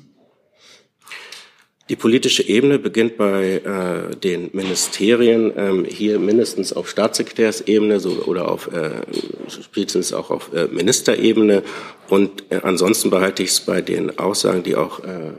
Die 1.91 1.97
politische 1.97 2.45
Ebene 2.45 2.79
beginnt 2.79 3.17
bei 3.17 3.61
äh, 3.65 4.15
den 4.15 4.51
Ministerien, 4.53 5.53
ähm, 5.57 5.85
hier 5.85 6.21
mindestens 6.21 6.73
auf 6.73 6.89
Staatssekretärsebene 6.89 7.99
so, 7.99 8.11
oder 8.27 8.49
auf 8.49 8.73
äh, 8.73 8.91
spätestens 9.49 10.13
auch 10.13 10.31
auf 10.31 10.53
äh, 10.55 10.69
Ministerebene. 10.69 11.65
Und 12.09 12.45
äh, 12.51 12.61
ansonsten 12.63 13.11
behalte 13.11 13.43
ich 13.43 13.51
es 13.51 13.61
bei 13.63 13.81
den 13.81 14.21
Aussagen, 14.21 14.63
die 14.63 14.77
auch 14.77 15.01
äh, 15.01 15.33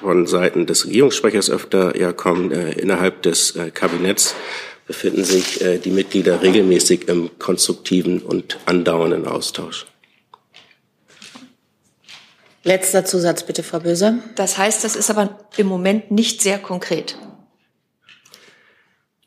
von 0.00 0.28
Seiten 0.28 0.66
des 0.66 0.86
Regierungssprechers 0.86 1.50
öfter 1.50 1.98
ja 1.98 2.12
kommen, 2.12 2.52
äh, 2.52 2.70
innerhalb 2.78 3.22
des 3.22 3.56
äh, 3.56 3.72
Kabinetts 3.72 4.36
befinden 4.86 5.24
sich 5.24 5.60
äh, 5.60 5.78
die 5.78 5.90
Mitglieder 5.90 6.42
regelmäßig 6.42 7.08
im 7.08 7.38
konstruktiven 7.38 8.20
und 8.20 8.58
andauernden 8.66 9.26
Austausch. 9.26 9.86
Letzter 12.62 13.04
Zusatz 13.04 13.44
bitte, 13.44 13.62
Frau 13.62 13.80
Böse. 13.80 14.18
Das 14.34 14.58
heißt, 14.58 14.82
das 14.82 14.96
ist 14.96 15.10
aber 15.10 15.38
im 15.56 15.66
Moment 15.66 16.10
nicht 16.10 16.42
sehr 16.42 16.58
konkret. 16.58 17.16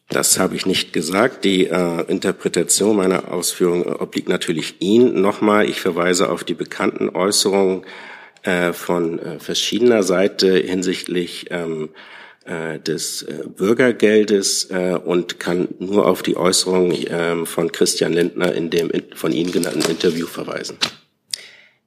Das 0.10 0.40
habe 0.40 0.56
ich 0.56 0.66
nicht 0.66 0.92
gesagt. 0.92 1.46
Die 1.46 1.68
äh, 1.68 2.02
Interpretation 2.08 2.96
meiner 2.96 3.32
Ausführungen 3.32 3.96
obliegt 3.96 4.28
natürlich 4.28 4.82
Ihnen. 4.82 5.22
Nochmal, 5.22 5.70
ich 5.70 5.80
verweise 5.80 6.30
auf 6.30 6.44
die 6.44 6.56
bekannten 6.56 7.10
Äußerungen 7.10 7.86
äh, 8.42 8.74
von 8.74 9.20
äh, 9.20 9.40
verschiedener 9.40 10.02
Seite 10.02 10.58
hinsichtlich 10.58 11.46
ähm, 11.52 11.90
äh, 12.50 12.80
des 12.80 13.22
äh, 13.22 13.44
Bürgergeldes 13.48 14.72
äh, 14.72 14.96
und 14.96 15.40
kann 15.40 15.68
nur 15.78 16.08
auf 16.08 16.24
die 16.24 16.36
Äußerung 16.36 16.94
ähm, 17.08 17.46
von 17.46 17.72
Christian 17.72 18.12
Lindner 18.12 18.54
in 18.54 18.72
dem 18.72 18.92
von 19.14 19.32
Ihnen 19.32 19.52
genannten 19.52 19.88
Interview 19.90 20.26
verweisen. 20.26 20.78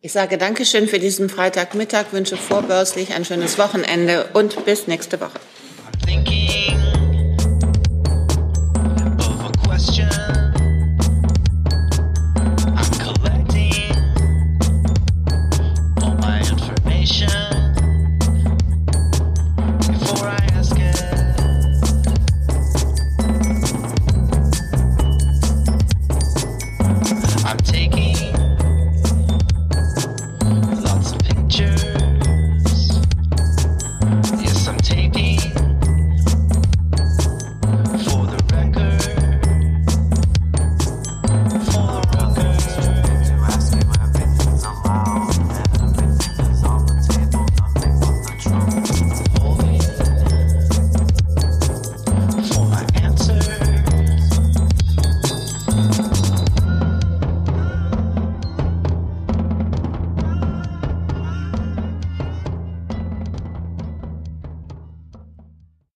Ich 0.01 0.13
sage 0.13 0.39
Dankeschön 0.39 0.87
für 0.87 1.01
diesen 1.01 1.29
Freitagmittag, 1.29 2.13
wünsche 2.13 2.37
vorbörslich 2.37 3.13
ein 3.13 3.25
schönes 3.25 3.59
Wochenende 3.59 4.27
und 4.35 4.65
bis 4.65 4.87
nächste 4.87 5.21
Woche. 5.21 5.41